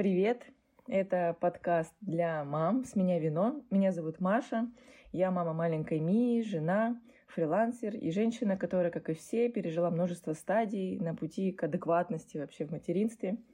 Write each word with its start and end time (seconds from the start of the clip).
Привет! 0.00 0.46
Это 0.88 1.36
подкаст 1.40 1.92
для 2.00 2.42
мам 2.42 2.86
«С 2.86 2.96
меня 2.96 3.18
вино». 3.18 3.62
Меня 3.70 3.92
зовут 3.92 4.18
Маша. 4.18 4.66
Я 5.12 5.30
мама 5.30 5.52
маленькой 5.52 6.00
Мии, 6.00 6.40
жена, 6.40 6.98
фрилансер 7.26 7.94
и 7.94 8.10
женщина, 8.10 8.56
которая, 8.56 8.90
как 8.90 9.10
и 9.10 9.12
все, 9.12 9.50
пережила 9.50 9.90
множество 9.90 10.32
стадий 10.32 10.98
на 10.98 11.14
пути 11.14 11.52
к 11.52 11.64
адекватности 11.64 12.38
вообще 12.38 12.64
в 12.64 12.70
материнстве– 12.70 13.36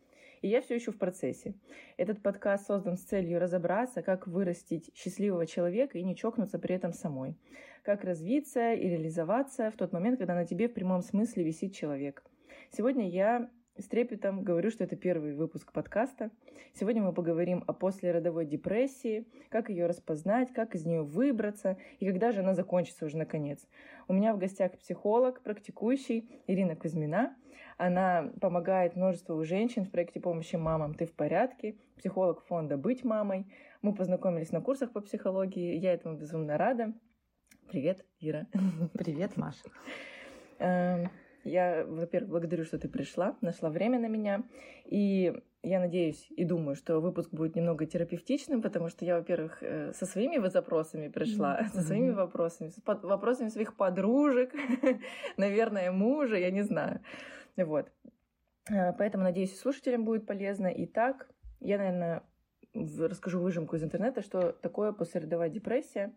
и 0.43 0.49
я 0.49 0.61
все 0.61 0.77
еще 0.77 0.93
в 0.93 0.99
процессе. 0.99 1.55
Этот 1.97 2.23
подкаст 2.23 2.69
создан 2.69 2.97
с 2.97 3.01
целью 3.01 3.41
разобраться, 3.41 4.03
как 4.03 4.29
вырастить 4.29 4.93
счастливого 4.95 5.47
человека 5.47 5.99
и 5.99 6.05
не 6.05 6.15
чокнуться 6.15 6.61
при 6.61 6.77
этом 6.77 6.93
самой. 6.93 7.35
Как 7.83 8.05
развиться 8.05 8.73
и 8.73 8.89
реализоваться 8.89 9.73
в 9.73 9.77
тот 9.77 9.93
момент, 9.93 10.19
когда 10.19 10.37
на 10.37 10.47
тебе 10.47 10.69
в 10.69 10.75
прямом 10.75 11.03
смысле 11.03 11.43
висит 11.43 11.75
человек. 11.75 12.23
Сегодня 12.71 13.09
я 13.09 13.51
с 13.79 13.87
трепетом 13.89 14.43
говорю, 14.43 14.71
что 14.71 14.85
это 14.85 14.97
первый 14.97 15.35
выпуск 15.35 15.73
подкаста. 15.73 16.31
Сегодня 16.75 17.03
мы 17.03 17.13
поговорим 17.13 17.63
о 17.67 17.73
послеродовой 17.73 18.47
депрессии, 18.47 19.27
как 19.49 19.69
ее 19.69 19.87
распознать, 19.87 20.53
как 20.53 20.75
из 20.75 20.87
нее 20.87 21.03
выбраться 21.03 21.77
и 21.99 22.07
когда 22.07 22.33
же 22.33 22.41
она 22.41 22.55
закончится 22.55 23.05
уже 23.05 23.17
наконец. 23.17 23.67
У 24.09 24.13
меня 24.13 24.35
в 24.35 24.39
гостях 24.39 24.77
психолог, 24.79 25.43
практикующий 25.43 26.43
Ирина 26.47 26.77
Кузьмина. 26.77 27.37
Она 27.77 28.33
помогает 28.41 28.97
множеству 28.97 29.43
женщин 29.45 29.85
в 29.85 29.91
проекте 29.91 30.21
помощи 30.21 30.57
мамам 30.57 30.95
«Ты 30.95 31.05
в 31.05 31.13
порядке», 31.13 31.77
психолог 31.99 32.43
фонда 32.45 32.79
«Быть 32.79 33.05
мамой». 33.05 33.47
Мы 33.83 33.95
познакомились 33.95 34.53
на 34.53 34.63
курсах 34.63 34.93
по 34.93 35.01
психологии, 35.01 35.77
я 35.77 35.93
этому 35.93 36.17
безумно 36.17 36.57
рада. 36.57 36.95
Привет, 37.69 38.07
Ира. 38.21 38.47
Привет, 38.95 39.37
Маша. 39.37 41.11
Я, 41.47 41.85
во-первых, 41.87 42.31
благодарю, 42.31 42.65
что 42.65 42.79
ты 42.79 42.89
пришла, 42.89 43.37
нашла 43.41 43.71
время 43.71 43.99
на 44.01 44.09
меня. 44.09 44.43
И 44.85 45.33
я 45.63 45.81
надеюсь 45.81 46.27
и 46.31 46.45
думаю, 46.45 46.75
что 46.75 47.01
выпуск 47.01 47.31
будет 47.33 47.57
немного 47.57 47.87
терапевтичным, 47.87 48.63
потому 48.63 48.89
что 48.89 49.05
я, 49.05 49.17
во-первых, 49.17 49.63
э, 49.63 49.93
со 49.93 50.07
своими 50.07 50.49
запросами 50.49 51.09
пришла, 51.09 51.61
mm-hmm. 51.61 51.75
со 51.75 51.83
своими 51.83 52.11
вопросами, 52.11 52.69
с 52.69 52.81
под, 52.81 53.05
вопросами 53.05 53.49
своих 53.49 53.77
подружек, 53.77 54.53
наверное, 55.37 55.93
мужа, 55.93 56.37
я 56.37 56.51
не 56.51 56.63
знаю. 56.63 57.01
Вот. 57.57 57.91
Э, 58.71 58.93
поэтому, 58.93 59.25
надеюсь, 59.25 59.59
слушателям 59.59 60.05
будет 60.05 60.27
полезно. 60.27 60.73
Итак, 60.77 61.29
я, 61.61 61.79
наверное, 61.79 62.23
расскажу 62.75 63.41
выжимку 63.41 63.77
из 63.77 63.85
интернета, 63.85 64.23
что 64.23 64.53
такое 64.53 64.93
послеродовая 64.93 65.49
депрессия. 65.49 66.13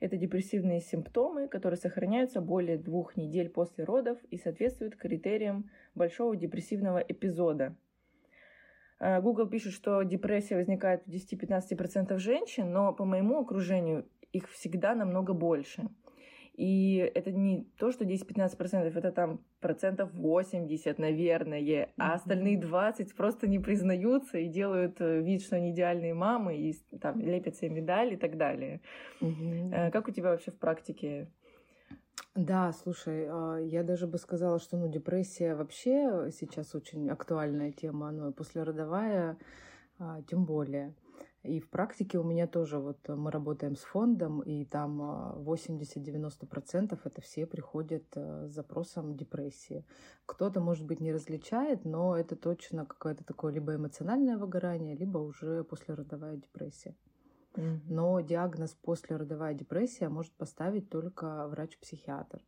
Это 0.00 0.16
депрессивные 0.16 0.80
симптомы, 0.80 1.48
которые 1.48 1.78
сохраняются 1.78 2.40
более 2.40 2.78
двух 2.78 3.16
недель 3.16 3.48
после 3.48 3.84
родов 3.84 4.18
и 4.30 4.38
соответствуют 4.38 4.96
критериям 4.96 5.70
большого 5.94 6.36
депрессивного 6.36 6.98
эпизода. 6.98 7.74
А, 9.00 9.20
Google 9.20 9.48
пишет, 9.48 9.72
что 9.72 10.02
депрессия 10.02 10.56
возникает 10.56 11.04
в 11.04 11.10
10-15% 11.10 12.16
женщин, 12.18 12.72
но 12.72 12.92
по 12.92 13.04
моему 13.04 13.40
окружению 13.40 14.08
их 14.32 14.48
всегда 14.50 14.94
намного 14.94 15.32
больше. 15.32 15.88
И 16.58 16.96
это 17.14 17.30
не 17.30 17.70
то, 17.78 17.92
что 17.92 18.04
10-15%, 18.04 18.98
это 18.98 19.12
там 19.12 19.40
процентов 19.60 20.12
80, 20.12 20.98
наверное, 20.98 21.60
mm-hmm. 21.60 21.88
а 21.98 22.14
остальные 22.14 22.58
20 22.58 23.14
просто 23.14 23.46
не 23.46 23.60
признаются 23.60 24.38
и 24.38 24.48
делают 24.48 25.00
э, 25.00 25.20
вид, 25.20 25.42
что 25.42 25.54
они 25.54 25.70
идеальные 25.70 26.14
мамы, 26.14 26.56
и 26.56 26.74
там 27.00 27.20
лепят 27.20 27.54
себе 27.54 27.70
медаль 27.70 28.14
и 28.14 28.16
так 28.16 28.36
далее. 28.36 28.80
Mm-hmm. 29.20 29.92
Как 29.92 30.08
у 30.08 30.10
тебя 30.10 30.30
вообще 30.30 30.50
в 30.50 30.58
практике 30.58 31.28
да, 32.34 32.72
слушай, 32.72 33.26
а, 33.28 33.58
я 33.58 33.84
даже 33.84 34.06
бы 34.08 34.18
сказала, 34.18 34.58
что 34.58 34.76
ну, 34.76 34.88
депрессия 34.88 35.54
вообще 35.54 36.30
сейчас 36.32 36.74
очень 36.74 37.08
актуальная 37.08 37.70
тема, 37.70 38.10
но 38.10 38.32
послеродовая 38.32 39.38
а, 39.98 40.22
тем 40.22 40.44
более. 40.44 40.94
И 41.48 41.60
в 41.60 41.70
практике 41.70 42.18
у 42.18 42.22
меня 42.22 42.46
тоже 42.46 42.78
вот 42.78 43.08
мы 43.08 43.30
работаем 43.30 43.74
с 43.74 43.80
фондом, 43.80 44.40
и 44.40 44.64
там 44.66 45.00
80-90% 45.00 46.92
а, 46.92 47.08
это 47.08 47.20
все 47.22 47.46
приходят 47.46 48.04
а, 48.14 48.46
с 48.46 48.52
запросом 48.52 49.16
депрессии. 49.16 49.86
Кто-то, 50.26 50.60
может 50.60 50.84
быть, 50.84 51.00
не 51.00 51.12
различает, 51.12 51.84
но 51.84 52.16
это 52.16 52.36
точно 52.36 52.84
какое-то 52.84 53.24
такое 53.24 53.52
либо 53.52 53.74
эмоциональное 53.74 54.36
выгорание, 54.36 54.94
либо 54.94 55.18
уже 55.18 55.64
послеродовая 55.64 56.36
депрессия. 56.36 56.94
Mm-hmm. 57.54 57.80
Но 57.88 58.20
диагноз 58.20 58.74
послеродовая 58.82 59.54
депрессия 59.54 60.10
может 60.10 60.34
поставить 60.34 60.90
только 60.90 61.48
врач-психиатр, 61.48 62.44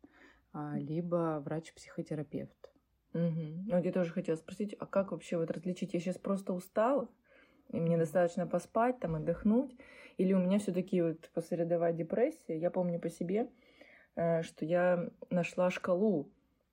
либо 0.75 1.43
врач-психотерапевт. 1.43 2.71
Угу. 3.13 3.65
Ну, 3.67 3.83
я 3.83 3.93
тоже 3.93 4.13
хотела 4.13 4.37
спросить, 4.37 4.77
а 4.79 4.87
как 4.87 5.11
вообще 5.11 5.37
вот 5.37 5.51
различить? 5.51 5.95
Я 5.95 6.01
сейчас 6.01 6.17
просто 6.17 6.53
устала, 6.53 7.09
и 7.73 7.81
мне 7.81 7.97
достаточно 7.97 8.47
поспать, 8.47 8.99
там, 9.01 9.17
отдохнуть. 9.17 9.77
Или 10.19 10.33
у 10.33 10.39
меня 10.39 10.59
все 10.59 10.73
таки 10.73 11.03
вот 11.03 11.31
послеродовая 11.35 11.93
депрессия. 11.93 12.59
Я 12.59 12.71
помню 12.71 13.01
по 13.01 13.09
себе, 13.09 13.49
э, 14.17 14.43
что 14.43 14.65
я 14.65 15.09
нашла 15.31 15.71
шкалу, 15.71 16.29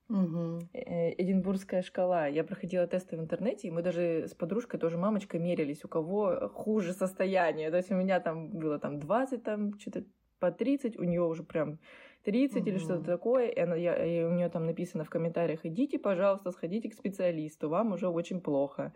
Угу. 0.09 0.69
Эдинбургская 0.74 1.81
шкала. 1.81 2.28
Я 2.28 2.44
проходила 2.44 2.88
тесты 2.88 3.18
в 3.18 3.19
интернете, 3.19 3.68
и 3.68 3.72
мы 3.72 3.81
даже 3.81 4.28
с 4.28 4.34
подружкой, 4.34 4.80
тоже 4.80 4.97
мамочкой, 4.97 5.41
мерились, 5.41 5.84
у 5.84 5.90
кого 5.90 6.50
хуже 6.53 6.94
состояние. 6.94 7.69
То 7.72 7.78
есть 7.78 7.91
у 7.91 7.96
меня 7.96 8.19
там 8.22 8.50
было 8.50 8.80
там 8.80 9.00
20, 9.00 9.44
там 9.44 9.78
что-то 9.80 10.06
по 10.40 10.52
30, 10.52 10.97
у 10.97 11.03
нее 11.03 11.22
уже 11.22 11.44
прям 11.44 11.80
30 12.28 12.58
угу. 12.58 12.70
или 12.70 12.78
что-то 12.78 13.06
такое, 13.06 13.48
и, 13.48 13.58
она, 13.58 13.76
я, 13.78 13.96
и 14.06 14.26
у 14.26 14.34
нее 14.34 14.50
там 14.50 14.66
написано 14.66 15.06
в 15.06 15.10
комментариях, 15.10 15.66
идите, 15.66 15.98
пожалуйста, 15.98 16.52
сходите 16.52 16.90
к 16.90 16.94
специалисту, 16.94 17.70
вам 17.70 17.94
уже 17.94 18.10
очень 18.10 18.42
плохо. 18.42 18.92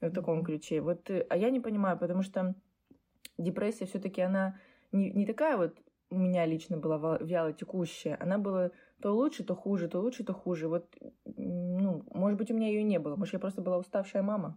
В 0.00 0.10
таком 0.10 0.44
ключе. 0.44 0.80
Вот, 0.80 1.10
э, 1.10 1.26
а 1.28 1.36
я 1.36 1.50
не 1.50 1.58
понимаю, 1.58 1.98
потому 1.98 2.22
что 2.22 2.54
депрессия 3.38 3.86
все 3.86 3.98
таки 3.98 4.20
она 4.20 4.60
не, 4.92 5.10
не 5.10 5.26
такая 5.26 5.56
вот 5.56 5.74
у 6.10 6.16
меня 6.16 6.46
лично 6.46 6.76
была 6.76 7.18
вяло 7.20 7.52
текущая, 7.52 8.16
она 8.20 8.38
была 8.38 8.70
то 9.02 9.12
лучше, 9.12 9.42
то 9.42 9.56
хуже, 9.56 9.88
то 9.88 10.00
лучше, 10.00 10.22
то 10.22 10.32
хуже. 10.32 10.68
Вот, 10.68 10.86
ну, 11.24 12.04
может 12.14 12.38
быть, 12.38 12.52
у 12.52 12.54
меня 12.54 12.68
ее 12.68 12.84
не 12.84 13.00
было. 13.00 13.16
Может, 13.16 13.34
я 13.34 13.40
просто 13.40 13.62
была 13.62 13.78
уставшая 13.78 14.22
мама. 14.22 14.56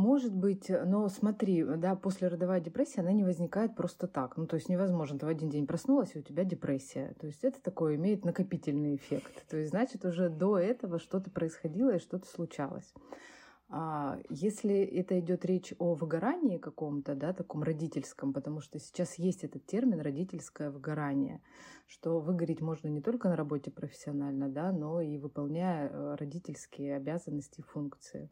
Может 0.00 0.34
быть, 0.34 0.70
но 0.70 1.10
смотри, 1.10 1.62
да, 1.62 1.94
после 1.94 2.28
родовая 2.28 2.58
депрессия, 2.58 3.02
она 3.02 3.12
не 3.12 3.22
возникает 3.22 3.76
просто 3.76 4.06
так. 4.06 4.38
Ну, 4.38 4.46
то 4.46 4.56
есть 4.56 4.70
невозможно, 4.70 5.18
ты 5.18 5.26
в 5.26 5.28
один 5.28 5.50
день 5.50 5.66
проснулась, 5.66 6.12
и 6.14 6.20
у 6.20 6.22
тебя 6.22 6.44
депрессия. 6.44 7.14
То 7.20 7.26
есть 7.26 7.44
это 7.44 7.60
такое 7.60 7.96
имеет 7.96 8.24
накопительный 8.24 8.96
эффект. 8.96 9.46
То 9.50 9.58
есть, 9.58 9.72
значит, 9.72 10.06
уже 10.06 10.30
до 10.30 10.56
этого 10.56 10.98
что-то 10.98 11.30
происходило 11.30 11.94
и 11.94 11.98
что-то 11.98 12.26
случалось. 12.26 12.94
А 13.68 14.18
если 14.30 14.74
это 14.74 15.20
идет 15.20 15.44
речь 15.44 15.74
о 15.78 15.92
выгорании 15.92 16.56
каком-то, 16.56 17.14
да, 17.14 17.34
таком 17.34 17.62
родительском, 17.62 18.32
потому 18.32 18.62
что 18.62 18.78
сейчас 18.78 19.16
есть 19.16 19.44
этот 19.44 19.66
термин 19.66 20.00
родительское 20.00 20.70
выгорание, 20.70 21.42
что 21.86 22.20
выгореть 22.20 22.62
можно 22.62 22.88
не 22.88 23.02
только 23.02 23.28
на 23.28 23.36
работе 23.36 23.70
профессионально, 23.70 24.48
да, 24.48 24.72
но 24.72 25.02
и 25.02 25.18
выполняя 25.18 25.90
э, 25.90 26.14
родительские 26.14 26.96
обязанности 26.96 27.60
и 27.60 27.64
функции. 27.64 28.30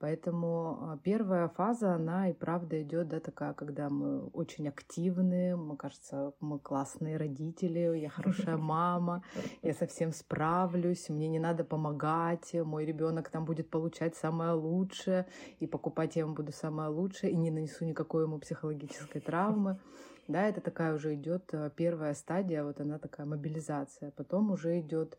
Поэтому 0.00 0.78
а, 0.80 0.98
первая 1.02 1.48
фаза, 1.48 1.92
она 1.94 2.30
и 2.30 2.32
правда 2.32 2.80
идет, 2.82 3.08
да, 3.08 3.20
такая, 3.20 3.52
когда 3.52 3.90
мы 3.90 4.28
очень 4.28 4.66
активны, 4.66 5.56
мы, 5.56 5.76
кажется, 5.76 6.32
мы 6.40 6.58
классные 6.58 7.18
родители, 7.18 7.98
я 7.98 8.08
хорошая 8.08 8.56
мама, 8.56 9.22
я 9.62 9.74
совсем 9.74 10.12
справлюсь, 10.12 11.10
мне 11.10 11.28
не 11.28 11.38
надо 11.38 11.64
помогать, 11.64 12.54
мой 12.54 12.86
ребенок 12.86 13.28
там 13.28 13.44
будет 13.44 13.68
получать 13.68 14.16
самое 14.16 14.52
лучшее, 14.52 15.26
и 15.58 15.66
покупать 15.66 16.16
я 16.16 16.22
ему 16.22 16.32
буду 16.32 16.52
самое 16.52 16.88
лучшее, 16.88 17.32
и 17.32 17.36
не 17.36 17.50
нанесу 17.50 17.84
никакой 17.84 18.24
ему 18.24 18.38
психологической 18.38 19.20
травмы. 19.20 19.78
Да, 20.28 20.46
это 20.46 20.60
такая 20.60 20.94
уже 20.94 21.16
идет 21.16 21.50
а, 21.52 21.70
первая 21.70 22.14
стадия, 22.14 22.62
вот 22.62 22.80
она 22.80 23.00
такая 23.00 23.26
мобилизация. 23.26 24.12
Потом 24.12 24.52
уже 24.52 24.78
идет 24.78 25.18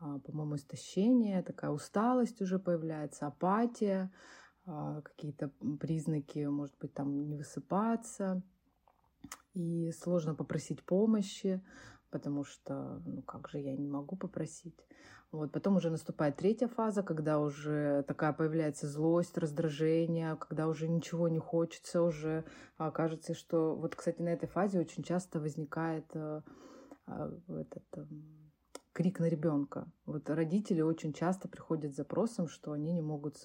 по-моему, 0.00 0.56
истощение, 0.56 1.42
такая 1.42 1.70
усталость 1.70 2.40
уже 2.40 2.58
появляется, 2.58 3.26
апатия, 3.26 4.10
а, 4.66 5.02
какие-то 5.02 5.50
признаки, 5.78 6.46
может 6.46 6.76
быть, 6.78 6.94
там 6.94 7.26
не 7.26 7.36
высыпаться. 7.36 8.42
И 9.52 9.90
сложно 9.92 10.34
попросить 10.34 10.82
помощи, 10.84 11.62
потому 12.10 12.44
что, 12.44 13.02
ну 13.04 13.22
как 13.22 13.48
же, 13.48 13.58
я 13.58 13.76
не 13.76 13.88
могу 13.88 14.16
попросить. 14.16 14.86
Вот. 15.32 15.52
Потом 15.52 15.76
уже 15.76 15.90
наступает 15.90 16.36
третья 16.36 16.66
фаза, 16.66 17.02
когда 17.02 17.38
уже 17.38 18.02
такая 18.04 18.32
появляется 18.32 18.88
злость, 18.88 19.38
раздражение, 19.38 20.36
когда 20.36 20.66
уже 20.66 20.88
ничего 20.88 21.28
не 21.28 21.38
хочется, 21.38 22.02
уже 22.02 22.44
а, 22.78 22.90
кажется, 22.90 23.34
что... 23.34 23.76
Вот, 23.76 23.94
кстати, 23.94 24.22
на 24.22 24.30
этой 24.30 24.48
фазе 24.48 24.80
очень 24.80 25.02
часто 25.02 25.40
возникает 25.40 26.06
этот 27.06 28.08
крик 28.92 29.20
на 29.20 29.28
ребенка. 29.28 29.90
Вот 30.06 30.28
родители 30.28 30.80
очень 30.80 31.12
часто 31.12 31.48
приходят 31.48 31.92
с 31.92 31.96
запросом, 31.96 32.48
что 32.48 32.72
они 32.72 32.92
не 32.92 33.02
могут 33.02 33.38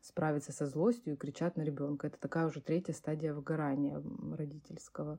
справиться 0.00 0.52
со 0.52 0.66
злостью 0.66 1.14
и 1.14 1.16
кричат 1.16 1.56
на 1.56 1.62
ребенка. 1.62 2.08
Это 2.08 2.18
такая 2.18 2.46
уже 2.46 2.60
третья 2.60 2.92
стадия 2.92 3.32
выгорания 3.32 4.02
родительского. 4.32 5.18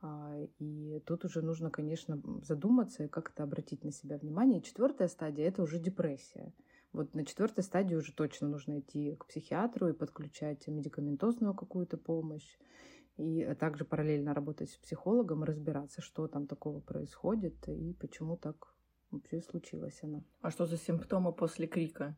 А, 0.00 0.36
и 0.58 1.00
тут 1.06 1.24
уже 1.24 1.42
нужно, 1.42 1.70
конечно, 1.70 2.20
задуматься 2.42 3.04
и 3.04 3.08
как-то 3.08 3.42
обратить 3.42 3.84
на 3.84 3.90
себя 3.90 4.18
внимание. 4.18 4.60
И 4.60 4.62
четвертая 4.62 5.08
стадия 5.08 5.48
это 5.48 5.62
уже 5.62 5.78
депрессия. 5.78 6.52
Вот 6.92 7.14
на 7.14 7.24
четвертой 7.24 7.64
стадии 7.64 7.94
уже 7.94 8.12
точно 8.12 8.48
нужно 8.48 8.80
идти 8.80 9.16
к 9.16 9.26
психиатру 9.26 9.88
и 9.88 9.92
подключать 9.92 10.66
медикаментозную 10.68 11.54
какую-то 11.54 11.98
помощь. 11.98 12.58
И 13.16 13.44
также 13.58 13.84
параллельно 13.84 14.32
работать 14.32 14.70
с 14.70 14.76
психологом 14.76 15.42
разбираться, 15.42 16.00
что 16.00 16.28
там 16.28 16.46
такого 16.46 16.78
происходит 16.78 17.68
и 17.68 17.92
почему 17.94 18.36
так 18.36 18.72
вообще 19.10 19.40
случилась 19.40 19.98
она. 20.02 20.22
А 20.40 20.50
что 20.50 20.66
за 20.66 20.76
симптомы 20.76 21.32
после 21.32 21.66
крика? 21.66 22.16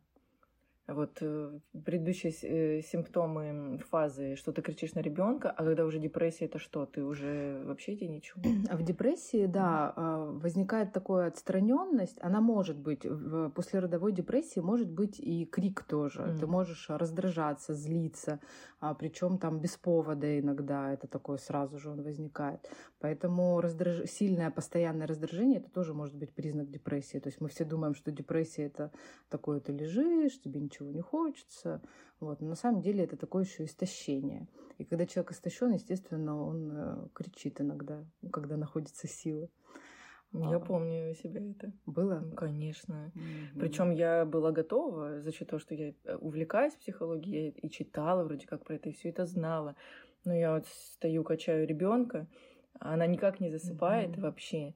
Вот 0.94 1.18
э, 1.20 1.58
предыдущие 1.84 2.32
э, 2.42 2.82
симптомы 2.82 3.78
фазы, 3.90 4.36
что 4.36 4.52
ты 4.52 4.62
кричишь 4.62 4.94
на 4.94 5.00
ребенка, 5.00 5.50
а 5.50 5.64
когда 5.64 5.84
уже 5.84 5.98
депрессия, 5.98 6.46
это 6.46 6.58
что? 6.58 6.86
Ты 6.86 7.02
уже 7.02 7.62
вообще 7.64 7.96
тебе 7.96 8.08
ничего? 8.08 8.42
В 8.72 8.82
депрессии, 8.82 9.46
да, 9.46 9.92
а, 9.96 10.24
возникает 10.24 10.92
такая 10.92 11.28
отстраненность. 11.28 12.18
Она 12.20 12.40
может 12.40 12.78
быть 12.78 13.04
в 13.04 13.50
послеродовой 13.50 14.12
депрессии, 14.12 14.60
может 14.60 14.90
быть 14.90 15.20
и 15.20 15.44
крик 15.44 15.84
тоже. 15.84 16.22
Mm. 16.22 16.38
Ты 16.38 16.46
можешь 16.46 16.86
раздражаться, 16.88 17.74
злиться, 17.74 18.40
а, 18.80 18.94
причем 18.94 19.38
там 19.38 19.60
без 19.60 19.76
повода 19.76 20.38
иногда 20.38 20.92
это 20.92 21.06
такое 21.06 21.38
сразу 21.38 21.78
же 21.78 21.90
он 21.90 22.02
возникает. 22.02 22.68
Поэтому 23.00 23.60
раздраж... 23.60 24.08
сильное 24.10 24.50
постоянное 24.50 25.06
раздражение 25.06 25.60
это 25.60 25.70
тоже 25.70 25.94
может 25.94 26.14
быть 26.14 26.32
признак 26.32 26.70
депрессии. 26.70 27.18
То 27.18 27.28
есть 27.28 27.40
мы 27.40 27.48
все 27.48 27.64
думаем, 27.64 27.94
что 27.94 28.10
депрессия 28.10 28.64
это 28.64 28.90
такое, 29.28 29.60
ты 29.60 29.72
лежишь, 29.72 30.40
тебе 30.40 30.60
ничего 30.60 30.79
ничего 30.80 30.90
не 30.90 31.00
хочется. 31.00 31.80
Вот. 32.20 32.40
Но 32.40 32.48
на 32.48 32.54
самом 32.54 32.80
деле 32.80 33.04
это 33.04 33.16
такое 33.16 33.44
еще 33.44 33.64
истощение. 33.64 34.46
И 34.78 34.84
когда 34.84 35.06
человек 35.06 35.32
истощен, 35.32 35.72
естественно, 35.72 36.42
он 36.42 36.70
э, 36.72 37.08
кричит 37.14 37.60
иногда, 37.60 38.04
когда 38.32 38.56
находится 38.56 39.06
сила. 39.06 39.48
Я 40.32 40.56
а, 40.56 40.60
помню 40.60 41.14
себя 41.14 41.40
это. 41.50 41.72
Было? 41.86 42.22
Конечно. 42.36 43.12
Mm-hmm. 43.14 43.58
Причем 43.58 43.90
я 43.90 44.24
была 44.24 44.52
готова 44.52 45.20
за 45.20 45.32
счет 45.32 45.48
того, 45.48 45.60
что 45.60 45.74
я 45.74 45.92
э, 46.04 46.16
увлекаюсь 46.16 46.74
психологией 46.74 47.50
и 47.50 47.68
читала 47.68 48.24
вроде 48.24 48.46
как 48.46 48.64
про 48.64 48.76
это, 48.76 48.88
и 48.88 48.92
все 48.92 49.08
это 49.08 49.26
знала. 49.26 49.74
Но 50.24 50.34
я 50.34 50.54
вот 50.54 50.66
стою, 50.66 51.24
качаю 51.24 51.66
ребенка, 51.66 52.28
она 52.78 53.06
никак 53.06 53.40
не 53.40 53.50
засыпает 53.50 54.10
mm-hmm. 54.10 54.20
вообще 54.20 54.74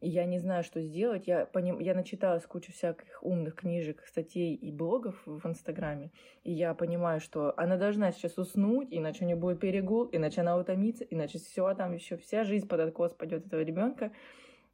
я 0.00 0.24
не 0.26 0.38
знаю, 0.38 0.62
что 0.62 0.80
сделать. 0.80 1.26
Я, 1.26 1.46
поним... 1.46 1.80
я 1.80 1.94
начиталась 1.94 2.46
кучу 2.46 2.72
всяких 2.72 3.22
умных 3.22 3.56
книжек, 3.56 4.04
статей 4.06 4.54
и 4.54 4.70
блогов 4.70 5.20
в 5.26 5.44
Инстаграме. 5.46 6.12
И 6.44 6.52
я 6.52 6.74
понимаю, 6.74 7.20
что 7.20 7.52
она 7.56 7.76
должна 7.76 8.12
сейчас 8.12 8.38
уснуть, 8.38 8.88
иначе 8.90 9.24
у 9.24 9.26
нее 9.26 9.36
будет 9.36 9.58
перегул, 9.58 10.08
иначе 10.12 10.42
она 10.42 10.56
утомится, 10.56 11.04
иначе 11.04 11.38
все 11.38 11.74
там 11.74 11.94
еще 11.94 12.16
вся 12.16 12.44
жизнь 12.44 12.68
под 12.68 12.80
откос 12.80 13.12
пойдет 13.12 13.46
этого 13.46 13.62
ребенка. 13.62 14.12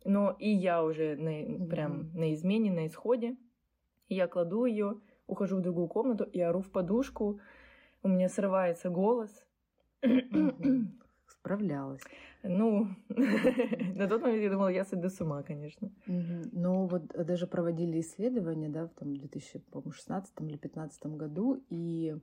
Но 0.05 0.37
и 0.39 0.51
я 0.51 0.85
уже 0.85 1.17
на, 1.17 1.67
прям 1.67 2.01
mm-hmm. 2.01 2.19
на 2.19 2.35
измене, 2.35 2.73
на 2.73 2.87
исходе. 2.87 3.37
И 4.09 4.15
я 4.15 4.27
кладу 4.27 4.67
ее, 4.67 5.01
ухожу 5.27 5.57
в 5.57 5.63
другую 5.63 5.89
комнату 5.89 6.25
и 6.25 6.41
ору 6.41 6.61
в 6.61 6.71
подушку. 6.71 7.41
У 8.03 8.09
меня 8.09 8.29
срывается 8.29 8.91
голос. 8.91 9.47
Справлялась. 11.45 12.01
Ну, 12.43 12.89
на 13.09 14.09
тот 14.09 14.23
момент 14.23 14.43
я 14.43 14.51
думала, 14.51 14.69
я 14.69 14.85
сойду 14.85 15.11
с 15.11 15.21
ума, 15.21 15.43
конечно. 15.43 15.91
Но 16.07 16.87
вот 16.87 17.09
даже 17.09 17.47
проводили 17.47 18.01
исследования, 18.01 18.71
да, 18.71 18.87
в 18.87 18.95
там 18.95 19.15
2016 19.15 20.41
или 20.41 20.57
2015 20.57 21.07
году, 21.07 21.63
и 21.69 22.17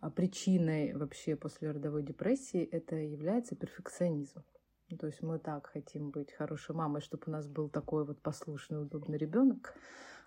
а, 0.00 0.10
причиной 0.10 0.94
вообще 0.94 1.36
после 1.36 1.70
родовой 1.70 2.02
депрессии 2.02 2.62
это 2.62 2.96
является 2.96 3.56
перфекционизм. 3.56 4.42
Ну, 4.88 4.96
то 4.96 5.06
есть 5.06 5.22
мы 5.22 5.38
так 5.38 5.66
хотим 5.66 6.10
быть 6.10 6.32
хорошей 6.32 6.74
мамой, 6.74 7.02
чтобы 7.02 7.24
у 7.26 7.30
нас 7.30 7.46
был 7.46 7.68
такой 7.68 8.06
вот 8.06 8.22
послушный, 8.22 8.80
удобный 8.80 9.18
ребенок, 9.18 9.74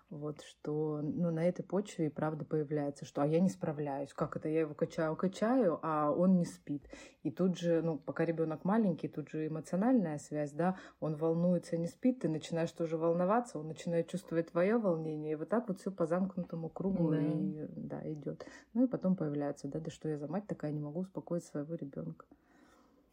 вот, 0.08 0.40
что 0.42 1.00
ну, 1.02 1.30
на 1.30 1.48
этой 1.48 1.64
почве 1.64 2.06
и 2.06 2.10
правда 2.10 2.44
появляется, 2.44 3.04
что 3.04 3.22
а 3.22 3.26
я 3.26 3.40
не 3.40 3.48
справляюсь. 3.48 4.12
Как 4.12 4.36
это? 4.36 4.48
Я 4.48 4.60
его 4.60 4.74
качаю, 4.74 5.16
качаю, 5.16 5.80
а 5.82 6.12
он 6.12 6.36
не 6.36 6.44
спит. 6.44 6.88
И 7.22 7.30
тут 7.30 7.58
же, 7.58 7.82
ну, 7.82 7.98
пока 7.98 8.24
ребенок 8.24 8.64
маленький, 8.64 9.08
тут 9.08 9.30
же 9.30 9.48
эмоциональная 9.48 10.18
связь, 10.18 10.52
да, 10.52 10.76
он 11.00 11.16
волнуется, 11.16 11.76
не 11.76 11.88
спит, 11.88 12.20
ты 12.20 12.28
начинаешь 12.28 12.70
тоже 12.70 12.96
волноваться, 12.96 13.58
он 13.58 13.66
начинает 13.66 14.08
чувствовать 14.08 14.52
твое 14.52 14.78
волнение, 14.78 15.32
и 15.32 15.34
вот 15.34 15.48
так 15.48 15.68
вот 15.68 15.80
все 15.80 15.90
по 15.90 16.06
замкнутому 16.06 16.68
кругу 16.68 17.10
да. 17.10 17.20
и 17.20 17.66
да, 17.76 18.12
идет. 18.12 18.46
Ну 18.74 18.84
и 18.84 18.88
потом 18.88 19.16
появляется, 19.16 19.66
да, 19.66 19.80
да 19.80 19.90
что 19.90 20.08
я 20.08 20.18
за 20.18 20.28
мать 20.28 20.46
такая, 20.46 20.70
не 20.70 20.80
могу 20.80 21.00
успокоить 21.00 21.44
своего 21.44 21.74
ребенка. 21.74 22.26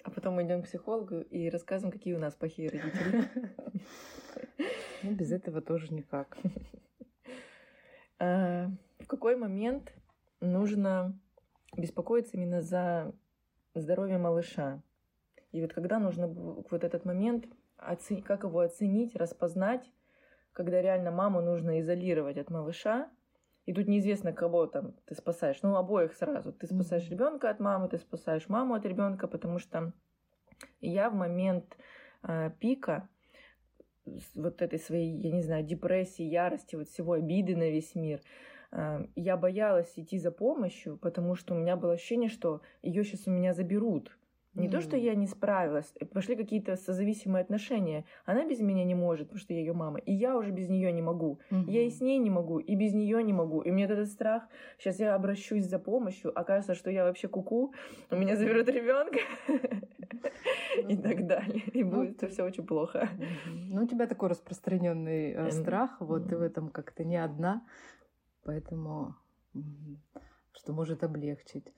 А 0.03 0.11
потом 0.11 0.35
мы 0.35 0.43
идем 0.45 0.61
к 0.61 0.65
психологу 0.65 1.21
и 1.21 1.49
рассказываем, 1.49 1.91
какие 1.91 2.13
у 2.13 2.19
нас 2.19 2.35
плохие 2.35 2.69
родители. 2.69 3.29
Ну, 5.01 5.11
без 5.11 5.31
этого 5.31 5.61
тоже 5.61 5.93
никак. 5.93 6.37
А, 8.19 8.69
в 8.99 9.07
какой 9.07 9.35
момент 9.35 9.93
нужно 10.39 11.19
беспокоиться 11.75 12.37
именно 12.37 12.61
за 12.61 13.13
здоровье 13.73 14.17
малыша? 14.17 14.81
И 15.51 15.61
вот 15.61 15.73
когда 15.73 15.99
нужно 15.99 16.27
вот 16.27 16.83
этот 16.83 17.03
момент, 17.03 17.47
как 18.25 18.43
его 18.43 18.59
оценить, 18.59 19.15
распознать, 19.15 19.91
когда 20.53 20.81
реально 20.81 21.11
маму 21.11 21.41
нужно 21.41 21.81
изолировать 21.81 22.37
от 22.37 22.49
малыша, 22.49 23.09
и 23.65 23.73
тут 23.73 23.87
неизвестно, 23.87 24.33
кого 24.33 24.67
там 24.67 24.93
ты 25.05 25.15
спасаешь. 25.15 25.61
Ну, 25.61 25.75
обоих 25.75 26.13
сразу. 26.13 26.51
Ты 26.51 26.67
спасаешь 26.67 27.09
ребенка 27.09 27.49
от 27.49 27.59
мамы, 27.59 27.87
ты 27.87 27.97
спасаешь 27.97 28.49
маму 28.49 28.73
от 28.73 28.85
ребенка, 28.85 29.27
потому 29.27 29.59
что 29.59 29.93
я 30.81 31.09
в 31.09 31.13
момент 31.13 31.77
э, 32.23 32.51
пика 32.59 33.07
вот 34.35 34.61
этой 34.61 34.79
своей, 34.79 35.11
я 35.11 35.31
не 35.31 35.41
знаю, 35.41 35.63
депрессии, 35.63 36.23
ярости, 36.23 36.75
вот 36.75 36.89
всего 36.89 37.13
обиды 37.13 37.55
на 37.55 37.69
весь 37.69 37.95
мир, 37.95 38.21
э, 38.71 39.05
я 39.15 39.37
боялась 39.37 39.93
идти 39.95 40.19
за 40.19 40.31
помощью, 40.31 40.97
потому 40.97 41.35
что 41.35 41.53
у 41.53 41.57
меня 41.57 41.77
было 41.77 41.93
ощущение, 41.93 42.29
что 42.29 42.61
ее 42.81 43.03
сейчас 43.05 43.27
у 43.27 43.31
меня 43.31 43.53
заберут. 43.53 44.11
Не 44.55 44.67
mm. 44.67 44.71
то, 44.71 44.81
что 44.81 44.97
я 44.97 45.15
не 45.15 45.27
справилась, 45.27 45.91
э, 45.99 46.05
пошли 46.05 46.35
какие-то 46.35 46.75
созависимые 46.75 47.41
отношения. 47.41 48.05
Она 48.25 48.45
без 48.45 48.59
меня 48.59 48.83
не 48.83 48.95
может, 48.95 49.27
потому 49.27 49.39
что 49.39 49.53
я 49.53 49.59
ее 49.59 49.73
мама. 49.73 49.99
И 49.99 50.13
я 50.13 50.37
уже 50.37 50.51
без 50.51 50.69
нее 50.69 50.91
не 50.91 51.01
могу. 51.01 51.39
Mm-hmm. 51.49 51.71
Я 51.71 51.85
и 51.85 51.89
с 51.89 52.01
ней 52.01 52.19
не 52.19 52.29
могу, 52.29 52.59
и 52.59 52.75
без 52.75 52.93
нее 52.93 53.23
не 53.23 53.33
могу. 53.33 53.61
И 53.61 53.71
у 53.71 53.73
меня 53.73 53.85
этот 53.85 54.09
страх. 54.09 54.43
Сейчас 54.77 54.99
я 54.99 55.15
обращусь 55.15 55.65
за 55.65 55.79
помощью, 55.79 56.37
окажется, 56.37 56.75
что 56.75 56.91
я 56.91 57.03
вообще 57.03 57.27
куку, 57.27 57.73
у 58.11 58.15
меня 58.15 58.35
заберут 58.35 58.67
ребенка 58.69 59.19
и 60.87 60.97
так 60.97 61.25
далее. 61.25 61.63
И 61.73 61.83
ну, 61.83 61.91
будет 61.91 62.31
все 62.31 62.43
очень 62.43 62.65
плохо. 62.65 63.09
Ну, 63.47 63.83
у 63.83 63.87
тебя 63.87 64.05
такой 64.05 64.29
распространенный 64.29 65.31
э, 65.31 65.51
страх, 65.51 65.99
вот 65.99 66.29
ты 66.29 66.37
в 66.37 66.41
этом 66.41 66.69
как-то 66.69 67.03
не 67.03 67.17
одна, 67.17 67.65
поэтому 68.43 69.15
что 70.53 70.73
может 70.73 71.03
облегчить. 71.03 71.73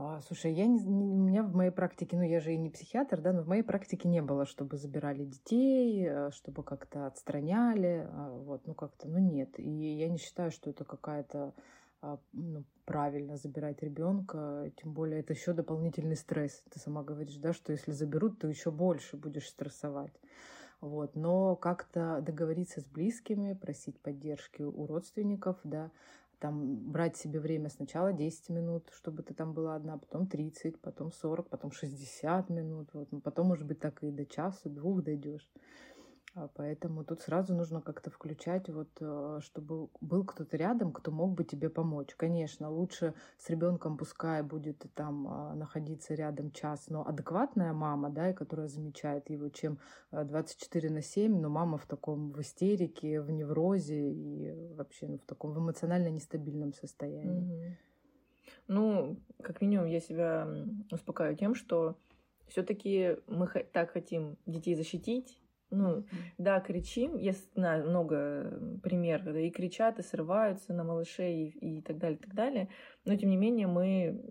А, 0.00 0.20
слушай, 0.20 0.52
я 0.52 0.66
не, 0.66 0.78
не, 0.78 1.04
у 1.06 1.16
меня 1.16 1.42
в 1.42 1.56
моей 1.56 1.72
практике, 1.72 2.16
ну 2.16 2.22
я 2.22 2.38
же 2.38 2.54
и 2.54 2.56
не 2.56 2.70
психиатр, 2.70 3.20
да, 3.20 3.32
но 3.32 3.42
в 3.42 3.48
моей 3.48 3.64
практике 3.64 4.08
не 4.08 4.22
было, 4.22 4.46
чтобы 4.46 4.76
забирали 4.76 5.24
детей, 5.24 6.06
э, 6.08 6.30
чтобы 6.30 6.62
как-то 6.62 7.08
отстраняли, 7.08 8.08
а, 8.08 8.30
вот, 8.30 8.64
ну 8.64 8.74
как-то, 8.74 9.08
ну 9.08 9.18
нет. 9.18 9.58
И 9.58 9.68
я 9.68 10.08
не 10.08 10.18
считаю, 10.18 10.52
что 10.52 10.70
это 10.70 10.84
какая-то 10.84 11.52
а, 12.00 12.20
ну, 12.32 12.62
правильно 12.84 13.36
забирать 13.36 13.82
ребенка, 13.82 14.70
тем 14.80 14.92
более 14.92 15.18
это 15.18 15.32
еще 15.32 15.52
дополнительный 15.52 16.16
стресс. 16.16 16.62
Ты 16.70 16.78
сама 16.78 17.02
говоришь, 17.02 17.34
да, 17.38 17.52
что 17.52 17.72
если 17.72 17.90
заберут, 17.90 18.38
то 18.38 18.46
еще 18.46 18.70
больше 18.70 19.16
будешь 19.16 19.48
стрессовать. 19.48 20.14
Вот. 20.80 21.16
Но 21.16 21.56
как-то 21.56 22.20
договориться 22.24 22.80
с 22.80 22.84
близкими, 22.84 23.54
просить 23.54 23.98
поддержки 24.00 24.62
у 24.62 24.86
родственников, 24.86 25.56
да, 25.64 25.90
там 26.38 26.76
брать 26.92 27.16
себе 27.16 27.40
время 27.40 27.68
сначала 27.68 28.12
10 28.12 28.48
минут, 28.50 28.90
чтобы 28.94 29.22
ты 29.22 29.34
там 29.34 29.54
была 29.54 29.74
одна, 29.76 29.98
потом 29.98 30.26
30, 30.26 30.80
потом 30.80 31.12
40, 31.12 31.48
потом 31.48 31.72
60 31.72 32.50
минут, 32.50 32.90
вот, 32.92 33.12
ну, 33.12 33.20
потом, 33.20 33.48
может 33.48 33.66
быть, 33.66 33.80
так 33.80 34.02
и 34.02 34.10
до 34.10 34.24
часа, 34.24 34.68
двух 34.68 35.02
дойдешь. 35.02 35.48
А, 36.38 36.48
поэтому 36.54 37.04
тут 37.04 37.20
сразу 37.20 37.54
нужно 37.54 37.80
как-то 37.80 38.10
включать, 38.10 38.68
вот, 38.68 38.88
э, 39.00 39.40
чтобы 39.42 39.88
был 40.00 40.24
кто-то 40.24 40.56
рядом, 40.56 40.92
кто 40.92 41.10
мог 41.10 41.34
бы 41.34 41.44
тебе 41.44 41.68
помочь. 41.68 42.14
Конечно, 42.14 42.70
лучше 42.70 43.14
с 43.38 43.50
ребенком 43.50 43.96
пускай 43.96 44.42
будет 44.42 44.86
там 44.94 45.26
а, 45.28 45.54
находиться 45.54 46.14
рядом 46.14 46.52
час, 46.52 46.88
но 46.88 47.06
адекватная 47.06 47.72
мама, 47.72 48.10
да, 48.10 48.30
и 48.30 48.34
которая 48.34 48.68
замечает 48.68 49.30
его, 49.30 49.48
чем 49.48 49.78
24 50.12 50.88
э, 50.88 50.92
на 50.92 51.02
7, 51.02 51.40
но 51.40 51.48
мама 51.48 51.76
в 51.76 51.86
таком 51.86 52.30
в 52.30 52.40
истерике, 52.40 53.20
в 53.20 53.30
неврозе 53.30 54.12
и 54.12 54.74
вообще 54.74 55.08
ну, 55.08 55.18
в 55.18 55.24
таком 55.24 55.52
в 55.52 55.58
эмоционально 55.58 56.08
нестабильном 56.08 56.72
состоянии. 56.72 57.42
Mm-hmm. 57.42 57.74
Ну, 58.68 59.16
как 59.42 59.60
минимум, 59.60 59.86
я 59.86 60.00
себя 60.00 60.46
успокаиваю 60.92 61.36
тем, 61.36 61.54
что 61.54 61.96
все-таки 62.46 63.16
мы 63.26 63.48
так 63.72 63.90
хотим 63.90 64.36
детей 64.46 64.74
защитить, 64.74 65.38
ну, 65.70 66.06
да, 66.38 66.60
кричим. 66.60 67.16
Я 67.16 67.32
знаю 67.54 67.88
много 67.88 68.78
примеров, 68.82 69.24
когда 69.24 69.40
и 69.40 69.50
кричат, 69.50 69.98
и 69.98 70.02
срываются 70.02 70.72
на 70.72 70.84
малышей, 70.84 71.48
и, 71.48 71.78
и 71.78 71.82
так 71.82 71.98
далее, 71.98 72.18
и 72.18 72.22
так 72.22 72.34
далее. 72.34 72.68
Но, 73.04 73.16
тем 73.16 73.30
не 73.30 73.36
менее, 73.36 73.66
мы 73.66 74.22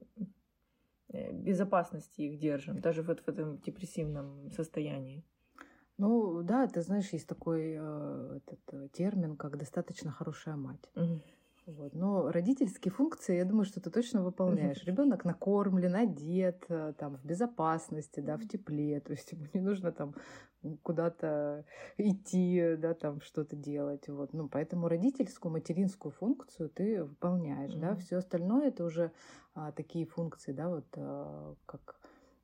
э, 1.09 1.31
безопасности 1.33 2.21
их 2.21 2.39
держим, 2.39 2.79
даже 2.79 3.03
вот 3.03 3.19
в 3.21 3.27
этом 3.27 3.59
депрессивном 3.59 4.51
состоянии. 4.51 5.23
Ну 5.97 6.43
да, 6.43 6.67
ты 6.67 6.81
знаешь, 6.81 7.09
есть 7.13 7.27
такой 7.27 7.75
э, 7.77 8.39
этот, 8.39 8.59
э, 8.71 8.89
термин, 8.93 9.35
как 9.35 9.57
достаточно 9.57 10.11
хорошая 10.11 10.55
мать. 10.55 10.89
Mm-hmm. 10.95 11.21
Вот. 11.67 11.93
Но 11.93 12.31
родительские 12.31 12.93
функции, 12.93 13.35
я 13.35 13.43
думаю, 13.43 13.65
что 13.65 13.81
ты 13.81 13.89
точно 13.89 14.23
выполняешь. 14.23 14.85
Ребенок 14.85 15.25
накормлен, 15.25 15.95
одет, 15.95 16.63
э, 16.69 16.93
там, 16.97 17.17
в 17.17 17.25
безопасности, 17.25 18.21
да, 18.21 18.37
в 18.37 18.47
тепле. 18.47 19.01
То 19.01 19.11
есть 19.11 19.33
ему 19.33 19.47
не 19.53 19.59
нужно 19.59 19.91
там 19.91 20.15
куда-то 20.81 21.65
идти, 21.97 22.75
да, 22.77 22.93
там 22.93 23.19
что-то 23.19 23.57
делать. 23.57 24.07
Вот. 24.07 24.31
Ну, 24.31 24.47
поэтому 24.47 24.87
родительскую, 24.87 25.51
материнскую 25.51 26.13
функцию 26.13 26.69
ты 26.69 27.03
выполняешь, 27.03 27.73
mm-hmm. 27.73 27.81
да. 27.81 27.95
Все 27.97 28.17
остальное 28.17 28.69
это 28.69 28.85
уже 28.85 29.11
а, 29.53 29.73
такие 29.73 30.05
функции, 30.05 30.53
да, 30.53 30.69
вот 30.69 30.85
а, 30.95 31.53
как 31.65 31.99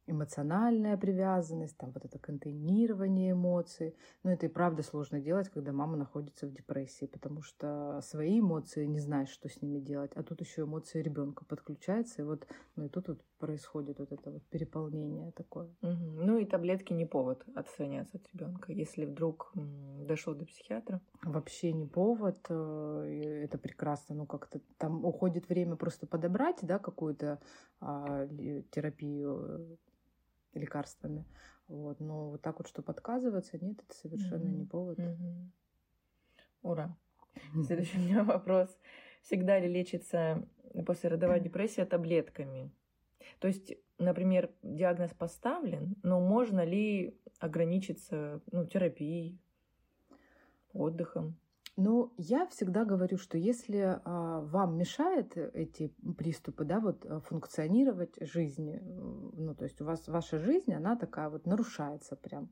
эмоциональная 0.07 0.97
привязанность, 0.97 1.77
там 1.77 1.91
вот 1.91 2.05
это 2.05 2.19
контейнирование 2.19 3.31
эмоций. 3.31 3.95
Но 4.23 4.31
это 4.31 4.45
и 4.45 4.49
правда 4.49 4.83
сложно 4.83 5.19
делать, 5.19 5.49
когда 5.49 5.71
мама 5.71 5.97
находится 5.97 6.47
в 6.47 6.51
депрессии, 6.51 7.05
потому 7.05 7.41
что 7.41 7.99
свои 8.03 8.39
эмоции 8.39 8.85
не 8.85 8.99
знаешь, 8.99 9.29
что 9.29 9.49
с 9.49 9.61
ними 9.61 9.79
делать, 9.79 10.11
а 10.15 10.23
тут 10.23 10.41
еще 10.41 10.63
эмоции 10.63 11.01
ребенка 11.01 11.45
подключаются, 11.45 12.21
и 12.21 12.25
вот, 12.25 12.47
ну 12.75 12.85
и 12.85 12.89
тут 12.89 13.07
вот 13.07 13.21
происходит 13.39 13.99
вот 13.99 14.11
это 14.11 14.31
вот 14.31 14.43
переполнение 14.43 15.31
такое. 15.31 15.67
Угу. 15.81 16.23
Ну 16.25 16.37
и 16.37 16.45
таблетки 16.45 16.93
не 16.93 17.05
повод 17.05 17.43
отстраняться 17.55 18.17
от 18.17 18.27
ребенка, 18.33 18.71
если 18.71 19.05
вдруг 19.05 19.51
дошел 19.53 20.33
до 20.33 20.45
психиатра. 20.45 21.01
Вообще 21.23 21.73
не 21.73 21.85
повод, 21.85 22.45
э, 22.49 23.43
это 23.43 23.57
прекрасно, 23.57 24.15
ну 24.15 24.25
как-то 24.25 24.61
там 24.77 25.05
уходит 25.05 25.49
время 25.49 25.75
просто 25.75 26.07
подобрать, 26.07 26.59
да, 26.61 26.79
какую-то 26.79 27.39
а, 27.79 28.27
терапию 28.71 29.77
лекарствами. 30.59 31.25
Вот. 31.67 31.99
Но 31.99 32.31
вот 32.31 32.41
так 32.41 32.59
вот, 32.59 32.67
чтобы 32.67 32.91
отказываться, 32.91 33.57
нет, 33.63 33.79
это 33.87 33.95
совершенно 33.95 34.43
mm-hmm. 34.43 34.57
не 34.57 34.65
повод. 34.65 34.99
Mm-hmm. 34.99 35.47
Ура. 36.63 36.95
Следующий 37.65 37.97
у 37.97 38.01
меня 38.01 38.23
вопрос. 38.23 38.77
Всегда 39.21 39.59
ли 39.59 39.67
лечится 39.67 40.45
послеродовая 40.85 41.39
депрессия 41.39 41.85
таблетками? 41.85 42.71
То 43.39 43.47
есть, 43.47 43.73
например, 43.97 44.51
диагноз 44.61 45.11
поставлен, 45.11 45.95
но 46.03 46.19
можно 46.19 46.63
ли 46.63 47.17
ограничиться 47.39 48.41
ну, 48.51 48.65
терапией, 48.65 49.39
отдыхом? 50.73 51.35
Ну, 51.75 52.13
я 52.17 52.45
всегда 52.45 52.85
говорю, 52.85 53.17
что 53.17 53.35
если 53.35 53.99
а, 54.05 54.41
вам 54.41 54.77
мешает 54.77 55.35
эти 55.35 55.87
приступы, 56.17 56.65
да, 56.65 56.79
вот 56.79 57.03
а, 57.05 57.19
функционировать 57.21 58.15
жизни, 58.21 58.79
ну, 58.83 59.55
то 59.55 59.63
есть 59.63 59.81
у 59.81 59.85
вас 59.85 60.07
ваша 60.07 60.37
жизнь, 60.37 60.71
она 60.71 60.95
такая 60.95 61.29
вот 61.29 61.47
нарушается 61.47 62.15
прям, 62.15 62.49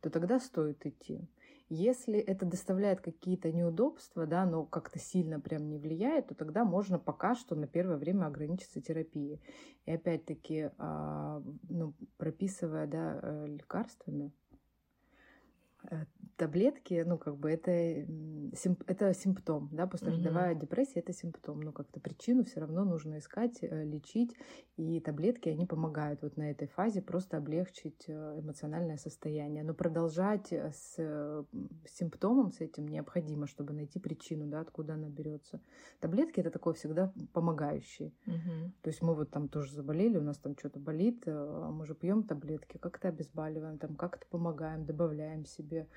то 0.00 0.10
тогда 0.10 0.40
стоит 0.40 0.84
идти. 0.86 1.28
Если 1.68 2.18
это 2.18 2.46
доставляет 2.46 3.00
какие-то 3.00 3.52
неудобства, 3.52 4.26
да, 4.26 4.44
но 4.44 4.64
как-то 4.64 4.98
сильно 4.98 5.38
прям 5.38 5.68
не 5.68 5.78
влияет, 5.78 6.28
то 6.28 6.34
тогда 6.34 6.64
можно 6.64 6.98
пока 6.98 7.36
что 7.36 7.54
на 7.54 7.68
первое 7.68 7.96
время 7.96 8.26
ограничиться 8.26 8.80
терапией. 8.80 9.40
И 9.86 9.92
опять-таки, 9.92 10.70
а, 10.78 11.40
ну, 11.68 11.94
прописывая 12.16 12.88
да, 12.88 13.20
э, 13.22 13.46
лекарствами, 13.46 14.32
Э, 15.90 16.04
таблетки, 16.38 17.02
ну, 17.04 17.18
как 17.18 17.36
бы 17.36 17.50
это, 17.50 17.70
это 18.86 19.12
симптом, 19.12 19.68
да, 19.72 19.86
послеродовая 19.86 20.54
mm-hmm. 20.54 20.60
депрессия 20.60 21.00
это 21.00 21.12
симптом, 21.12 21.60
но 21.60 21.72
как-то 21.72 22.00
причину 22.00 22.44
все 22.44 22.60
равно 22.60 22.84
нужно 22.84 23.18
искать, 23.18 23.58
э, 23.60 23.84
лечить, 23.84 24.34
и 24.76 25.00
таблетки, 25.00 25.48
они 25.48 25.66
помогают 25.66 26.22
вот 26.22 26.36
на 26.36 26.50
этой 26.50 26.68
фазе 26.68 27.02
просто 27.02 27.36
облегчить 27.36 28.04
э, 28.06 28.38
эмоциональное 28.38 28.96
состояние, 28.96 29.64
но 29.64 29.74
продолжать 29.74 30.52
с, 30.52 30.94
с 30.94 31.46
симптомом, 31.86 32.52
с 32.52 32.60
этим 32.60 32.86
необходимо, 32.86 33.48
чтобы 33.48 33.72
найти 33.72 33.98
причину, 33.98 34.46
да, 34.46 34.60
откуда 34.60 34.94
она 34.94 35.08
берется. 35.08 35.60
Таблетки 35.98 36.38
это 36.38 36.50
такое 36.50 36.74
всегда 36.74 37.12
помогающие, 37.32 38.12
mm-hmm. 38.26 38.70
то 38.82 38.88
есть 38.88 39.02
мы 39.02 39.14
вот 39.14 39.30
там 39.30 39.48
тоже 39.48 39.74
заболели, 39.74 40.16
у 40.16 40.22
нас 40.22 40.38
там 40.38 40.56
что-то 40.56 40.78
болит, 40.78 41.24
а 41.26 41.70
мы 41.72 41.84
же 41.84 41.96
пьем 41.96 42.22
таблетки, 42.22 42.78
как-то 42.78 43.08
обезболиваем, 43.08 43.78
там 43.78 43.96
как-то 43.96 44.24
помогаем, 44.30 44.84
добавляем 44.84 45.44
себе 45.44 45.80
э, 45.80 45.88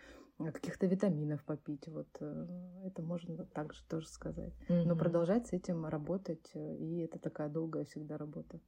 каких-то 0.51 0.87
витаминов 0.87 1.43
попить. 1.43 1.87
Вот 1.87 2.07
э, 2.19 2.47
это 2.85 3.01
можно 3.01 3.45
также 3.45 3.83
тоже 3.85 4.07
сказать. 4.07 4.53
Mm-hmm. 4.67 4.83
Но 4.85 4.95
продолжать 4.95 5.47
с 5.47 5.53
этим 5.53 5.85
работать, 5.85 6.49
э, 6.53 6.75
и 6.77 6.99
это 6.99 7.19
такая 7.19 7.49
долгая 7.49 7.85
всегда 7.85 8.17
работа. 8.17 8.59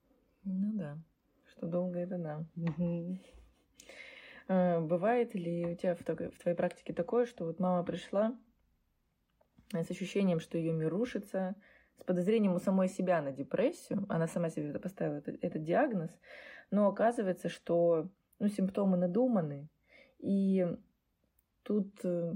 Ну 0.43 0.73
да, 0.73 0.97
что 1.49 1.67
долго 1.67 1.99
это 1.99 2.17
да. 2.17 2.45
Mm-hmm. 2.55 3.17
А, 4.47 4.81
бывает 4.81 5.33
ли 5.35 5.65
у 5.65 5.75
тебя 5.75 5.95
в, 5.95 6.01
в 6.01 6.39
твоей 6.39 6.57
практике 6.57 6.93
такое, 6.93 7.25
что 7.25 7.45
вот 7.45 7.59
мама 7.59 7.83
пришла 7.83 8.37
с 9.71 9.89
ощущением, 9.89 10.39
что 10.39 10.57
ее 10.57 10.73
мир 10.73 10.89
рушится, 10.89 11.55
с 11.99 12.03
подозрением 12.03 12.53
у 12.53 12.59
самой 12.59 12.89
себя 12.89 13.21
на 13.21 13.31
депрессию, 13.31 14.05
она 14.09 14.27
сама 14.27 14.49
себе 14.49 14.77
поставила 14.77 15.15
этот, 15.15 15.43
этот 15.43 15.63
диагноз, 15.63 16.11
но 16.69 16.87
оказывается, 16.87 17.49
что 17.49 18.09
ну, 18.39 18.49
симптомы 18.49 18.97
надуманы, 18.97 19.69
и 20.19 20.67
Тут 21.63 21.87
э, 22.03 22.35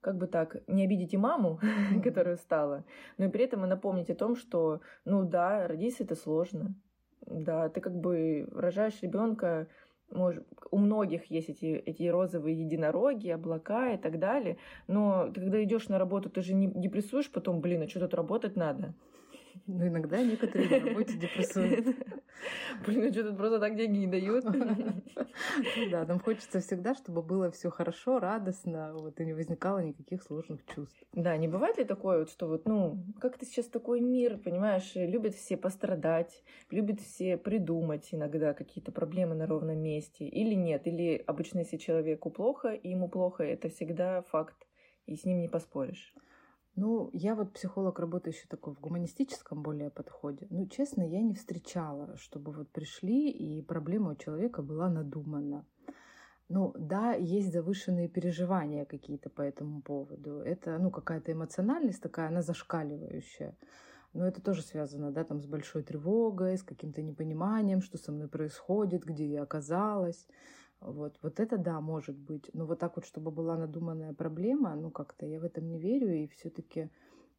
как 0.00 0.18
бы 0.18 0.26
так, 0.28 0.56
не 0.68 0.84
обидите 0.84 1.18
маму, 1.18 1.58
mm-hmm. 1.62 2.02
которая 2.02 2.36
стала, 2.36 2.84
но 3.18 3.24
и 3.24 3.28
при 3.28 3.44
этом 3.44 3.64
и 3.64 3.68
напомнить 3.68 4.10
о 4.10 4.14
том, 4.14 4.36
что, 4.36 4.80
ну 5.04 5.24
да, 5.24 5.66
родиться 5.66 6.04
это 6.04 6.14
сложно. 6.14 6.74
Да, 7.26 7.68
ты 7.68 7.80
как 7.80 7.96
бы 7.96 8.48
рожаешь 8.52 9.02
ребенка, 9.02 9.66
может, 10.10 10.46
у 10.70 10.78
многих 10.78 11.24
есть 11.24 11.48
эти, 11.48 11.66
эти 11.66 12.04
розовые 12.04 12.56
единороги, 12.56 13.30
облака 13.30 13.94
и 13.94 13.96
так 13.96 14.20
далее, 14.20 14.58
но 14.86 15.28
ты 15.32 15.40
когда 15.40 15.62
идешь 15.64 15.88
на 15.88 15.98
работу, 15.98 16.30
ты 16.30 16.42
же 16.42 16.54
не 16.54 16.68
депрессуешь 16.68 17.30
потом, 17.30 17.60
блин, 17.60 17.82
а 17.82 17.88
что 17.88 18.00
тут 18.00 18.14
работать 18.14 18.54
надо? 18.54 18.94
Ну, 19.66 19.86
иногда 19.86 20.22
некоторые 20.22 20.80
на 20.80 20.86
работе 20.86 21.14
депрессуют. 21.18 21.86
Блин, 22.86 23.08
а 23.08 23.12
что 23.12 23.24
тут 23.24 23.36
просто 23.36 23.58
так 23.58 23.76
деньги 23.76 23.98
не 23.98 24.06
дают? 24.06 24.44
Ну 25.76 25.90
да, 25.90 26.06
нам 26.06 26.18
хочется 26.18 26.60
всегда, 26.60 26.94
чтобы 26.94 27.22
было 27.22 27.50
все 27.50 27.70
хорошо, 27.70 28.18
радостно, 28.18 28.94
вот, 28.94 29.20
и 29.20 29.24
не 29.24 29.34
возникало 29.34 29.80
никаких 29.80 30.22
сложных 30.22 30.64
чувств. 30.64 30.96
Да, 31.12 31.36
не 31.36 31.46
бывает 31.46 31.76
ли 31.76 31.84
такое, 31.84 32.20
вот, 32.20 32.30
что 32.30 32.46
вот, 32.46 32.66
ну, 32.66 33.04
как-то 33.20 33.44
сейчас 33.44 33.66
такой 33.66 34.00
мир, 34.00 34.38
понимаешь, 34.38 34.92
любят 34.94 35.34
все 35.34 35.56
пострадать, 35.56 36.42
любят 36.70 37.00
все 37.00 37.36
придумать 37.36 38.08
иногда 38.12 38.54
какие-то 38.54 38.92
проблемы 38.92 39.34
на 39.34 39.46
ровном 39.46 39.78
месте, 39.78 40.26
или 40.26 40.54
нет, 40.54 40.86
или 40.86 41.22
обычно, 41.26 41.60
если 41.60 41.76
человеку 41.76 42.30
плохо, 42.30 42.70
и 42.70 42.90
ему 42.90 43.08
плохо, 43.08 43.44
это 43.44 43.68
всегда 43.68 44.22
факт, 44.22 44.66
и 45.06 45.16
с 45.16 45.24
ним 45.24 45.40
не 45.40 45.48
поспоришь. 45.48 46.14
Ну, 46.76 47.08
я 47.14 47.34
вот 47.34 47.54
психолог, 47.54 47.98
работающий 47.98 48.46
такой 48.48 48.74
в 48.74 48.80
гуманистическом 48.80 49.62
более 49.62 49.88
подходе. 49.88 50.46
Ну, 50.50 50.66
честно, 50.66 51.02
я 51.02 51.22
не 51.22 51.32
встречала, 51.32 52.18
чтобы 52.18 52.52
вот 52.52 52.68
пришли, 52.68 53.30
и 53.30 53.62
проблема 53.62 54.12
у 54.12 54.14
человека 54.14 54.60
была 54.60 54.90
надумана. 54.90 55.64
Ну, 56.50 56.74
да, 56.78 57.14
есть 57.14 57.50
завышенные 57.50 58.08
переживания 58.08 58.84
какие-то 58.84 59.30
по 59.30 59.40
этому 59.40 59.80
поводу. 59.80 60.40
Это, 60.40 60.76
ну, 60.78 60.90
какая-то 60.90 61.32
эмоциональность 61.32 62.02
такая, 62.02 62.28
она 62.28 62.42
зашкаливающая. 62.42 63.56
Но 64.12 64.26
это 64.26 64.42
тоже 64.42 64.60
связано, 64.60 65.10
да, 65.10 65.24
там 65.24 65.40
с 65.40 65.46
большой 65.46 65.82
тревогой, 65.82 66.58
с 66.58 66.62
каким-то 66.62 67.00
непониманием, 67.00 67.80
что 67.80 67.96
со 67.96 68.12
мной 68.12 68.28
происходит, 68.28 69.02
где 69.02 69.26
я 69.26 69.42
оказалась. 69.42 70.26
Вот, 70.80 71.18
вот 71.22 71.40
это 71.40 71.58
да, 71.58 71.80
может 71.80 72.16
быть. 72.16 72.50
Но 72.52 72.66
вот 72.66 72.78
так 72.78 72.96
вот, 72.96 73.06
чтобы 73.06 73.30
была 73.30 73.56
надуманная 73.56 74.12
проблема, 74.12 74.74
ну 74.74 74.90
как-то 74.90 75.26
я 75.26 75.40
в 75.40 75.44
этом 75.44 75.68
не 75.68 75.78
верю. 75.78 76.14
И 76.14 76.26
все-таки 76.28 76.90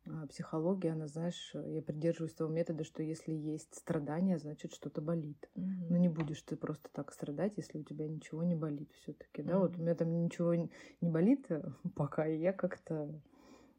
а, 0.06 0.28
психология, 0.28 0.92
она, 0.92 1.08
знаешь, 1.08 1.54
я 1.54 1.82
придерживаюсь 1.82 2.34
того 2.34 2.52
метода, 2.52 2.84
что 2.84 3.04
если 3.04 3.34
есть 3.34 3.76
страдания, 3.76 4.38
значит 4.38 4.74
что-то 4.74 5.02
болит. 5.02 5.50
Mm-hmm. 5.56 5.88
Ну 5.90 5.98
не 5.98 6.10
будешь 6.10 6.42
ты 6.42 6.56
просто 6.56 6.90
так 6.92 7.12
страдать, 7.12 7.54
если 7.58 7.80
у 7.80 7.84
тебя 7.84 8.08
ничего 8.08 8.44
не 8.44 8.56
болит 8.56 8.92
все-таки. 9.02 9.42
Mm-hmm. 9.42 9.46
Да, 9.46 9.60
вот 9.60 9.78
у 9.78 9.82
меня 9.82 9.96
там 9.96 10.24
ничего 10.24 10.56
не 10.56 10.70
болит 11.02 11.46
э, 11.50 11.64
пока, 11.96 12.28
и 12.28 12.38
я 12.38 12.54
как-то 12.54 13.22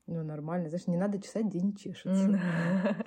ну, 0.06 0.22
нормально. 0.22 0.68
Знаешь, 0.70 0.86
не 0.86 0.96
надо 0.96 1.20
чесать, 1.20 1.46
где 1.46 1.60
не 1.60 1.76
чешется. 1.76 2.40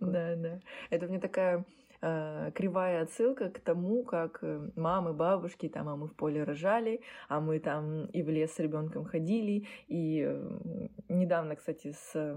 Да, 0.00 0.34
да. 0.36 0.60
Это 0.88 1.06
мне 1.06 1.20
такая 1.20 1.64
э, 2.06 2.50
кривая 2.54 3.02
отсылка 3.02 3.50
к 3.50 3.58
тому, 3.60 4.04
как 4.04 4.38
э, 4.42 4.70
мамы, 4.76 5.12
бабушки, 5.12 5.68
там, 5.68 5.88
а 5.88 5.96
мы 5.96 6.06
в 6.06 6.14
поле 6.14 6.44
рожали, 6.44 7.00
а 7.28 7.40
мы 7.40 7.58
там 7.58 8.06
и 8.06 8.22
в 8.22 8.30
лес 8.30 8.52
с 8.52 8.58
ребенком 8.58 9.04
ходили. 9.04 9.66
И 9.88 10.24
э, 10.26 10.88
недавно, 11.08 11.56
кстати, 11.56 11.92
с 11.92 12.36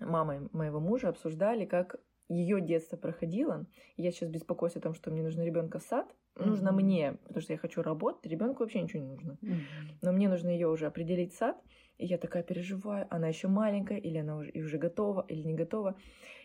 мамой 0.00 0.48
моего 0.52 0.80
мужа 0.80 1.08
обсуждали, 1.08 1.66
как 1.66 1.96
ее 2.28 2.60
детство 2.60 2.96
проходило. 2.96 3.66
Я 3.96 4.12
сейчас 4.12 4.30
беспокоюсь 4.30 4.76
о 4.76 4.80
том, 4.80 4.94
что 4.94 5.10
мне 5.10 5.22
нужно 5.22 5.42
ребенка 5.42 5.78
в 5.78 5.82
сад. 5.82 6.06
Mm-hmm. 6.36 6.46
Нужно 6.46 6.72
мне, 6.72 7.12
потому 7.24 7.40
что 7.40 7.52
я 7.52 7.58
хочу 7.58 7.82
работать, 7.82 8.30
ребенку 8.30 8.62
вообще 8.62 8.80
ничего 8.80 9.02
не 9.02 9.08
нужно. 9.08 9.36
Mm-hmm. 9.42 9.98
Но 10.02 10.12
мне 10.12 10.28
нужно 10.28 10.48
ее 10.48 10.68
уже 10.68 10.86
определить 10.86 11.32
в 11.32 11.36
сад. 11.36 11.56
И 11.98 12.06
я 12.06 12.16
такая 12.16 12.42
переживаю, 12.42 13.06
она 13.10 13.28
еще 13.28 13.48
маленькая, 13.48 13.98
или 13.98 14.18
она 14.18 14.36
уже, 14.36 14.50
и 14.50 14.62
уже 14.62 14.78
готова, 14.78 15.26
или 15.28 15.42
не 15.42 15.54
готова. 15.54 15.96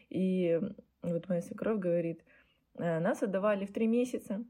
И 0.09 0.59
вот 1.13 1.29
моя 1.29 1.41
свекровь 1.41 1.79
говорит, 1.79 2.23
«Э, 2.77 2.99
нас 2.99 3.23
отдавали 3.23 3.65
в 3.65 3.73
три 3.73 3.87
месяца, 3.87 4.43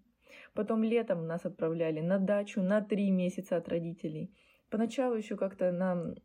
потом 0.54 0.84
летом 0.84 1.28
нас 1.28 1.46
отправляли 1.46 2.02
на 2.02 2.20
дачу 2.20 2.62
на 2.62 2.82
три 2.82 3.12
месяца 3.12 3.58
от 3.58 3.70
родителей, 3.70 4.32
поначалу 4.70 5.16
еще 5.16 5.36
как-то 5.38 5.72
нам 5.72 6.16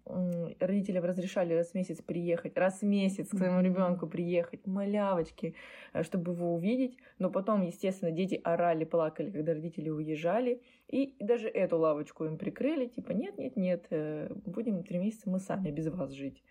родителям 0.58 1.04
разрешали 1.04 1.54
раз 1.54 1.70
в 1.70 1.75
месяц 1.75 2.02
приехать, 2.02 2.56
раз 2.58 2.80
в 2.80 2.84
месяц 2.84 3.28
к 3.28 3.37
своему 3.37 3.60
ребенку 3.60 4.06
приехать, 4.06 4.66
малявочки, 4.66 5.54
э, 5.92 6.02
чтобы 6.02 6.32
его 6.32 6.54
увидеть. 6.54 6.96
Но 7.18 7.30
потом, 7.30 7.62
естественно, 7.62 8.10
дети 8.10 8.40
орали, 8.42 8.84
плакали, 8.84 9.30
когда 9.30 9.52
родители 9.52 9.90
уезжали. 9.90 10.62
И 10.88 11.14
даже 11.20 11.49
эту 11.49 11.78
лавочку 11.78 12.25
им 12.25 12.38
прикрыли, 12.38 12.87
типа, 12.87 13.12
нет, 13.12 13.38
нет, 13.38 13.56
нет, 13.56 13.87
э, 13.90 14.28
будем 14.46 14.82
три 14.82 14.99
месяца 14.99 15.30
мы 15.30 15.38
сами 15.38 15.70
без 15.70 15.88
вас 15.88 16.10
жить. 16.10 16.42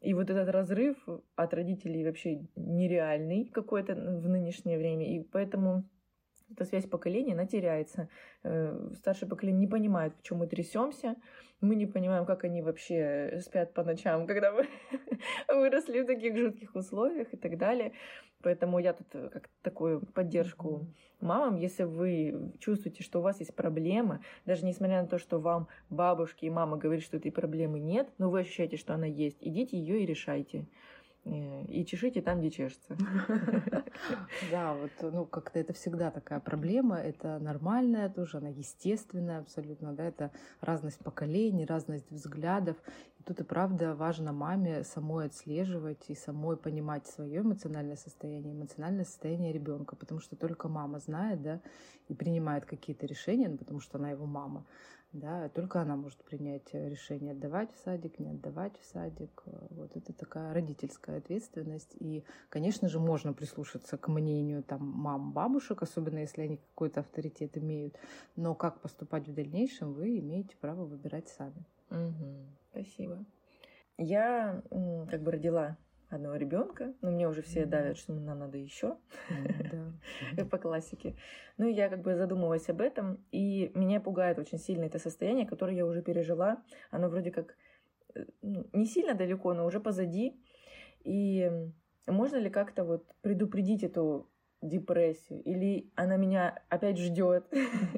И 0.00 0.14
вот 0.14 0.30
этот 0.30 0.48
разрыв 0.48 0.96
от 1.36 1.54
родителей 1.54 2.04
вообще 2.04 2.46
нереальный 2.56 3.44
какой-то 3.44 3.94
в 3.94 4.28
нынешнее 4.28 4.78
время. 4.78 5.14
И 5.14 5.22
поэтому 5.22 5.84
эта 6.50 6.64
связь 6.64 6.86
поколений, 6.86 7.32
она 7.32 7.46
теряется. 7.46 8.08
Э, 8.42 8.90
старшее 8.94 9.28
поколение 9.28 9.60
не 9.60 9.66
понимает, 9.66 10.16
почему 10.16 10.40
мы 10.40 10.46
трясемся. 10.46 11.16
Мы 11.60 11.76
не 11.76 11.86
понимаем, 11.86 12.24
как 12.24 12.44
они 12.44 12.62
вообще 12.62 13.40
спят 13.44 13.74
по 13.74 13.84
ночам, 13.84 14.26
когда 14.26 14.52
мы 14.52 14.66
выросли 15.48 16.00
в 16.00 16.06
таких 16.06 16.36
жутких 16.36 16.74
условиях 16.74 17.32
и 17.32 17.36
так 17.36 17.58
далее. 17.58 17.92
Поэтому 18.42 18.78
я 18.78 18.92
тут 18.92 19.06
э, 19.12 19.28
как 19.30 19.48
такую 19.62 20.00
поддержку 20.00 20.86
мамам, 21.20 21.56
если 21.56 21.84
вы 21.84 22.52
чувствуете, 22.58 23.02
что 23.02 23.18
у 23.18 23.22
вас 23.22 23.40
есть 23.40 23.54
проблема, 23.54 24.20
даже 24.46 24.64
несмотря 24.64 25.02
на 25.02 25.08
то, 25.08 25.18
что 25.18 25.38
вам 25.38 25.68
бабушки 25.90 26.46
и 26.46 26.50
мама 26.50 26.76
говорят, 26.76 27.04
что 27.04 27.18
этой 27.18 27.30
проблемы 27.30 27.78
нет, 27.78 28.08
но 28.18 28.30
вы 28.30 28.40
ощущаете, 28.40 28.76
что 28.76 28.94
она 28.94 29.06
есть, 29.06 29.38
идите 29.40 29.78
ее 29.78 30.02
и 30.02 30.06
решайте. 30.06 30.66
Э, 31.24 31.64
и 31.66 31.84
чешите 31.84 32.22
там, 32.22 32.40
где 32.40 32.50
чешется. 32.50 32.96
Да, 34.50 34.74
вот, 34.74 34.90
ну, 35.12 35.26
как-то 35.26 35.58
это 35.58 35.72
всегда 35.72 36.10
такая 36.10 36.40
проблема, 36.40 36.96
это 36.96 37.38
нормальная 37.38 38.08
тоже, 38.08 38.38
она 38.38 38.48
естественная 38.48 39.40
абсолютно, 39.40 39.92
да, 39.92 40.04
это 40.04 40.30
разность 40.60 40.98
поколений, 40.98 41.66
разность 41.66 42.10
взглядов. 42.10 42.76
И 43.18 43.22
тут 43.22 43.40
и 43.40 43.44
правда 43.44 43.94
важно 43.94 44.32
маме 44.32 44.84
самой 44.84 45.26
отслеживать 45.26 46.08
и 46.08 46.14
самой 46.14 46.56
понимать 46.56 47.06
свое 47.06 47.40
эмоциональное 47.40 47.96
состояние, 47.96 48.54
эмоциональное 48.54 49.04
состояние 49.04 49.52
ребенка, 49.52 49.96
потому 49.96 50.20
что 50.20 50.36
только 50.36 50.68
мама 50.68 50.98
знает, 51.00 51.42
да, 51.42 51.60
и 52.08 52.14
принимает 52.14 52.64
какие-то 52.64 53.06
решения, 53.06 53.48
ну, 53.48 53.58
потому 53.58 53.80
что 53.80 53.98
она 53.98 54.10
его 54.10 54.26
мама 54.26 54.64
да, 55.12 55.48
только 55.48 55.80
она 55.80 55.96
может 55.96 56.22
принять 56.22 56.68
э, 56.72 56.88
решение 56.88 57.32
отдавать 57.32 57.72
в 57.72 57.78
садик, 57.78 58.20
не 58.20 58.30
отдавать 58.30 58.78
в 58.80 58.84
садик. 58.84 59.42
Э, 59.46 59.66
вот 59.70 59.96
это 59.96 60.12
такая 60.12 60.54
родительская 60.54 61.18
ответственность. 61.18 61.96
И, 61.98 62.24
конечно 62.48 62.88
же, 62.88 63.00
можно 63.00 63.32
прислушаться 63.32 63.98
к 63.98 64.06
мнению 64.06 64.62
там 64.62 64.84
мам, 64.86 65.32
бабушек, 65.32 65.82
особенно 65.82 66.18
если 66.18 66.42
они 66.42 66.56
какой-то 66.58 67.00
авторитет 67.00 67.58
имеют. 67.58 67.98
Но 68.36 68.54
как 68.54 68.80
поступать 68.80 69.26
в 69.26 69.34
дальнейшем, 69.34 69.94
вы 69.94 70.18
имеете 70.20 70.56
право 70.60 70.84
выбирать 70.84 71.28
сами. 71.28 71.64
Угу. 71.90 72.46
Спасибо. 72.70 73.24
Я 73.98 74.62
как 75.10 75.22
бы 75.22 75.32
родила 75.32 75.76
одного 76.10 76.36
ребенка, 76.36 76.92
но 77.00 77.10
мне 77.10 77.28
уже 77.28 77.40
все 77.42 77.64
давят, 77.64 77.96
что 77.96 78.12
нам 78.12 78.38
надо 78.38 78.58
еще, 78.58 78.96
по 80.50 80.58
классике. 80.58 81.16
Ну 81.56 81.66
и 81.66 81.72
я 81.72 81.88
как 81.88 82.02
бы 82.02 82.16
задумываюсь 82.16 82.68
об 82.68 82.80
этом, 82.80 83.24
и 83.30 83.70
меня 83.74 84.00
пугает 84.00 84.38
очень 84.38 84.58
сильно 84.58 84.84
это 84.84 84.98
состояние, 84.98 85.46
которое 85.46 85.76
я 85.76 85.86
уже 85.86 86.02
пережила. 86.02 86.62
Оно 86.90 87.08
вроде 87.08 87.30
как 87.30 87.54
э, 88.14 88.24
ну, 88.42 88.66
не 88.72 88.86
сильно 88.86 89.14
далеко, 89.14 89.54
но 89.54 89.64
уже 89.64 89.80
позади. 89.80 90.40
И 91.04 91.50
можно 92.06 92.36
ли 92.36 92.50
как-то 92.50 92.84
вот 92.84 93.06
предупредить 93.22 93.84
эту 93.84 94.28
депрессию, 94.62 95.42
или 95.42 95.90
она 95.94 96.16
меня 96.16 96.62
опять 96.68 96.98
ждет, 96.98 97.46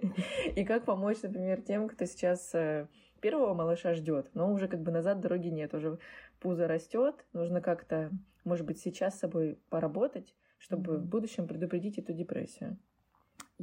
и 0.54 0.64
как 0.64 0.84
помочь, 0.84 1.22
например, 1.22 1.60
тем, 1.62 1.88
кто 1.88 2.04
сейчас 2.04 2.54
э, 2.54 2.86
первого 3.20 3.54
малыша 3.54 3.94
ждет, 3.94 4.30
но 4.34 4.52
уже 4.52 4.68
как 4.68 4.80
бы 4.80 4.92
назад 4.92 5.20
дороги 5.20 5.48
нет, 5.48 5.74
уже 5.74 5.98
пузо 6.42 6.66
растет, 6.66 7.24
нужно 7.32 7.60
как-то, 7.60 8.10
может 8.44 8.66
быть, 8.66 8.80
сейчас 8.80 9.14
с 9.14 9.20
собой 9.20 9.60
поработать, 9.70 10.34
чтобы 10.58 10.98
в 10.98 11.06
будущем 11.06 11.46
предупредить 11.46 11.98
эту 11.98 12.12
депрессию. 12.12 12.78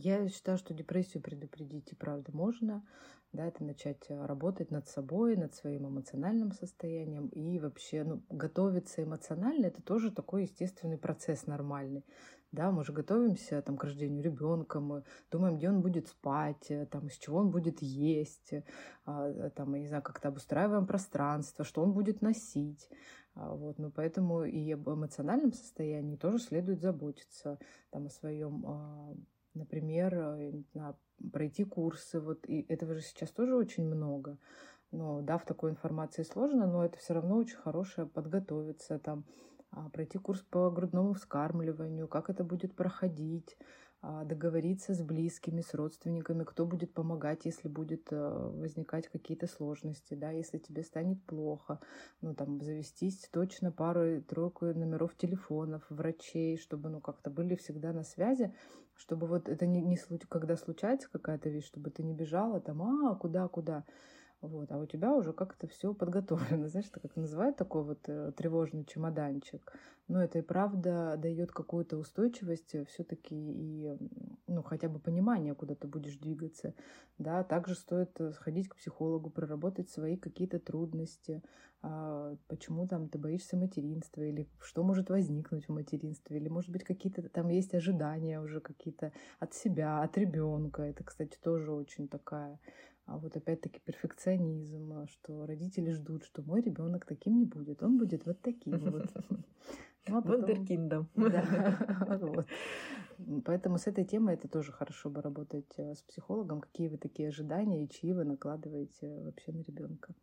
Я 0.02 0.30
считаю, 0.30 0.58
что 0.58 0.74
депрессию 0.74 1.22
предупредить 1.22 1.92
и 1.92 1.96
правда 1.96 2.32
можно. 2.32 2.86
Да, 3.34 3.46
это 3.46 3.66
начать 3.66 4.06
э, 4.08 4.26
работать 4.26 4.72
над 4.72 4.88
собой, 4.88 5.36
над 5.36 5.54
своим 5.54 5.88
эмоциональным 5.88 6.54
состоянием 6.54 7.28
и 7.28 7.60
вообще 7.60 8.06
ну, 8.06 8.24
готовиться 8.30 9.04
эмоционально. 9.04 9.66
Это 9.66 9.82
тоже 9.82 10.10
такой 10.12 10.44
естественный 10.44 10.98
процесс 10.98 11.48
нормальный. 11.48 12.06
Да, 12.54 12.72
мы 12.72 12.86
же 12.86 12.94
готовимся 12.94 13.62
там, 13.62 13.76
к 13.76 13.84
рождению 13.84 14.24
ребенка, 14.24 14.80
мы 14.80 15.04
думаем, 15.32 15.58
где 15.58 15.70
он 15.70 15.82
будет 15.82 16.08
спать, 16.08 16.72
э, 16.72 16.86
там, 16.86 17.08
из 17.08 17.18
чего 17.18 17.40
он 17.40 17.52
будет 17.52 17.82
есть, 17.82 18.54
а, 19.06 19.28
э, 19.28 19.50
там, 19.50 19.76
я 19.76 19.82
не 19.82 19.88
знаю, 19.88 20.02
как-то 20.02 20.30
обустраиваем 20.30 20.88
пространство, 20.88 21.66
что 21.66 21.84
он 21.84 21.92
будет 21.92 22.22
носить. 22.22 22.90
А, 23.36 23.54
вот, 23.54 23.78
ну, 23.80 23.92
поэтому 23.92 24.46
и 24.46 24.72
об 24.72 24.90
эмоциональном 24.90 25.52
состоянии 25.52 26.16
тоже 26.16 26.40
следует 26.40 26.80
заботиться, 26.80 27.60
там, 27.92 28.06
о 28.06 28.10
своем, 28.10 28.66
а, 28.66 29.14
например, 29.60 30.16
э, 30.16 30.94
пройти 31.32 31.64
курсы, 31.64 32.20
вот, 32.20 32.48
и 32.48 32.66
этого 32.70 32.96
же 32.96 33.02
сейчас 33.02 33.30
тоже 33.32 33.56
очень 33.56 33.86
много. 33.86 34.38
Но, 34.92 35.22
да, 35.22 35.38
в 35.38 35.46
такой 35.46 35.70
информации 35.72 36.24
сложно, 36.24 36.66
но 36.66 36.84
это 36.84 36.98
все 36.98 37.14
равно 37.14 37.38
очень 37.38 37.58
хорошее 37.58 38.08
подготовиться, 38.08 38.98
там, 38.98 39.24
а, 39.72 39.90
пройти 39.90 40.18
курс 40.18 40.42
по 40.42 40.72
грудному 40.72 41.14
вскармливанию, 41.14 42.08
как 42.08 42.30
это 42.30 42.44
будет 42.44 42.76
проходить, 42.76 43.56
а, 44.02 44.24
договориться 44.24 44.94
с 44.94 45.02
близкими, 45.02 45.62
с 45.62 45.74
родственниками, 45.74 46.46
кто 46.46 46.66
будет 46.66 46.94
помогать, 46.94 47.44
если 47.44 47.68
будет 47.68 48.08
э, 48.12 48.52
возникать 48.56 49.10
какие-то 49.10 49.46
сложности, 49.46 50.14
да, 50.14 50.32
если 50.32 50.58
тебе 50.58 50.84
станет 50.84 51.22
плохо, 51.26 51.82
ну, 52.22 52.34
там, 52.34 52.62
завестись 52.62 53.28
точно 53.30 53.74
пару-тройку 53.74 54.68
номеров 54.68 55.18
телефонов, 55.18 55.86
врачей, 55.90 56.58
чтобы, 56.58 56.90
ну, 56.90 57.02
как-то 57.02 57.30
были 57.30 57.56
всегда 57.56 57.92
на 57.92 58.04
связи, 58.04 58.54
чтобы 59.00 59.28
вот 59.28 59.48
это 59.48 59.66
не, 59.66 59.82
не 59.82 59.98
когда 60.28 60.58
случается 60.58 61.10
какая-то 61.10 61.50
вещь, 61.50 61.66
чтобы 61.66 61.90
ты 61.90 62.04
не 62.04 62.14
бежала 62.14 62.60
там, 62.60 62.82
а, 62.84 63.16
куда, 63.16 63.48
куда, 63.48 63.86
вот, 64.42 64.72
а 64.72 64.78
у 64.78 64.86
тебя 64.86 65.14
уже 65.14 65.34
как-то 65.34 65.68
все 65.68 65.94
подготовлено. 65.94 66.68
Знаешь, 66.70 66.88
это 66.88 67.00
как 67.02 67.16
называют 67.16 67.58
такой 67.58 67.84
вот 67.84 68.00
э, 68.08 68.32
тревожный 68.36 68.86
чемоданчик. 68.86 69.74
Но 70.08 70.24
это 70.24 70.40
и 70.40 70.42
правда 70.42 71.16
дает 71.18 71.52
какую-то 71.52 71.98
устойчивость 71.98 72.76
все-таки 72.88 73.36
и, 73.36 73.96
ну, 74.48 74.64
хотя 74.64 74.88
бы 74.90 75.00
понимание, 75.00 75.54
куда 75.54 75.76
ты 75.76 75.88
будешь 75.88 76.18
двигаться. 76.18 76.74
Да, 77.18 77.44
также 77.44 77.76
стоит 77.76 78.20
э, 78.22 78.32
сходить 78.32 78.70
к 78.70 78.76
психологу, 78.78 79.30
проработать 79.30 79.90
свои 79.90 80.16
какие-то 80.16 80.60
трудности, 80.60 81.44
а, 81.82 82.36
почему 82.48 82.88
там 82.88 83.08
ты 83.08 83.18
боишься 83.18 83.56
материнства, 83.56 84.22
или 84.22 84.50
что 84.62 84.84
может 84.84 85.10
возникнуть 85.10 85.68
в 85.68 85.72
материнстве, 85.72 86.38
или, 86.38 86.50
может 86.50 86.72
быть, 86.72 86.84
какие-то 86.84 87.28
там 87.30 87.48
есть 87.50 87.74
ожидания 87.74 88.42
уже 88.42 88.60
какие-то 88.60 89.14
от 89.40 89.54
себя, 89.54 90.02
от 90.02 90.18
ребенка. 90.18 90.82
Это, 90.82 91.04
кстати, 91.04 91.38
тоже 91.42 91.72
очень 91.72 92.08
такая 92.10 92.60
а 93.10 93.18
вот 93.18 93.36
опять-таки 93.36 93.80
перфекционизм, 93.84 95.08
что 95.08 95.46
родители 95.46 95.92
ждут, 95.92 96.26
что 96.26 96.44
мой 96.44 96.62
ребенок 96.62 97.06
таким 97.06 97.38
не 97.38 97.46
будет, 97.46 97.82
он 97.82 97.98
будет 97.98 98.26
вот 98.26 98.42
таким 98.42 98.78
вот. 98.80 99.12
Ну, 100.08 100.18
а 100.18 100.22
Вундеркиндом. 100.22 101.10
Да. 101.16 102.46
Поэтому 103.46 103.78
с 103.78 103.86
этой 103.88 104.06
темой 104.06 104.36
это 104.36 104.48
тоже 104.48 104.72
хорошо 104.72 105.10
бы 105.10 105.22
работать 105.22 105.74
э, 105.78 105.94
с 105.94 106.02
психологом. 106.04 106.62
Какие 106.62 106.88
вы 106.88 106.98
такие 106.98 107.30
ожидания 107.30 107.84
и 107.84 107.90
чьи 107.90 108.14
вы 108.14 108.24
накладываете 108.24 109.22
вообще 109.24 109.52
на 109.52 109.62
ребенка? 109.62 110.14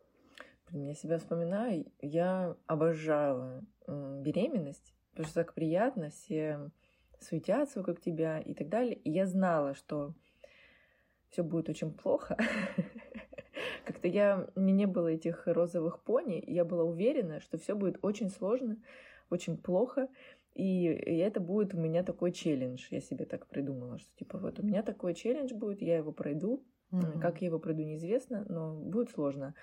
Я 0.71 0.95
себя 0.95 1.19
вспоминаю, 1.19 1.85
я 2.01 2.55
обожала 2.65 3.63
беременность, 3.87 4.95
потому 5.11 5.27
что 5.27 5.35
так 5.35 5.53
приятно, 5.53 6.09
все 6.09 6.71
суетятся 7.19 7.79
вокруг 7.79 8.01
тебя 8.01 8.39
и 8.39 8.53
так 8.53 8.67
далее. 8.67 8.95
И 8.95 9.11
я 9.11 9.27
знала, 9.27 9.75
что 9.75 10.15
все 11.29 11.43
будет 11.43 11.69
очень 11.69 11.93
плохо. 11.93 12.37
Как-то 13.85 14.07
я, 14.07 14.47
мне 14.55 14.73
не 14.73 14.85
было 14.85 15.07
этих 15.07 15.47
розовых 15.47 16.03
пони, 16.03 16.43
я 16.45 16.65
была 16.65 16.83
уверена, 16.83 17.39
что 17.39 17.57
все 17.57 17.75
будет 17.75 17.99
очень 18.01 18.29
сложно, 18.29 18.77
очень 19.29 19.57
плохо, 19.57 20.09
и, 20.53 20.85
и 20.85 21.17
это 21.17 21.39
будет 21.39 21.73
у 21.73 21.77
меня 21.77 22.03
такой 22.03 22.31
челлендж. 22.31 22.87
Я 22.89 22.99
себе 22.99 23.25
так 23.25 23.47
придумала, 23.47 23.99
что 23.99 24.09
типа 24.17 24.37
вот 24.39 24.59
у 24.59 24.63
меня 24.63 24.81
такой 24.81 25.13
челлендж 25.13 25.53
будет, 25.53 25.81
я 25.81 25.97
его 25.97 26.11
пройду. 26.11 26.65
Mm-hmm. 26.91 27.19
Как 27.19 27.41
я 27.41 27.47
его 27.47 27.59
пройду, 27.59 27.83
неизвестно, 27.83 28.45
но 28.49 28.73
будет 28.73 29.11
сложно. 29.11 29.53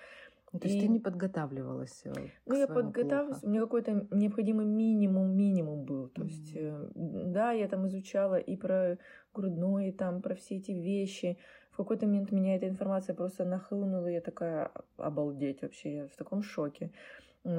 Ну, 0.51 0.59
то 0.59 0.67
есть 0.67 0.77
и... 0.77 0.81
ты 0.81 0.87
не 0.87 0.99
подготавливалась? 0.99 2.01
Э, 2.05 2.13
ну, 2.45 2.55
я 2.55 2.67
подготавливалась, 2.67 3.43
у 3.43 3.49
меня 3.49 3.61
какой-то 3.61 4.07
необходимый 4.11 4.65
минимум, 4.65 5.35
минимум 5.35 5.83
был. 5.83 6.07
То 6.09 6.21
mm-hmm. 6.21 6.25
есть, 6.25 6.55
э, 6.55 6.87
да, 6.95 7.51
я 7.51 7.67
там 7.67 7.87
изучала 7.87 8.35
и 8.35 8.55
про 8.55 8.97
грудной, 9.33 9.89
и 9.89 9.91
там 9.91 10.21
про 10.21 10.35
все 10.35 10.55
эти 10.55 10.71
вещи. 10.71 11.37
В 11.71 11.77
какой-то 11.77 12.05
момент 12.05 12.31
меня 12.31 12.55
эта 12.55 12.69
информация 12.69 13.15
просто 13.15 13.43
нахлынула, 13.43 14.07
я 14.07 14.21
такая, 14.21 14.71
обалдеть 14.95 15.61
вообще, 15.61 15.95
я 15.95 16.07
в 16.07 16.15
таком 16.15 16.41
шоке. 16.41 16.91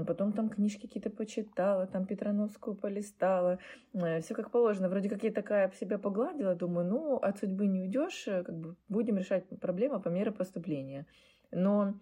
Потом 0.07 0.33
там 0.33 0.49
книжки 0.49 0.87
какие-то 0.87 1.11
почитала, 1.11 1.87
там 1.87 2.07
Петрановскую 2.07 2.77
полистала. 2.77 3.59
Э, 3.93 4.21
Все 4.21 4.35
как 4.35 4.51
положено. 4.51 4.89
Вроде 4.89 5.09
как 5.09 5.23
я 5.23 5.31
такая 5.31 5.71
себя 5.73 5.99
погладила, 5.99 6.55
думаю, 6.55 6.89
ну, 6.89 7.17
от 7.17 7.39
судьбы 7.39 7.67
не 7.67 7.83
уйдешь, 7.83 8.25
как 8.25 8.59
бы 8.59 8.77
будем 8.89 9.19
решать 9.19 9.45
проблемы 9.61 10.01
по 10.01 10.09
мере 10.09 10.33
поступления. 10.33 11.07
Но 11.53 11.95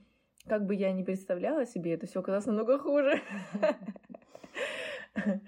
как 0.47 0.67
бы 0.67 0.75
я 0.75 0.93
ни 0.93 1.03
представляла 1.03 1.67
себе, 1.67 1.95
это 1.95 2.07
все 2.07 2.21
оказалось 2.21 2.47
намного 2.47 2.79
хуже. 2.79 3.21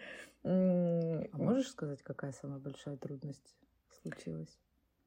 А 0.49 1.39
можешь 1.39 1.71
сказать, 1.71 2.05
какая 2.05 2.31
самая 2.31 2.61
большая 2.61 2.97
трудность 2.97 3.57
случилась? 4.01 4.61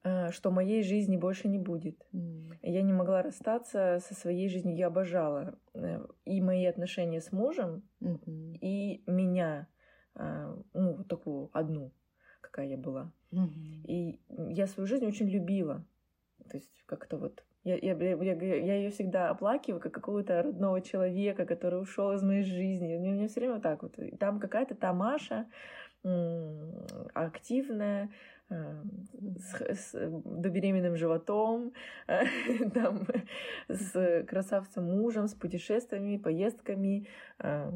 Э, 0.03 0.31
что 0.31 0.51
моей 0.51 0.83
жизни 0.83 1.17
больше 1.17 1.47
не 1.47 1.59
будет. 1.59 2.07
Mm. 2.13 2.57
Я 2.61 2.81
не 2.81 2.93
могла 2.93 3.21
расстаться 3.21 3.99
со 4.01 4.13
своей 4.15 4.49
жизнью. 4.49 4.75
Я 4.75 4.87
обожала 4.87 5.57
э, 5.73 6.05
и 6.25 6.41
мои 6.41 6.65
отношения 6.65 7.19
с 7.19 7.31
мужем, 7.31 7.83
mm-hmm. 8.01 8.57
и 8.61 9.03
меня, 9.07 9.67
э, 10.15 10.55
ну, 10.73 10.93
вот 10.93 11.07
такую 11.07 11.49
одну, 11.51 11.91
какая 12.39 12.67
я 12.67 12.77
была. 12.77 13.11
Mm-hmm. 13.31 13.85
И 13.87 14.21
я 14.49 14.67
свою 14.67 14.87
жизнь 14.87 15.05
очень 15.05 15.27
любила. 15.27 15.85
То 16.49 16.57
есть 16.57 16.83
как-то 16.85 17.17
вот 17.17 17.43
я, 17.75 17.93
я, 17.93 18.15
я, 18.15 18.33
я 18.55 18.75
ее 18.75 18.91
всегда 18.91 19.29
оплакиваю 19.29 19.79
как 19.79 19.93
какого-то 19.93 20.41
родного 20.43 20.81
человека, 20.81 21.45
который 21.45 21.81
ушел 21.81 22.11
из 22.13 22.23
моей 22.23 22.43
жизни. 22.43 22.95
У 22.95 22.99
меня 22.99 23.27
все 23.27 23.39
время 23.39 23.55
вот 23.55 23.63
так 23.63 23.83
вот. 23.83 23.97
И 23.99 24.15
там 24.17 24.39
какая-то 24.39 24.75
Тамаша 24.75 25.45
активная, 27.13 28.09
Э, 28.51 28.81
с, 29.37 29.61
с 29.61 29.95
беременным 30.49 30.97
животом, 30.97 31.71
там, 32.73 33.05
с 33.67 34.23
красавцем 34.27 34.85
мужем, 34.85 35.27
с 35.27 35.35
путешествиями, 35.35 36.17
поездками, 36.17 37.05
э, 37.37 37.71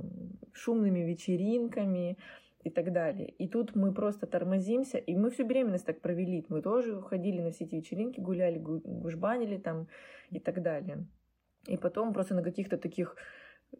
шумными 0.51 1.01
вечеринками 1.01 2.17
и 2.63 2.69
так 2.69 2.91
далее. 2.91 3.29
И 3.29 3.47
тут 3.47 3.75
мы 3.75 3.93
просто 3.93 4.27
тормозимся, 4.27 4.97
и 4.97 5.15
мы 5.15 5.29
всю 5.29 5.45
беременность 5.45 5.85
так 5.85 6.01
провели. 6.01 6.45
Мы 6.49 6.61
тоже 6.61 7.01
ходили 7.01 7.41
на 7.41 7.51
все 7.51 7.65
эти 7.65 7.75
вечеринки, 7.75 8.19
гуляли, 8.19 8.57
гужбанили 8.59 9.57
там 9.57 9.87
и 10.31 10.39
так 10.39 10.61
далее. 10.61 11.05
И 11.67 11.77
потом 11.77 12.13
просто 12.13 12.35
на 12.35 12.43
каких-то 12.43 12.77
таких 12.77 13.15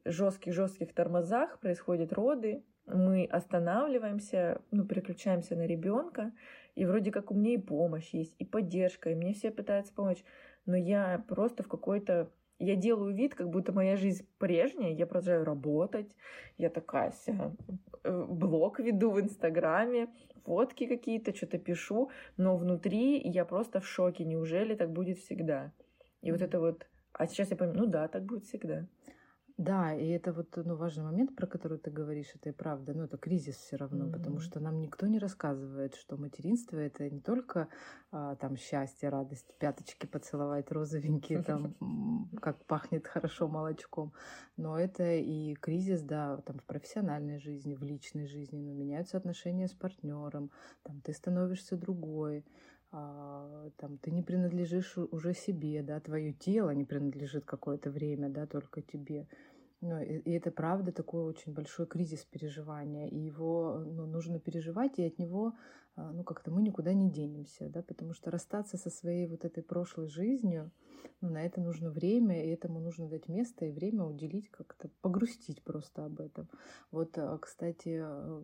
жестких-жестких 0.06 0.94
тормозах 0.94 1.60
происходят 1.60 2.14
роды, 2.14 2.64
мы 2.86 3.26
останавливаемся, 3.26 4.62
ну, 4.72 4.86
переключаемся 4.86 5.56
на 5.56 5.66
ребенка, 5.66 6.34
и 6.76 6.86
вроде 6.86 7.12
как 7.12 7.32
у 7.32 7.34
меня 7.34 7.54
и 7.54 7.58
помощь 7.58 8.10
есть, 8.14 8.36
и 8.40 8.46
поддержка, 8.46 9.10
и 9.10 9.16
мне 9.16 9.34
все 9.34 9.52
пытаются 9.52 9.94
помочь, 9.94 10.24
но 10.66 10.76
я 10.76 11.24
просто 11.28 11.64
в 11.64 11.68
какой-то 11.68 12.30
я 12.64 12.76
делаю 12.76 13.14
вид, 13.14 13.36
как 13.36 13.50
будто 13.50 13.72
моя 13.72 13.98
жизнь 13.98 14.28
прежняя, 14.38 14.92
я 14.92 15.06
продолжаю 15.06 15.46
работать, 15.46 16.16
я 16.58 16.70
такая 16.70 17.12
вся, 17.12 17.54
э, 18.04 18.26
блог 18.30 18.80
веду 18.80 19.12
в 19.12 19.20
Инстаграме, 19.20 20.08
фотки 20.46 20.88
какие-то, 20.88 21.36
что-то 21.36 21.58
пишу, 21.58 22.10
но 22.38 22.58
внутри 22.58 23.20
я 23.20 23.46
просто 23.46 23.80
в 23.80 23.88
шоке, 23.88 24.26
неужели 24.26 24.76
так 24.76 24.92
будет 24.92 25.20
всегда? 25.20 25.72
И 26.22 26.32
вот 26.32 26.42
это 26.42 26.60
вот, 26.60 26.88
а 27.12 27.28
сейчас 27.28 27.52
я 27.52 27.58
понимаю, 27.58 27.80
ну 27.80 27.86
да, 27.86 28.08
так 28.08 28.24
будет 28.24 28.46
всегда. 28.46 28.88
Да, 29.58 29.94
и 29.94 30.08
это 30.08 30.34
вот 30.34 30.56
ну, 30.56 30.76
важный 30.76 31.04
момент, 31.04 31.36
про 31.36 31.46
который 31.46 31.78
ты 31.78 31.92
говоришь, 31.92 32.32
это 32.34 32.50
и 32.50 32.52
правда. 32.52 32.94
Ну, 32.96 33.04
это 33.04 33.18
кризис 33.18 33.56
все 33.58 33.76
равно, 33.76 34.06
mm-hmm. 34.06 34.12
потому 34.12 34.40
что 34.40 34.60
нам 34.60 34.80
никто 34.82 35.06
не 35.06 35.20
рассказывает, 35.20 35.96
что 35.96 36.18
материнство 36.18 36.78
это 36.78 37.08
не 37.08 37.22
только 37.22 37.68
а, 38.12 38.36
там 38.36 38.58
счастье, 38.58 39.10
радость, 39.10 39.54
пяточки 39.60 40.08
поцеловать 40.08 40.72
розовенькие, 40.72 41.44
там, 41.44 41.76
как 42.42 42.66
пахнет 42.66 43.08
хорошо 43.08 43.48
молочком, 43.48 44.12
но 44.58 44.80
это 44.80 45.14
и 45.14 45.54
кризис, 45.54 46.02
да, 46.02 46.38
там 46.38 46.58
в 46.58 46.64
профессиональной 46.64 47.38
жизни, 47.38 47.76
в 47.76 47.84
личной 47.84 48.26
жизни, 48.26 48.58
но 48.60 48.74
меняются 48.74 49.18
отношения 49.18 49.68
с 49.68 49.74
партнером, 49.74 50.50
там 50.82 51.00
ты 51.02 51.14
становишься 51.14 51.78
другой, 51.78 52.44
там, 52.94 53.98
ты 53.98 54.12
не 54.12 54.22
принадлежишь 54.22 54.98
уже 54.98 55.34
себе, 55.34 55.82
да, 55.82 56.00
твое 56.00 56.32
тело 56.32 56.70
не 56.70 56.86
принадлежит 56.86 57.44
какое-то 57.44 57.90
время, 57.90 58.30
да, 58.30 58.46
только 58.46 58.82
тебе. 58.82 59.28
Ну, 59.82 60.00
и, 60.00 60.20
и 60.20 60.32
это 60.32 60.52
правда 60.52 60.92
такой 60.92 61.24
очень 61.24 61.54
большой 61.54 61.88
кризис 61.88 62.24
переживания, 62.24 63.08
и 63.08 63.18
его 63.18 63.80
ну, 63.84 64.06
нужно 64.06 64.40
переживать, 64.40 65.00
и 65.00 65.06
от 65.08 65.18
него 65.18 65.54
а, 65.96 66.12
ну, 66.12 66.24
как-то 66.24 66.52
мы 66.52 66.62
никуда 66.62 66.94
не 66.94 67.10
денемся, 67.10 67.68
да, 67.70 67.82
потому 67.82 68.14
что 68.14 68.32
расстаться 68.32 68.78
со 68.78 68.90
своей 68.90 69.28
вот 69.28 69.44
этой 69.44 69.64
прошлой 69.64 70.08
жизнью, 70.08 70.72
ну, 71.22 71.30
на 71.30 71.46
это 71.46 71.62
нужно 71.62 71.90
время, 71.90 72.44
и 72.44 72.50
этому 72.50 72.80
нужно 72.80 73.08
дать 73.08 73.28
место 73.28 73.66
и 73.66 73.72
время 73.72 74.04
уделить, 74.04 74.50
как-то 74.50 74.90
погрустить 75.02 75.64
просто 75.64 76.06
об 76.06 76.20
этом. 76.20 76.50
Вот, 76.92 77.18
а, 77.18 77.38
кстати, 77.38 78.00
а, 78.02 78.44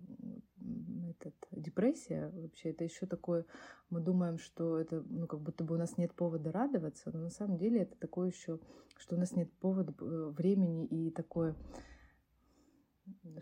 этот, 1.09 1.35
депрессия 1.51 2.29
вообще 2.33 2.71
это 2.71 2.83
еще 2.83 3.05
такое, 3.05 3.45
мы 3.89 3.99
думаем, 3.99 4.37
что 4.37 4.79
это, 4.79 5.03
ну, 5.09 5.27
как 5.27 5.41
будто 5.41 5.63
бы 5.63 5.75
у 5.75 5.77
нас 5.77 5.97
нет 5.97 6.13
повода 6.13 6.51
радоваться, 6.51 7.11
но 7.13 7.19
на 7.19 7.29
самом 7.29 7.57
деле 7.57 7.81
это 7.81 7.95
такое 7.97 8.29
еще, 8.29 8.59
что 8.97 9.15
у 9.15 9.19
нас 9.19 9.35
нет 9.35 9.51
повода 9.59 9.93
э, 9.99 10.33
времени 10.35 10.85
и 10.85 11.11
такое, 11.11 11.55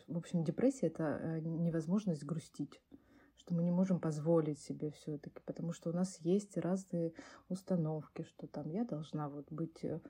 в 0.08 0.18
общем, 0.18 0.44
депрессия 0.44 0.88
это 0.88 1.20
э, 1.22 1.40
невозможность 1.40 2.24
грустить 2.24 2.82
что 3.48 3.56
мы 3.56 3.64
не 3.64 3.72
можем 3.72 4.00
позволить 4.00 4.60
себе 4.60 4.92
все-таки, 4.92 5.42
потому 5.46 5.72
что 5.72 5.90
у 5.90 5.94
нас 5.94 6.20
есть 6.20 6.58
разные 6.58 7.14
установки, 7.48 8.24
что 8.24 8.46
там 8.46 8.70
я 8.70 8.84
должна 8.84 9.30
вот 9.30 9.50
быть 9.50 9.86
э, 9.86 10.02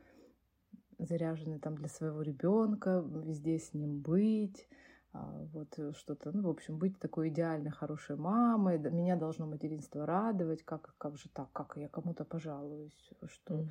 заряженной 0.98 1.60
там 1.60 1.76
для 1.76 1.88
своего 1.88 2.24
ребенка, 2.24 3.06
везде 3.06 3.60
с 3.60 3.76
ним 3.76 4.02
быть, 4.02 4.68
а, 5.14 5.46
вот 5.54 5.78
э, 5.78 5.94
что-то, 5.94 6.32
ну, 6.32 6.42
в 6.42 6.50
общем, 6.50 6.80
быть 6.80 6.98
такой 6.98 7.30
идеальной, 7.30 7.70
хорошей 7.70 8.16
мамой, 8.16 8.80
меня 8.80 9.16
должно 9.16 9.46
материнство 9.46 10.04
радовать, 10.08 10.64
как, 10.64 10.96
как 10.98 11.18
же 11.20 11.30
так, 11.30 11.52
как 11.52 11.78
я 11.78 11.90
кому-то 11.90 12.26
пожалуюсь, 12.26 13.12
что... 13.28 13.54
Угу. 13.54 13.70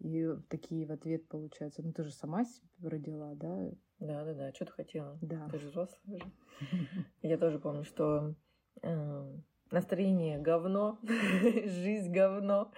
И 0.00 0.28
такие 0.50 0.86
в 0.86 0.92
ответ 0.92 1.26
получаются, 1.26 1.82
ну, 1.82 1.92
ты 1.94 2.02
же 2.02 2.12
сама 2.12 2.44
себя 2.44 2.90
родила, 2.90 3.34
да? 3.34 3.70
Да, 3.98 4.24
да, 4.26 4.34
да, 4.34 4.52
что 4.52 4.66
ты 4.66 4.72
хотела? 4.72 5.18
Да. 5.22 5.48
Ты 5.48 5.58
же 5.58 5.68
взрослая. 5.68 6.20
Я 7.22 7.38
тоже 7.38 7.58
помню, 7.58 7.84
что 7.84 8.34
настроение 9.70 10.38
говно, 10.38 10.98
жизнь 11.02 12.10
говно. 12.10 12.70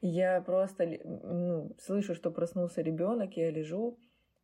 Я 0.00 0.40
просто 0.40 0.86
ну, 1.04 1.74
слышу, 1.78 2.14
что 2.14 2.30
проснулся 2.30 2.82
ребенок, 2.82 3.36
я 3.36 3.50
лежу 3.50 3.98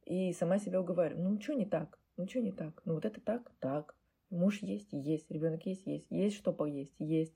и 0.05 0.33
сама 0.33 0.59
себя 0.59 0.81
уговариваю. 0.81 1.31
Ну, 1.31 1.41
что 1.41 1.55
не 1.55 1.67
так? 1.67 1.99
Ну, 2.17 2.27
что 2.27 2.41
не 2.41 2.53
так? 2.53 2.83
Ну, 2.85 2.95
вот 2.95 3.05
это 3.05 3.21
так? 3.21 3.51
Так. 3.61 3.95
Муж 4.31 4.59
есть? 4.63 4.93
Есть. 4.93 5.31
Ребенок 5.31 5.65
есть? 5.67 5.87
Есть. 5.87 6.11
Есть 6.11 6.37
что 6.37 6.53
поесть? 6.53 6.95
Есть. 6.99 7.35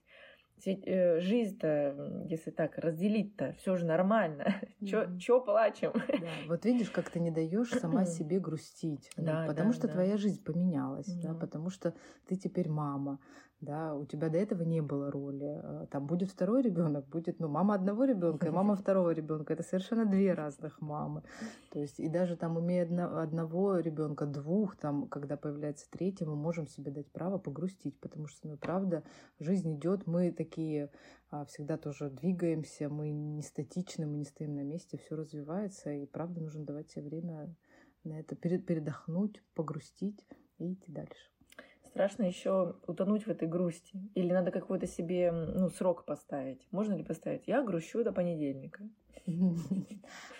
Э, 0.66 1.20
жизнь-то, 1.20 2.24
если 2.28 2.50
так 2.50 2.78
разделить-то, 2.78 3.54
все 3.58 3.76
же 3.76 3.86
нормально. 3.86 4.54
Mm-hmm. 4.80 5.18
Чё, 5.18 5.40
плачем? 5.40 5.92
Да, 5.92 6.28
вот 6.46 6.64
видишь, 6.64 6.90
как 6.90 7.10
ты 7.10 7.18
не 7.18 7.32
даешь 7.32 7.70
сама 7.70 8.04
себе 8.06 8.38
грустить. 8.38 9.10
Да, 9.16 9.44
потому 9.48 9.70
да, 9.70 9.76
что 9.76 9.88
да. 9.88 9.94
твоя 9.94 10.16
жизнь 10.16 10.42
поменялась, 10.44 11.08
mm-hmm. 11.08 11.22
да, 11.22 11.34
потому 11.34 11.68
что 11.68 11.94
ты 12.28 12.36
теперь 12.36 12.68
мама, 12.68 13.18
да, 13.60 13.94
у 13.96 14.06
тебя 14.06 14.28
до 14.28 14.38
этого 14.38 14.62
не 14.62 14.80
было 14.80 15.10
роли. 15.10 15.60
А, 15.62 15.86
там 15.90 16.06
будет 16.06 16.30
второй 16.30 16.62
ребенок, 16.62 17.08
будет, 17.08 17.40
ну, 17.40 17.48
мама 17.48 17.74
одного 17.74 18.04
ребенка 18.04 18.46
и 18.46 18.50
мама 18.50 18.76
второго 18.76 19.10
ребенка. 19.10 19.52
Это 19.52 19.64
совершенно 19.64 20.06
две 20.06 20.32
разных 20.32 20.80
мамы. 20.80 21.24
То 21.70 21.80
есть, 21.80 21.98
и 21.98 22.08
даже 22.08 22.36
там, 22.36 22.60
имея 22.60 22.84
одно, 22.84 23.18
одного 23.18 23.78
ребенка, 23.78 24.26
двух, 24.26 24.76
там, 24.76 25.08
когда 25.08 25.36
появляется 25.36 25.90
третий, 25.90 26.24
мы 26.24 26.36
можем 26.36 26.68
себе 26.68 26.92
дать 26.92 27.10
право 27.10 27.38
погрустить, 27.38 27.98
потому 27.98 28.28
что, 28.28 28.46
ну, 28.46 28.56
правда, 28.56 29.02
жизнь 29.40 29.74
идет, 29.74 30.06
мы 30.06 30.30
такие 30.30 30.90
а, 31.30 31.44
всегда 31.46 31.78
тоже 31.78 32.10
двигаемся, 32.10 32.88
мы 32.88 33.10
не 33.10 33.42
статичны, 33.42 34.06
мы 34.06 34.18
не 34.18 34.24
стоим 34.24 34.54
на 34.54 34.62
месте, 34.62 34.98
все 34.98 35.16
развивается, 35.16 35.90
и 35.90 36.06
правда 36.06 36.40
нужно 36.40 36.64
давать 36.64 36.90
себе 36.90 37.02
время 37.06 37.56
на 38.04 38.20
это 38.20 38.36
передохнуть, 38.36 39.42
погрустить 39.54 40.24
и 40.58 40.74
идти 40.74 40.92
дальше 40.92 41.37
страшно 41.90 42.24
еще 42.24 42.76
утонуть 42.86 43.26
в 43.26 43.28
этой 43.28 43.48
грусти. 43.48 43.98
Или 44.14 44.32
надо 44.32 44.50
какой-то 44.50 44.86
себе 44.86 45.32
ну, 45.32 45.68
срок 45.70 46.04
поставить. 46.04 46.66
Можно 46.70 46.94
ли 46.94 47.04
поставить? 47.04 47.46
Я 47.46 47.62
грущу 47.62 48.04
до 48.04 48.12
понедельника. 48.12 48.88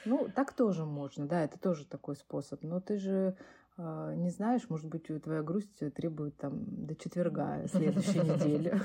Ну, 0.05 0.29
так 0.35 0.53
тоже 0.55 0.85
можно, 0.85 1.27
да, 1.27 1.45
это 1.45 1.59
тоже 1.59 1.85
такой 1.85 2.17
способ. 2.17 2.63
Но 2.63 2.81
ты 2.81 2.97
же 2.97 3.37
а, 3.77 4.15
не 4.15 4.31
знаешь, 4.31 4.69
может 4.69 4.87
быть, 4.87 5.09
твоя 5.23 5.43
грусть 5.43 5.79
требует 5.95 6.37
там 6.37 6.87
до 6.87 6.97
четверга 6.97 7.67
следующей 7.69 8.19
недели. 8.21 8.81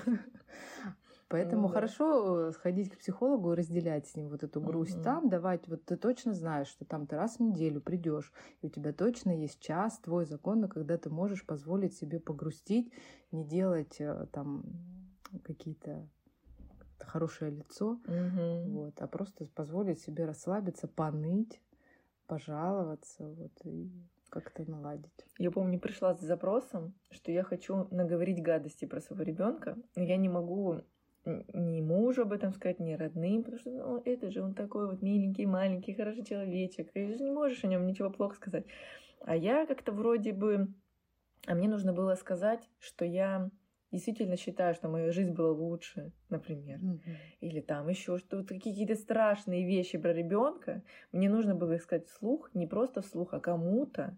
Поэтому 1.33 1.63
ну, 1.63 1.67
да. 1.69 1.73
хорошо 1.73 2.49
э, 2.49 2.51
сходить 2.51 2.91
к 2.91 2.99
психологу 2.99 3.53
и 3.53 3.55
разделять 3.55 4.07
с 4.07 4.15
ним 4.15 4.29
вот 4.29 4.43
эту 4.43 4.61
грусть 4.61 4.97
угу. 4.97 5.03
там, 5.03 5.29
давать, 5.29 5.67
вот 5.67 5.83
ты 5.83 5.97
точно 5.97 6.35
знаешь, 6.35 6.67
что 6.67 6.85
там 6.85 7.07
ты 7.07 7.15
раз 7.15 7.37
в 7.37 7.39
неделю 7.39 7.81
придешь, 7.81 8.31
и 8.61 8.67
у 8.67 8.69
тебя 8.69 8.93
точно 8.93 9.31
есть 9.31 9.59
час 9.59 9.97
твой 9.97 10.25
законно, 10.25 10.67
когда 10.67 10.95
ты 10.95 11.09
можешь 11.09 11.43
позволить 11.43 11.95
себе 11.95 12.19
погрустить, 12.19 12.93
не 13.31 13.43
делать 13.43 13.99
э, 13.99 14.27
там 14.31 14.63
какие-то 15.43 16.07
хорошее 16.99 17.49
лицо, 17.49 17.93
угу. 17.93 18.69
вот, 18.69 19.01
а 19.01 19.07
просто 19.07 19.47
позволить 19.55 20.01
себе 20.01 20.25
расслабиться, 20.25 20.87
поныть, 20.87 21.59
пожаловаться, 22.27 23.27
вот, 23.27 23.53
и 23.63 23.91
как-то 24.29 24.69
наладить. 24.69 25.25
Я 25.39 25.49
помню, 25.49 25.79
пришла 25.79 26.13
с 26.13 26.21
запросом, 26.21 26.93
что 27.09 27.31
я 27.31 27.41
хочу 27.41 27.87
наговорить 27.89 28.43
гадости 28.43 28.85
про 28.85 29.01
своего 29.01 29.23
ребенка, 29.23 29.77
но 29.95 30.03
я 30.03 30.17
не 30.17 30.29
могу 30.29 30.83
ни 31.25 31.81
мужу 31.81 32.23
об 32.23 32.33
этом 32.33 32.53
сказать, 32.53 32.79
ни 32.79 32.93
родным, 32.93 33.43
потому 33.43 33.59
что 33.59 33.71
ну, 33.71 34.01
это 34.03 34.29
же 34.29 34.41
он 34.41 34.53
такой 34.53 34.87
вот 34.87 35.01
миленький, 35.01 35.45
маленький, 35.45 35.93
хороший 35.93 36.25
человечек, 36.25 36.89
и 36.93 37.13
же 37.13 37.23
не 37.23 37.31
можешь 37.31 37.63
о 37.63 37.67
нем 37.67 37.85
ничего 37.85 38.09
плохо 38.09 38.35
сказать. 38.35 38.65
А 39.21 39.35
я 39.35 39.65
как-то 39.65 39.91
вроде 39.91 40.33
бы... 40.33 40.67
А 41.45 41.55
мне 41.55 41.67
нужно 41.67 41.93
было 41.93 42.15
сказать, 42.15 42.69
что 42.79 43.05
я 43.05 43.49
действительно 43.91 44.37
считаю, 44.37 44.73
что 44.73 44.89
моя 44.89 45.11
жизнь 45.11 45.31
была 45.31 45.51
лучше, 45.51 46.11
например, 46.29 46.79
mm-hmm. 46.79 47.15
или 47.41 47.61
там 47.61 47.87
еще 47.89 48.17
что-то, 48.17 48.55
какие-то 48.55 48.95
страшные 48.95 49.65
вещи 49.65 49.97
про 49.97 50.13
ребенка, 50.13 50.83
мне 51.11 51.29
нужно 51.29 51.53
было 51.53 51.73
их 51.73 51.83
сказать 51.83 52.07
вслух, 52.07 52.49
не 52.55 52.65
просто 52.65 53.01
вслух, 53.01 53.33
а 53.33 53.39
кому-то, 53.39 54.17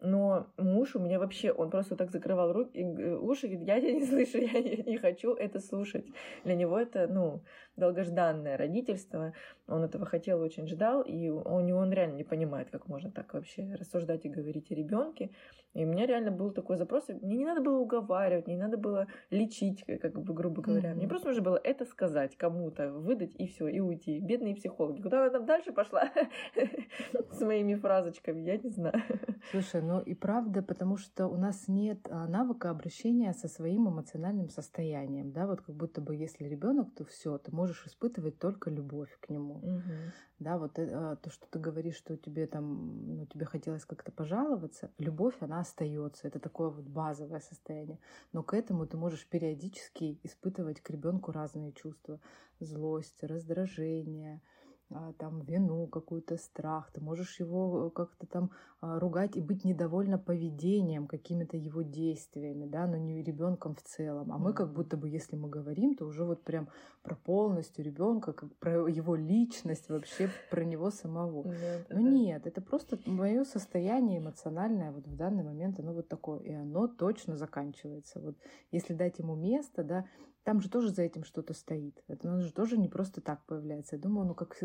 но 0.00 0.52
муж 0.56 0.94
у 0.96 0.98
меня 0.98 1.18
вообще, 1.18 1.52
он 1.52 1.70
просто 1.70 1.96
так 1.96 2.10
закрывал 2.10 2.52
руки, 2.52 2.78
э, 2.78 3.16
уши, 3.16 3.48
говорит, 3.48 3.66
я 3.66 3.80
тебя 3.80 3.92
не 3.92 4.06
слышу, 4.06 4.38
я 4.52 4.60
не, 4.60 4.82
не 4.86 4.96
хочу 4.96 5.34
это 5.34 5.60
слушать. 5.60 6.06
Для 6.44 6.54
него 6.54 6.78
это, 6.78 7.06
ну, 7.06 7.42
долгожданное 7.80 8.56
родительство. 8.56 9.32
Он 9.66 9.82
этого 9.82 10.06
хотел, 10.06 10.40
очень 10.40 10.68
ждал, 10.68 11.02
и 11.02 11.28
у 11.28 11.60
него 11.60 11.78
он 11.78 11.92
реально 11.92 12.16
не 12.16 12.24
понимает, 12.24 12.70
как 12.70 12.86
можно 12.88 13.10
так 13.10 13.34
вообще 13.34 13.74
рассуждать 13.74 14.24
и 14.24 14.28
говорить 14.28 14.70
о 14.70 14.74
ребенке. 14.74 15.30
И 15.72 15.84
у 15.84 15.86
меня 15.86 16.06
реально 16.06 16.32
был 16.32 16.50
такой 16.50 16.76
запрос. 16.76 17.08
Мне 17.08 17.38
не 17.38 17.44
надо 17.44 17.60
было 17.60 17.78
уговаривать, 17.78 18.48
не 18.48 18.56
надо 18.56 18.76
было 18.76 19.06
лечить, 19.30 19.84
как 20.00 20.20
бы, 20.20 20.34
грубо 20.34 20.62
говоря. 20.62 20.90
Mm-hmm. 20.90 20.96
Мне 20.96 21.08
просто 21.08 21.28
нужно 21.28 21.42
было 21.42 21.60
это 21.62 21.84
сказать 21.84 22.36
кому-то, 22.36 22.92
выдать 22.92 23.34
и 23.38 23.46
все, 23.46 23.68
и 23.68 23.78
уйти. 23.78 24.18
Бедные 24.18 24.56
психологи. 24.56 25.00
Куда 25.00 25.22
она 25.22 25.30
там 25.30 25.46
дальше 25.46 25.72
пошла 25.72 26.10
с 27.30 27.40
моими 27.40 27.74
фразочками, 27.76 28.40
я 28.42 28.56
не 28.58 28.68
знаю. 28.68 29.00
Слушай, 29.52 29.82
ну 29.82 30.00
и 30.00 30.14
правда, 30.14 30.62
потому 30.62 30.96
что 30.96 31.28
у 31.28 31.36
нас 31.36 31.68
нет 31.68 32.06
а, 32.10 32.26
навыка 32.26 32.70
обращения 32.70 33.32
со 33.32 33.48
своим 33.48 33.88
эмоциональным 33.88 34.48
состоянием, 34.48 35.32
да, 35.32 35.46
вот 35.46 35.60
как 35.60 35.74
будто 35.74 36.00
бы 36.00 36.16
если 36.16 36.44
ребенок, 36.44 36.94
то 36.94 37.04
все, 37.04 37.38
ты 37.38 37.54
можешь 37.54 37.69
испытывать 37.86 38.38
только 38.38 38.70
любовь 38.70 39.16
к 39.20 39.28
нему, 39.28 39.54
угу. 39.54 39.92
да, 40.38 40.58
вот 40.58 40.78
э, 40.78 41.16
то, 41.22 41.30
что 41.30 41.46
ты 41.50 41.58
говоришь, 41.58 41.96
что 41.96 42.16
тебе 42.16 42.46
там, 42.46 43.16
ну, 43.16 43.26
тебе 43.26 43.44
хотелось 43.44 43.84
как-то 43.84 44.12
пожаловаться, 44.12 44.90
любовь, 44.98 45.34
она 45.40 45.60
остается, 45.60 46.28
это 46.28 46.38
такое 46.38 46.68
вот 46.70 46.84
базовое 46.84 47.40
состояние, 47.40 47.98
но 48.32 48.42
к 48.42 48.54
этому 48.54 48.86
ты 48.86 48.96
можешь 48.96 49.26
периодически 49.26 50.18
испытывать 50.22 50.80
к 50.80 50.90
ребенку 50.90 51.32
разные 51.32 51.72
чувства, 51.72 52.20
злость, 52.58 53.22
раздражение, 53.22 54.36
а, 54.36 54.59
там 55.18 55.42
вину, 55.42 55.86
какую-то 55.86 56.36
страх, 56.36 56.90
ты 56.92 57.00
можешь 57.00 57.38
его 57.40 57.86
э, 57.86 57.90
как-то 57.90 58.26
там 58.26 58.50
а, 58.80 58.98
ругать 58.98 59.36
и 59.36 59.40
быть 59.40 59.64
недовольна 59.64 60.18
поведением, 60.18 61.06
какими-то 61.06 61.56
его 61.56 61.82
действиями, 61.82 62.66
да, 62.66 62.86
но 62.86 62.96
не 62.96 63.22
ребенком 63.22 63.74
в 63.74 63.82
целом. 63.82 64.32
А 64.32 64.38
мы 64.38 64.52
как 64.52 64.72
будто 64.72 64.96
бы, 64.96 65.08
если 65.08 65.36
мы 65.36 65.48
говорим, 65.48 65.94
то 65.94 66.06
уже 66.06 66.24
вот 66.24 66.42
прям 66.42 66.68
про 67.02 67.14
полностью 67.14 67.84
ребенка, 67.84 68.34
про 68.58 68.88
его 68.88 69.14
личность, 69.16 69.88
вообще 69.88 70.30
про 70.50 70.64
него 70.64 70.90
самого. 70.90 71.54
Но 71.90 72.00
нет, 72.00 72.46
это 72.46 72.60
просто 72.60 72.98
мое 73.06 73.44
состояние 73.44 74.18
эмоциональное 74.18 74.92
вот 74.92 75.06
в 75.06 75.14
данный 75.14 75.44
момент, 75.44 75.78
оно 75.78 75.92
вот 75.92 76.08
такое, 76.08 76.40
и 76.40 76.52
оно 76.52 76.88
точно 76.88 77.36
заканчивается. 77.36 78.20
Вот 78.20 78.36
если 78.72 78.94
дать 78.94 79.18
ему 79.18 79.34
место, 79.34 79.84
да, 79.84 80.06
там 80.50 80.60
же 80.60 80.68
тоже 80.68 80.90
за 80.90 81.02
этим 81.02 81.22
что-то 81.22 81.54
стоит. 81.54 82.02
Это 82.08 82.40
же 82.40 82.52
тоже 82.52 82.76
не 82.76 82.88
просто 82.88 83.20
так 83.20 83.46
появляется. 83.46 83.94
Я 83.94 84.02
думаю, 84.02 84.26
ну 84.26 84.34
как 84.34 84.58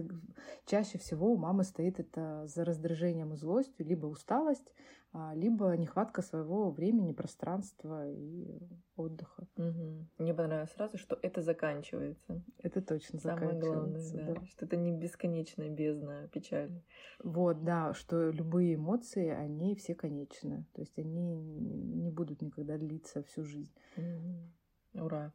чаще 0.65 0.97
всего 0.97 1.31
у 1.31 1.37
мамы 1.37 1.63
стоит 1.63 1.99
это 1.99 2.47
за 2.47 2.65
раздражением 2.65 3.33
и 3.33 3.35
злостью, 3.35 3.85
либо 3.85 4.07
усталость, 4.07 4.73
а, 5.13 5.35
либо 5.35 5.77
нехватка 5.77 6.23
своего 6.23 6.71
времени, 6.71 7.11
пространства 7.11 8.09
и 8.09 8.57
отдыха. 8.95 9.47
Угу. 9.57 10.07
Мне 10.17 10.33
понравилось 10.33 10.71
сразу, 10.71 10.97
что 10.97 11.19
это 11.21 11.43
заканчивается. 11.43 12.41
Это 12.63 12.81
точно 12.81 13.19
Самое 13.19 13.51
заканчивается. 13.51 14.09
Самое 14.09 14.25
главное, 14.25 14.33
да. 14.33 14.39
да. 14.41 14.45
Что 14.47 14.65
это 14.65 14.77
не 14.77 14.91
бесконечная 14.91 15.69
бездна 15.69 16.27
печали. 16.33 16.81
Вот, 17.23 17.63
да, 17.63 17.93
что 17.93 18.31
любые 18.31 18.73
эмоции, 18.73 19.29
они 19.29 19.75
все 19.75 19.93
конечны. 19.93 20.65
То 20.73 20.81
есть 20.81 20.97
они 20.97 21.35
не 21.35 22.09
будут 22.09 22.41
никогда 22.41 22.75
длиться 22.79 23.21
всю 23.21 23.43
жизнь. 23.43 23.75
Угу. 23.97 25.03
Ура! 25.05 25.31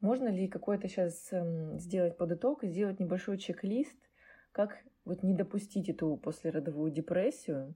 Можно 0.00 0.28
ли 0.28 0.46
какой-то 0.48 0.88
сейчас 0.88 1.32
эм, 1.32 1.78
сделать 1.78 2.16
под 2.16 2.32
итог 2.32 2.64
и 2.64 2.68
сделать 2.68 3.00
небольшой 3.00 3.38
чек-лист, 3.38 3.96
как 4.52 4.78
вот 5.04 5.22
не 5.22 5.34
допустить 5.34 5.88
эту 5.88 6.16
послеродовую 6.16 6.90
депрессию? 6.90 7.74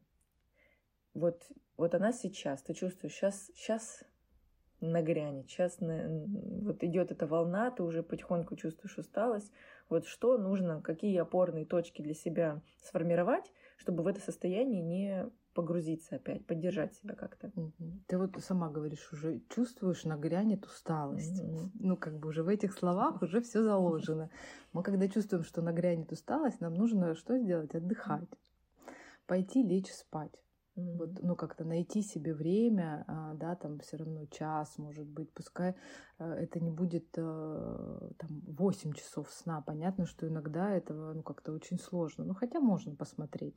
Вот, 1.14 1.42
вот 1.76 1.94
она 1.94 2.12
сейчас, 2.12 2.62
ты 2.62 2.74
чувствуешь, 2.74 3.14
сейчас, 3.14 3.50
сейчас 3.54 4.04
нагрянет, 4.80 5.48
сейчас 5.48 5.80
на, 5.80 6.08
вот 6.62 6.82
идет 6.84 7.10
эта 7.10 7.26
волна, 7.26 7.70
ты 7.70 7.82
уже 7.82 8.02
потихоньку 8.02 8.56
чувствуешь 8.56 8.98
усталость. 8.98 9.52
Вот 9.88 10.06
что 10.06 10.38
нужно, 10.38 10.80
какие 10.82 11.18
опорные 11.18 11.66
точки 11.66 12.02
для 12.02 12.14
себя 12.14 12.62
сформировать, 12.82 13.52
чтобы 13.76 14.02
в 14.02 14.06
это 14.06 14.20
состояние 14.20 14.82
не 14.82 15.30
погрузиться 15.54 16.16
опять, 16.16 16.46
поддержать 16.46 16.94
себя 16.94 17.14
как-то. 17.14 17.52
Ты 18.06 18.18
вот 18.18 18.36
сама 18.40 18.70
говоришь, 18.70 19.12
уже 19.12 19.40
чувствуешь, 19.48 20.04
нагрянет 20.04 20.64
усталость. 20.64 21.40
Угу. 21.40 21.70
Ну, 21.74 21.96
как 21.96 22.18
бы 22.18 22.28
уже 22.28 22.42
в 22.42 22.48
этих 22.48 22.72
словах 22.72 23.22
уже 23.22 23.40
все 23.40 23.62
заложено. 23.62 24.30
Мы 24.72 24.82
когда 24.82 25.08
чувствуем, 25.08 25.44
что 25.44 25.62
нагрянет 25.62 26.12
усталость, 26.12 26.60
нам 26.60 26.74
нужно 26.74 27.14
что 27.14 27.38
сделать? 27.38 27.74
Отдыхать. 27.74 28.28
Пойти 29.26 29.62
лечь 29.62 29.92
спать. 29.92 30.40
Mm-hmm. 30.76 30.96
Вот, 30.96 31.22
ну, 31.22 31.36
как-то 31.36 31.64
найти 31.64 32.02
себе 32.02 32.32
время, 32.32 33.04
а, 33.08 33.34
да, 33.34 33.56
там 33.56 33.80
все 33.80 33.96
равно 33.96 34.26
час, 34.26 34.78
может 34.78 35.06
быть, 35.06 35.32
пускай 35.32 35.74
а, 36.18 36.34
это 36.34 36.60
не 36.60 36.70
будет 36.70 37.06
а, 37.18 38.10
там 38.18 38.40
8 38.46 38.92
часов 38.92 39.30
сна. 39.30 39.62
Понятно, 39.62 40.06
что 40.06 40.28
иногда 40.28 40.70
этого, 40.70 41.12
ну, 41.12 41.22
как-то 41.22 41.52
очень 41.52 41.78
сложно. 41.78 42.24
Ну, 42.24 42.34
хотя 42.34 42.60
можно 42.60 42.94
посмотреть. 42.94 43.56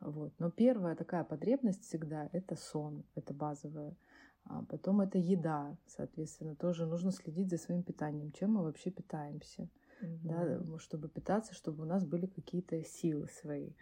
Вот. 0.00 0.32
Но 0.38 0.50
первая 0.50 0.96
такая 0.96 1.24
потребность 1.24 1.82
всегда– 1.84 2.28
это 2.32 2.56
сон, 2.56 3.04
это 3.14 3.34
базовая. 3.34 3.96
А 4.44 4.64
потом 4.64 5.02
это 5.02 5.18
еда, 5.18 5.76
соответственно, 5.86 6.56
тоже 6.56 6.86
нужно 6.86 7.12
следить 7.12 7.50
за 7.50 7.58
своим 7.58 7.82
питанием, 7.82 8.32
чем 8.32 8.54
мы 8.54 8.62
вообще 8.62 8.90
питаемся. 8.90 9.68
Mm-hmm. 10.02 10.18
Да, 10.22 10.78
чтобы 10.78 11.08
питаться, 11.08 11.54
чтобы 11.54 11.82
у 11.82 11.86
нас 11.86 12.06
были 12.06 12.26
какие-то 12.26 12.82
силы 12.82 13.28
свои. 13.28 13.72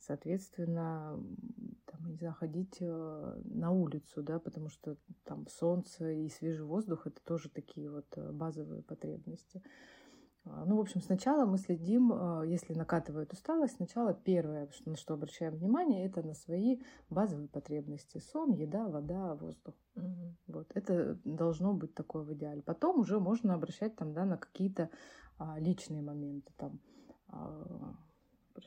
Соответственно, 0.00 1.20
там, 1.86 2.06
не 2.10 2.16
знаю, 2.16 2.34
ходить 2.34 2.76
э, 2.80 3.42
на 3.44 3.70
улицу, 3.70 4.22
да, 4.22 4.38
потому 4.38 4.68
что 4.68 4.96
там 5.24 5.46
солнце 5.48 6.10
и 6.12 6.28
свежий 6.28 6.64
воздух 6.64 7.06
это 7.06 7.20
тоже 7.24 7.48
такие 7.48 7.90
вот 7.90 8.06
э, 8.16 8.32
базовые 8.32 8.82
потребности. 8.82 9.62
А, 10.50 10.64
ну, 10.64 10.76
в 10.76 10.80
общем, 10.80 11.00
сначала 11.00 11.44
мы 11.44 11.58
следим, 11.58 12.12
а, 12.12 12.42
если 12.44 12.74
накатывает 12.74 13.32
усталость, 13.32 13.76
сначала 13.76 14.14
первое, 14.14 14.68
на 14.86 14.96
что 14.96 15.14
обращаем 15.14 15.56
внимание, 15.56 16.06
это 16.06 16.22
на 16.22 16.34
свои 16.34 16.80
базовые 17.10 17.48
потребности. 17.48 18.18
Сон, 18.18 18.52
еда, 18.52 18.88
вода, 18.88 19.34
воздух. 19.34 19.74
Угу. 19.96 20.36
Вот. 20.48 20.70
Это 20.74 21.18
должно 21.24 21.74
быть 21.74 21.94
такое 21.94 22.22
в 22.22 22.32
идеале. 22.34 22.62
Потом 22.62 23.00
уже 23.00 23.20
можно 23.20 23.54
обращать 23.54 23.96
там, 23.96 24.12
да, 24.12 24.24
на 24.24 24.36
какие-то 24.36 24.90
а, 25.38 25.58
личные 25.58 26.02
моменты. 26.02 26.52
Там, 26.56 26.80
а, 27.28 27.94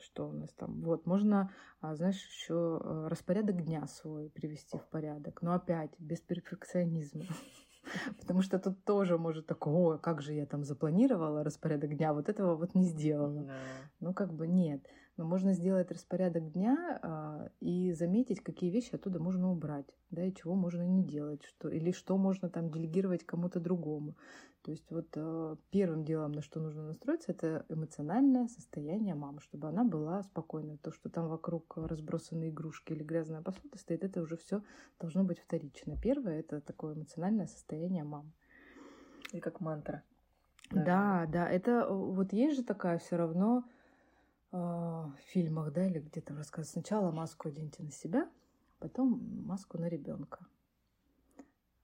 что 0.00 0.28
у 0.28 0.32
нас 0.32 0.50
там? 0.54 0.82
Вот, 0.82 1.06
можно, 1.06 1.52
а, 1.80 1.94
знаешь, 1.96 2.24
еще 2.26 2.80
распорядок 3.08 3.62
дня 3.64 3.86
свой 3.86 4.30
привести 4.30 4.78
в 4.78 4.86
порядок. 4.88 5.42
Но 5.42 5.54
опять, 5.54 5.90
без 5.98 6.20
перфекционизма. 6.20 7.24
Потому 8.20 8.42
что 8.42 8.58
тут 8.58 8.84
тоже 8.84 9.18
может 9.18 9.46
такое, 9.46 9.98
как 9.98 10.22
же 10.22 10.32
я 10.34 10.46
там 10.46 10.64
запланировала 10.64 11.44
распорядок 11.44 11.96
дня, 11.96 12.12
вот 12.12 12.28
этого 12.28 12.56
вот 12.56 12.74
не 12.74 12.84
сделала. 12.84 13.50
Ну, 14.00 14.14
как 14.14 14.32
бы 14.32 14.46
нет. 14.46 14.86
Но 15.16 15.24
можно 15.24 15.52
сделать 15.52 15.90
распорядок 15.90 16.52
дня 16.52 16.98
а, 17.02 17.50
и 17.60 17.92
заметить, 17.92 18.40
какие 18.40 18.70
вещи 18.70 18.94
оттуда 18.94 19.20
можно 19.20 19.52
убрать, 19.52 19.94
да, 20.10 20.24
и 20.24 20.34
чего 20.34 20.54
можно 20.54 20.82
не 20.82 21.04
делать, 21.04 21.44
что, 21.44 21.68
или 21.68 21.92
что 21.92 22.16
можно 22.16 22.48
там 22.48 22.70
делегировать 22.70 23.24
кому-то 23.24 23.60
другому. 23.60 24.16
То 24.62 24.70
есть 24.70 24.90
вот 24.90 25.08
э, 25.16 25.56
первым 25.70 26.04
делом, 26.04 26.32
на 26.32 26.40
что 26.40 26.60
нужно 26.60 26.84
настроиться, 26.84 27.32
это 27.32 27.66
эмоциональное 27.68 28.46
состояние 28.46 29.16
мамы, 29.16 29.40
чтобы 29.40 29.68
она 29.68 29.82
была 29.84 30.22
спокойна. 30.22 30.78
То, 30.78 30.92
что 30.92 31.10
там 31.10 31.28
вокруг 31.28 31.76
разбросаны 31.76 32.48
игрушки 32.48 32.92
или 32.92 33.02
грязная 33.02 33.42
посуда 33.42 33.76
стоит, 33.76 34.04
это 34.04 34.22
уже 34.22 34.36
все 34.36 34.62
должно 35.00 35.24
быть 35.24 35.40
вторично. 35.40 35.98
Первое 36.00 36.40
это 36.40 36.60
такое 36.60 36.94
эмоциональное 36.94 37.48
состояние 37.48 38.04
мамы. 38.04 38.30
И 39.32 39.40
как 39.40 39.60
мантра. 39.60 40.04
Да, 40.70 40.84
да, 40.84 41.26
да 41.26 41.50
это 41.50 41.88
вот 41.88 42.32
есть 42.32 42.56
же 42.56 42.62
такая 42.62 42.98
все 42.98 43.16
равно 43.16 43.64
в 44.52 45.14
фильмах, 45.26 45.72
да, 45.72 45.86
или 45.86 45.98
где-то 45.98 46.34
рассказывают. 46.34 46.72
Сначала 46.72 47.10
маску 47.10 47.48
оденьте 47.48 47.82
на 47.82 47.90
себя, 47.90 48.30
потом 48.78 49.44
маску 49.46 49.78
на 49.78 49.88
ребенка. 49.88 50.46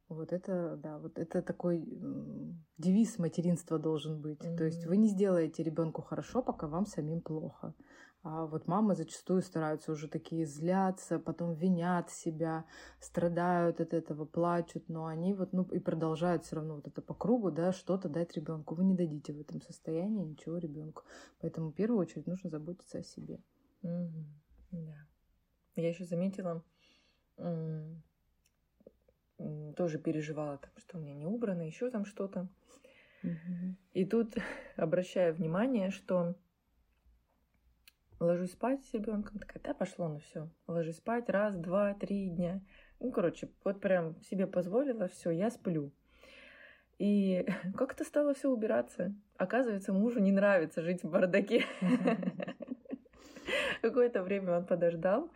Вот 0.08 0.32
это, 0.32 0.76
да, 0.76 0.98
вот 0.98 1.18
это 1.18 1.42
такой 1.42 1.86
девиз 2.78 3.18
материнства 3.18 3.78
должен 3.78 4.20
быть. 4.20 4.40
Mm-hmm. 4.40 4.56
То 4.56 4.64
есть 4.64 4.86
вы 4.86 4.96
не 4.96 5.08
сделаете 5.08 5.62
ребенку 5.62 6.00
хорошо, 6.02 6.42
пока 6.42 6.66
вам 6.66 6.86
самим 6.86 7.20
плохо. 7.20 7.74
А 8.22 8.46
вот 8.46 8.66
мамы 8.66 8.96
зачастую 8.96 9.42
стараются 9.42 9.92
уже 9.92 10.08
такие 10.08 10.44
зляться, 10.44 11.20
потом 11.20 11.54
винят 11.54 12.10
себя, 12.10 12.64
страдают 13.00 13.80
от 13.80 13.94
этого, 13.94 14.24
плачут, 14.24 14.88
но 14.88 15.06
они 15.06 15.34
вот, 15.34 15.52
ну, 15.52 15.62
и 15.62 15.78
продолжают 15.78 16.44
все 16.44 16.56
равно 16.56 16.76
вот 16.76 16.88
это 16.88 17.00
по 17.00 17.14
кругу, 17.14 17.52
да, 17.52 17.72
что-то 17.72 18.08
дать 18.08 18.34
ребенку. 18.34 18.74
Вы 18.74 18.84
не 18.84 18.94
дадите 18.94 19.32
в 19.32 19.40
этом 19.40 19.62
состоянии 19.62 20.24
ничего 20.24 20.58
ребенку. 20.58 21.04
Поэтому 21.40 21.70
в 21.70 21.74
первую 21.74 22.00
очередь 22.00 22.26
нужно 22.26 22.50
заботиться 22.50 22.98
о 22.98 23.04
себе. 23.04 23.40
Mm-hmm. 23.82 24.24
Да. 24.72 25.06
Я 25.76 25.88
еще 25.88 26.04
заметила, 26.04 26.64
тоже 29.76 29.98
переживала, 29.98 30.58
там, 30.58 30.72
что 30.76 30.98
у 30.98 31.00
меня 31.00 31.14
не 31.14 31.26
убрано, 31.26 31.62
еще 31.62 31.88
там 31.88 32.04
что-то. 32.04 32.48
Mm-hmm. 33.22 33.74
И 33.92 34.04
тут 34.04 34.34
обращаю 34.76 35.34
внимание, 35.34 35.90
что 35.90 36.34
ложусь 38.20 38.52
спать 38.52 38.84
с 38.84 38.94
ребенком, 38.94 39.38
такая, 39.38 39.62
да, 39.62 39.74
пошло, 39.74 40.08
ну 40.08 40.18
все, 40.18 40.48
ложусь 40.66 40.96
спать 40.96 41.28
раз, 41.28 41.56
два, 41.56 41.94
три 41.94 42.28
дня. 42.28 42.60
Ну, 43.00 43.12
короче, 43.12 43.48
вот 43.64 43.80
прям 43.80 44.20
себе 44.22 44.46
позволила, 44.46 45.08
все, 45.08 45.30
я 45.30 45.50
сплю. 45.50 45.92
И 46.98 47.46
как-то 47.76 48.04
стало 48.04 48.34
все 48.34 48.50
убираться. 48.50 49.14
Оказывается, 49.36 49.92
мужу 49.92 50.20
не 50.20 50.32
нравится 50.32 50.82
жить 50.82 51.02
в 51.02 51.10
бардаке. 51.10 51.64
Какое-то 53.82 54.22
время 54.22 54.58
он 54.58 54.66
подождал, 54.66 55.30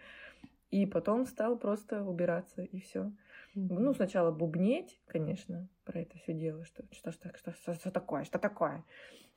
и 0.70 0.86
потом 0.86 1.26
стал 1.26 1.56
просто 1.56 2.02
убираться, 2.02 2.62
и 2.62 2.80
все. 2.80 3.12
Ну, 3.54 3.92
сначала 3.92 4.30
бубнеть, 4.30 4.98
конечно, 5.06 5.68
про 5.84 6.00
это 6.00 6.16
все 6.18 6.32
дело, 6.32 6.64
что 6.64 6.84
что, 6.92 7.12
что, 7.12 7.30
что, 7.36 7.52
что, 7.52 7.74
что 7.74 7.90
такое, 7.90 8.24
что 8.24 8.38
такое. 8.38 8.84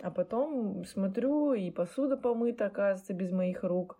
А 0.02 0.12
потом 0.12 0.86
смотрю, 0.86 1.54
и 1.54 1.72
посуда 1.72 2.18
помыта, 2.18 2.68
оказывается, 2.68 3.14
без 3.14 3.32
моих 3.32 3.64
рук, 3.64 3.98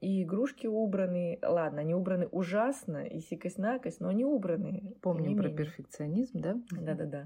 и 0.00 0.22
игрушки 0.22 0.66
убраны. 0.66 1.38
Ладно, 1.42 1.80
они 1.80 1.94
убраны 1.94 2.26
ужасно, 2.26 3.04
и 3.04 3.20
сикость-накость, 3.20 4.00
но 4.00 4.08
они 4.08 4.24
убраны. 4.24 4.94
Помним 5.02 5.36
про 5.36 5.48
перфекционизм, 5.48 6.40
да? 6.40 6.56
Да-да-да. 6.70 7.24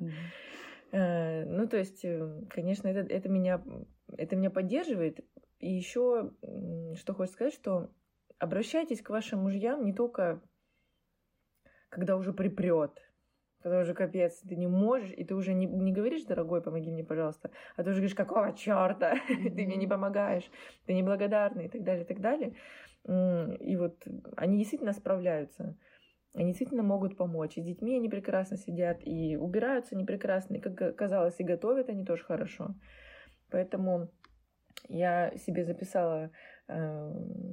Э, 0.93 1.45
ну, 1.45 1.67
то 1.67 1.79
есть, 1.79 2.05
э, 2.05 2.43
конечно, 2.51 2.89
это, 2.89 3.01
это, 3.01 3.29
меня, 3.29 3.63
это 4.17 4.37
меня 4.37 4.51
поддерживает. 4.51 5.21
И 5.59 5.73
еще, 5.73 6.33
что 6.97 7.15
хочется 7.15 7.35
сказать, 7.35 7.55
что 7.55 7.91
обращайтесь 8.39 9.01
к 9.01 9.11
вашим 9.11 9.41
мужьям 9.41 9.85
не 9.85 9.93
только 9.93 10.43
когда 11.93 12.17
уже 12.17 12.33
припрет, 12.33 12.91
когда 13.63 13.81
уже 13.81 13.93
капец, 13.95 14.41
ты 14.41 14.57
не 14.57 14.67
можешь, 14.67 15.13
и 15.13 15.25
ты 15.25 15.35
уже 15.35 15.53
не, 15.53 15.67
не 15.67 15.93
говоришь, 15.93 16.25
дорогой, 16.25 16.63
помоги 16.63 16.91
мне, 16.91 17.05
пожалуйста, 17.05 17.51
а 17.77 17.85
ты 17.85 17.91
уже 17.91 17.99
говоришь, 17.99 18.17
какого 18.17 18.53
черта, 18.55 19.15
ты 19.29 19.67
мне 19.67 19.77
не 19.77 19.87
помогаешь, 19.87 20.51
ты 20.87 20.95
неблагодарный 20.95 21.67
и 21.67 21.69
так 21.69 21.85
далее, 21.85 22.05
и 22.05 22.07
так 22.07 22.21
далее. 22.21 22.55
И 23.05 23.77
вот 23.77 24.03
они 24.37 24.59
действительно 24.59 24.93
справляются. 24.93 25.77
Они 26.35 26.47
действительно 26.47 26.83
могут 26.83 27.17
помочь. 27.17 27.59
И 27.59 27.61
с 27.61 27.65
детьми 27.65 27.97
они 27.97 28.09
прекрасно 28.09 28.57
сидят, 28.57 29.01
и 29.05 29.37
убираются 29.37 29.95
они 29.95 30.05
прекрасно, 30.05 30.55
и, 30.55 30.61
как 30.61 30.97
казалось, 30.97 31.39
и 31.39 31.45
готовят 31.45 31.91
они 31.91 32.05
тоже 32.05 32.25
хорошо. 32.25 32.75
Поэтому 33.51 34.09
я 34.89 35.37
себе 35.37 35.65
записала 35.65 36.31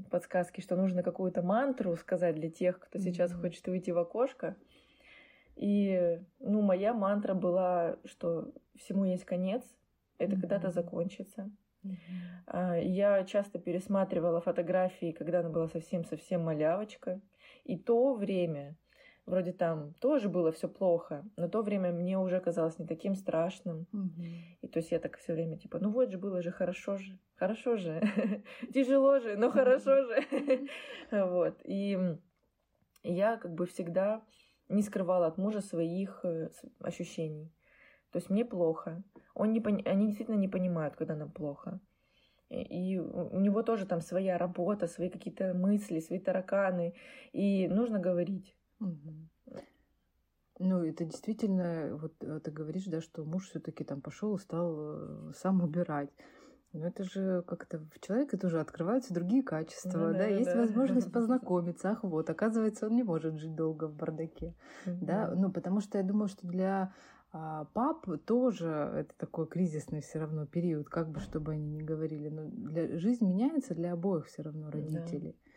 подсказки, 0.10 0.62
что 0.62 0.76
нужно 0.76 1.04
какую-то 1.04 1.42
мантру 1.42 1.96
сказать 1.96 2.36
для 2.36 2.50
тех, 2.50 2.80
кто 2.80 3.00
сейчас 3.00 3.32
mm-hmm. 3.32 3.42
хочет 3.42 3.68
выйти 3.68 3.92
в 3.92 3.98
окошко. 3.98 4.56
И, 5.56 6.20
ну, 6.40 6.62
моя 6.62 6.94
мантра 6.94 7.34
была, 7.34 7.98
что 8.06 8.54
всему 8.78 9.06
есть 9.06 9.26
конец, 9.26 9.64
это 10.18 10.36
mm-hmm. 10.36 10.42
когда-то 10.42 10.72
закончится. 10.72 11.52
Mm-hmm. 11.84 12.84
Я 12.86 13.24
часто 13.24 13.60
пересматривала 13.60 14.42
фотографии, 14.42 15.12
когда 15.12 15.40
она 15.40 15.50
была 15.50 15.68
совсем-совсем 15.68 16.44
малявочка. 16.44 17.22
И 17.66 17.78
то 17.78 18.16
время, 18.16 18.76
вроде 19.30 19.54
там 19.54 19.94
тоже 19.96 20.28
было 20.28 20.52
все 20.52 20.68
плохо, 20.68 21.24
но 21.38 21.48
то 21.48 21.62
время 21.62 21.92
мне 21.92 22.18
уже 22.18 22.40
казалось 22.40 22.80
не 22.80 22.88
таким 22.88 23.16
страшным. 23.16 23.88
Угу. 23.94 24.24
И 24.62 24.68
то 24.68 24.80
есть 24.80 24.92
я 24.92 25.00
так 25.00 25.18
все 25.18 25.34
время 25.34 25.58
типа, 25.58 25.80
ну 25.80 25.92
вот 25.92 26.12
же 26.12 26.18
было 26.18 26.42
же 26.42 26.52
хорошо 26.52 26.98
же, 26.98 27.20
хорошо 27.36 27.78
же, 27.78 28.02
тяжело 28.74 29.20
же, 29.20 29.38
но 29.38 29.52
хорошо 29.52 30.04
же. 30.04 30.24
Вот. 31.12 31.62
И 31.64 31.98
я 33.04 33.38
как 33.38 33.54
бы 33.54 33.66
всегда 33.66 34.22
не 34.68 34.82
скрывала 34.82 35.28
от 35.28 35.38
мужа 35.38 35.62
своих 35.62 36.20
э, 36.24 36.50
ощущений. 36.80 37.52
То 38.12 38.18
есть 38.18 38.30
мне 38.30 38.46
плохо. 38.46 39.04
Он 39.34 39.54
не 39.54 39.62
пон... 39.62 39.82
Они 39.86 40.08
действительно 40.08 40.38
не 40.38 40.48
понимают, 40.48 40.96
когда 40.96 41.16
нам 41.16 41.32
плохо. 41.32 41.80
И 42.50 42.98
у 42.98 43.40
него 43.40 43.62
тоже 43.62 43.86
там 43.86 44.02
своя 44.02 44.38
работа, 44.38 44.88
свои 44.88 45.10
какие-то 45.10 45.54
мысли, 45.54 46.00
свои 46.00 46.20
тараканы. 46.20 46.96
И 47.32 47.68
нужно 47.68 48.00
говорить. 48.00 48.56
Угу. 48.80 49.60
Ну, 50.60 50.84
это 50.84 51.06
действительно, 51.06 51.96
вот 51.96 52.14
э, 52.22 52.40
ты 52.44 52.52
говоришь, 52.52 52.86
да, 52.86 53.00
что 53.00 53.24
муж 53.24 53.48
все-таки 53.48 53.86
там 53.86 54.02
пошел 54.02 54.36
и 54.36 54.40
стал 54.40 54.76
э, 54.78 55.32
сам 55.34 55.62
убирать. 55.62 56.10
Но 56.74 56.86
это 56.86 57.04
же 57.04 57.44
как-то 57.48 57.80
в 57.80 58.00
человеке 58.00 58.38
тоже 58.38 58.60
открываются 58.60 59.14
другие 59.14 59.42
качества, 59.42 59.98
ну, 59.98 60.12
да, 60.12 60.20
да, 60.20 60.26
есть 60.26 60.52
да. 60.54 60.60
возможность 60.60 61.12
познакомиться. 61.14 61.92
Ах, 61.92 62.04
вот, 62.04 62.30
оказывается, 62.30 62.88
он 62.88 62.96
не 62.96 63.04
может 63.04 63.40
жить 63.40 63.56
долго 63.56 63.88
в 63.88 63.96
бардаке, 63.96 64.54
mm 64.86 64.98
да, 65.02 65.34
ну, 65.36 65.52
потому 65.52 65.80
что 65.82 65.98
я 65.98 66.04
думаю, 66.04 66.28
что 66.28 66.46
для 66.46 66.94
а, 67.32 67.66
пап 67.74 68.08
тоже 68.26 68.68
это 68.68 69.14
такой 69.18 69.48
кризисный 69.48 70.02
все 70.02 70.20
равно 70.20 70.46
период, 70.46 70.90
как 70.90 71.10
бы 71.10 71.20
чтобы 71.20 71.54
они 71.54 71.70
ни 71.70 71.82
говорили, 71.82 72.30
но 72.30 72.46
для, 72.46 72.98
жизнь 72.98 73.26
меняется 73.26 73.74
для 73.74 73.94
обоих 73.94 74.26
все 74.26 74.44
равно 74.44 74.70
родителей. 74.70 75.38
Да. 75.44 75.49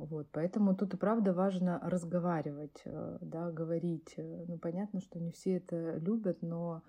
Вот, 0.00 0.28
поэтому 0.32 0.74
тут 0.74 0.94
и 0.94 0.96
правда 0.96 1.34
важно 1.34 1.78
разговаривать, 1.82 2.80
э, 2.86 3.18
да, 3.20 3.50
говорить. 3.50 4.14
Э, 4.16 4.44
ну, 4.48 4.56
понятно, 4.56 5.00
что 5.00 5.20
не 5.20 5.30
все 5.30 5.56
это 5.58 5.98
любят, 5.98 6.38
но 6.40 6.82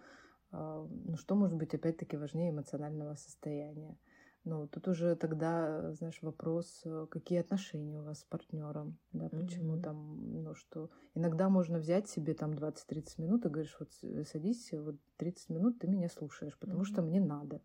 а, 0.54 0.88
ну, 0.90 1.18
что 1.18 1.36
может 1.36 1.58
быть 1.58 1.74
опять-таки 1.74 2.16
важнее 2.16 2.52
эмоционального 2.52 3.16
состояния? 3.16 3.98
Ну, 4.46 4.68
тут 4.68 4.88
уже 4.88 5.16
тогда, 5.18 5.92
знаешь, 5.92 6.20
вопрос, 6.22 6.84
э, 6.86 7.06
какие 7.12 7.40
отношения 7.40 8.00
у 8.00 8.04
вас 8.04 8.22
с 8.22 8.24
партнером, 8.24 8.98
да, 9.12 9.28
почему 9.28 9.76
mm-hmm. 9.76 9.82
там, 9.82 10.44
ну, 10.44 10.56
что 10.56 10.90
иногда 11.14 11.50
можно 11.50 11.80
взять 11.80 12.08
себе 12.08 12.34
там 12.34 12.52
20-30 12.52 13.22
минут 13.22 13.46
и 13.46 13.50
говоришь, 13.50 13.76
вот 13.78 13.92
садись, 14.26 14.72
вот 14.72 14.96
30 15.18 15.50
минут 15.50 15.80
ты 15.80 15.88
меня 15.88 16.08
слушаешь, 16.08 16.58
потому 16.58 16.84
mm-hmm. 16.84 16.86
что 16.86 17.02
мне 17.02 17.20
надо 17.20 17.62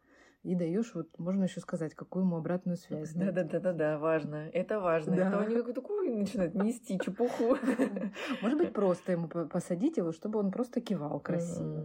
и 0.47 0.55
даешь, 0.55 0.95
вот 0.95 1.09
можно 1.19 1.45
еще 1.45 1.61
сказать, 1.61 1.95
какую 1.95 2.25
ему 2.25 2.37
обратную 2.37 2.77
связь. 2.77 3.13
Да, 3.15 3.33
да, 3.33 3.43
да, 3.43 3.61
да, 3.61 3.73
да, 3.73 3.99
важно. 3.99 4.49
Это 4.53 4.81
важно. 4.81 5.17
Да. 5.17 5.29
Это 5.29 5.39
он 5.39 5.55
какую 5.55 5.75
такую 5.75 6.19
начинает 6.19 6.55
нести 6.55 6.99
чепуху. 6.99 7.57
Может 8.43 8.59
быть, 8.59 8.73
просто 8.73 9.13
ему 9.13 9.29
посадить 9.29 9.97
его, 9.97 10.13
чтобы 10.13 10.39
он 10.39 10.51
просто 10.53 10.81
кивал 10.81 11.21
красиво. 11.21 11.85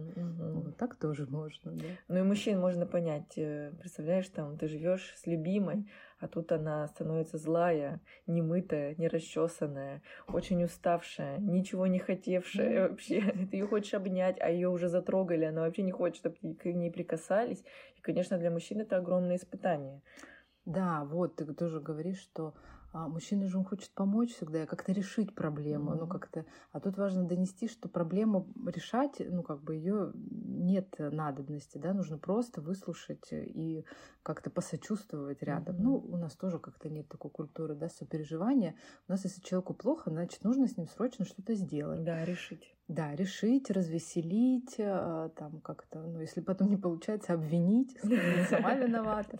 Вот 0.54 0.76
так 0.76 0.94
тоже 0.94 1.26
можно. 1.28 1.72
Ну 2.08 2.18
и 2.18 2.22
мужчин 2.22 2.60
можно 2.60 2.86
понять. 2.86 3.32
Э, 3.36 3.72
представляешь, 3.80 4.28
там 4.28 4.56
ты 4.56 4.68
живешь 4.68 5.12
с 5.16 5.26
любимой, 5.26 5.88
а 6.22 6.28
тут 6.28 6.52
она 6.52 6.86
становится 6.86 7.36
злая, 7.36 8.00
немытая, 8.28 8.94
нерасчесанная, 8.96 10.02
очень 10.28 10.62
уставшая, 10.62 11.38
ничего 11.38 11.88
не 11.88 11.98
хотевшая 11.98 12.88
вообще. 12.88 13.20
Ты 13.50 13.56
ее 13.56 13.66
хочешь 13.66 13.94
обнять, 13.94 14.36
а 14.40 14.48
ее 14.48 14.68
уже 14.68 14.88
затрогали, 14.88 15.46
она 15.46 15.62
вообще 15.62 15.82
не 15.82 15.90
хочет, 15.90 16.18
чтобы 16.18 16.54
к 16.54 16.64
ней 16.66 16.92
прикасались. 16.92 17.64
И, 17.96 18.00
конечно, 18.00 18.38
для 18.38 18.52
мужчин 18.52 18.80
это 18.80 18.98
огромное 18.98 19.34
испытание. 19.34 20.00
Да, 20.64 21.04
вот 21.04 21.34
ты 21.34 21.44
тоже 21.54 21.80
говоришь, 21.80 22.20
что 22.20 22.54
мужчина 22.92 23.48
же 23.48 23.58
он 23.58 23.64
хочет 23.64 23.90
помочь 23.92 24.34
всегда, 24.34 24.66
как-то 24.66 24.92
решить 24.92 25.34
проблему, 25.34 25.92
mm-hmm. 25.92 26.00
ну 26.00 26.06
как-то, 26.06 26.44
а 26.72 26.80
тут 26.80 26.96
важно 26.98 27.24
донести, 27.24 27.68
что 27.68 27.88
проблему 27.88 28.52
решать, 28.66 29.14
ну 29.18 29.42
как 29.42 29.62
бы 29.62 29.74
ее 29.74 30.12
нет 30.14 30.94
надобности, 30.98 31.78
да, 31.78 31.94
нужно 31.94 32.18
просто 32.18 32.60
выслушать 32.60 33.28
и 33.32 33.84
как-то 34.22 34.50
посочувствовать 34.50 35.42
рядом. 35.42 35.76
Mm-hmm. 35.76 35.82
Ну 35.82 35.96
у 35.96 36.16
нас 36.16 36.36
тоже 36.36 36.58
как-то 36.58 36.88
нет 36.88 37.08
такой 37.08 37.30
культуры, 37.30 37.74
да, 37.74 37.88
сопереживания. 37.88 38.76
У 39.08 39.12
нас 39.12 39.24
если 39.24 39.40
человеку 39.40 39.74
плохо, 39.74 40.10
значит 40.10 40.44
нужно 40.44 40.68
с 40.68 40.76
ним 40.76 40.86
срочно 40.86 41.24
что-то 41.24 41.54
сделать. 41.54 42.04
Да, 42.04 42.24
решить. 42.24 42.74
Да, 42.88 43.14
решить, 43.14 43.70
развеселить, 43.70 44.74
э, 44.78 45.30
там 45.36 45.60
как-то, 45.60 46.00
ну, 46.00 46.20
если 46.20 46.40
потом 46.40 46.68
не 46.68 46.76
получается, 46.76 47.32
обвинить, 47.32 47.96
сказать, 47.96 48.48
сама 48.50 48.74
виновата. 48.74 49.38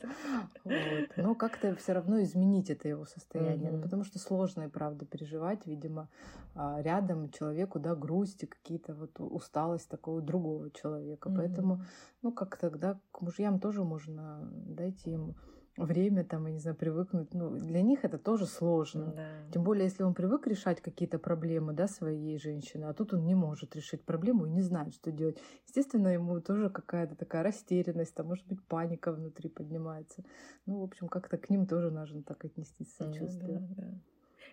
Вот. 0.64 1.10
Но 1.16 1.34
как-то 1.34 1.74
все 1.74 1.92
равно 1.92 2.22
изменить 2.22 2.70
это 2.70 2.88
его 2.88 3.04
состояние, 3.04 3.72
mm-hmm. 3.72 3.82
потому 3.82 4.04
что 4.04 4.18
сложно 4.18 4.62
и 4.62 4.68
правда 4.68 5.04
переживать, 5.04 5.66
видимо, 5.66 6.08
а, 6.54 6.80
рядом 6.82 7.30
человеку, 7.30 7.78
да, 7.80 7.94
грусти, 7.94 8.46
какие-то 8.46 8.94
вот 8.94 9.18
усталость 9.18 9.88
такого 9.88 10.22
другого 10.22 10.70
человека. 10.70 11.28
Mm-hmm. 11.28 11.36
Поэтому, 11.36 11.84
ну, 12.22 12.32
как 12.32 12.56
тогда 12.56 13.00
к 13.10 13.20
мужьям 13.22 13.58
тоже 13.58 13.82
можно 13.82 14.48
дать 14.52 15.04
им 15.06 15.34
время, 15.76 16.24
там, 16.24 16.46
я 16.46 16.52
не 16.52 16.58
знаю, 16.58 16.76
привыкнуть. 16.76 17.32
Ну, 17.34 17.50
для 17.56 17.82
них 17.82 18.04
это 18.04 18.18
тоже 18.18 18.46
сложно. 18.46 19.12
Да. 19.16 19.28
Тем 19.52 19.64
более, 19.64 19.84
если 19.84 20.02
он 20.02 20.14
привык 20.14 20.46
решать 20.46 20.80
какие-то 20.80 21.18
проблемы, 21.18 21.72
да, 21.72 21.88
своей 21.88 22.38
женщины, 22.38 22.84
а 22.84 22.94
тут 22.94 23.14
он 23.14 23.24
не 23.24 23.34
может 23.34 23.74
решить 23.76 24.04
проблему 24.04 24.46
и 24.46 24.50
не 24.50 24.62
знает, 24.62 24.94
что 24.94 25.10
делать. 25.12 25.38
Естественно, 25.66 26.08
ему 26.08 26.40
тоже 26.40 26.70
какая-то 26.70 27.14
такая 27.16 27.42
растерянность, 27.42 28.14
там, 28.14 28.26
может 28.26 28.46
быть, 28.46 28.62
паника 28.66 29.12
внутри 29.12 29.48
поднимается. 29.48 30.24
Ну, 30.66 30.80
в 30.80 30.84
общем, 30.84 31.08
как-то 31.08 31.38
к 31.38 31.50
ним 31.50 31.66
тоже 31.66 31.90
нужно 31.90 32.22
так 32.22 32.44
отнестись 32.44 32.94
с 32.94 32.98
Ну 33.00 33.06
сочувствием. 33.12 33.66
да, 33.74 33.82
да. 33.82 34.00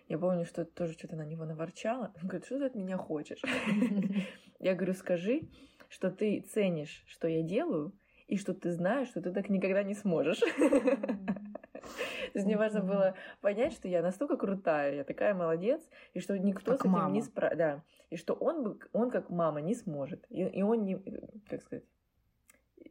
Я 0.08 0.18
помню, 0.18 0.44
что 0.44 0.64
тоже 0.64 0.94
что-то 0.94 1.16
на 1.16 1.24
него 1.24 1.44
наворчала. 1.44 2.12
Он 2.20 2.28
говорит, 2.28 2.44
что 2.46 2.58
ты 2.58 2.64
от 2.64 2.74
меня 2.74 2.96
хочешь? 2.96 3.42
Я 4.58 4.74
говорю, 4.74 4.94
скажи, 4.94 5.48
что 5.88 6.10
ты 6.10 6.40
ценишь, 6.52 7.04
что 7.06 7.28
я 7.28 7.42
делаю, 7.42 7.92
и 8.30 8.36
что 8.36 8.54
ты 8.54 8.70
знаешь, 8.70 9.08
что 9.08 9.20
ты 9.20 9.32
так 9.32 9.48
никогда 9.50 9.82
не 9.82 9.94
сможешь. 9.94 10.38
То 12.32 12.34
есть 12.34 12.46
мне 12.46 12.56
важно 12.56 12.80
было 12.80 13.14
понять, 13.40 13.72
что 13.72 13.88
я 13.88 14.02
настолько 14.02 14.36
крутая, 14.36 14.94
я 14.94 15.04
такая 15.04 15.34
молодец, 15.34 15.82
и 16.14 16.20
что 16.20 16.38
никто 16.38 16.72
Как 16.72 16.80
с 16.80 16.82
этим 16.82 16.92
мама. 16.92 17.12
не 17.12 17.22
справится. 17.22 17.58
Да. 17.58 17.84
И 18.10 18.16
что 18.16 18.34
он, 18.34 18.62
бы- 18.62 18.78
он 18.92 19.10
как 19.10 19.30
мама 19.30 19.60
не 19.60 19.74
сможет. 19.74 20.26
И, 20.30 20.42
и 20.42 20.62
он 20.62 20.84
не, 20.84 20.96
как 21.48 21.62
сказать, 21.62 21.84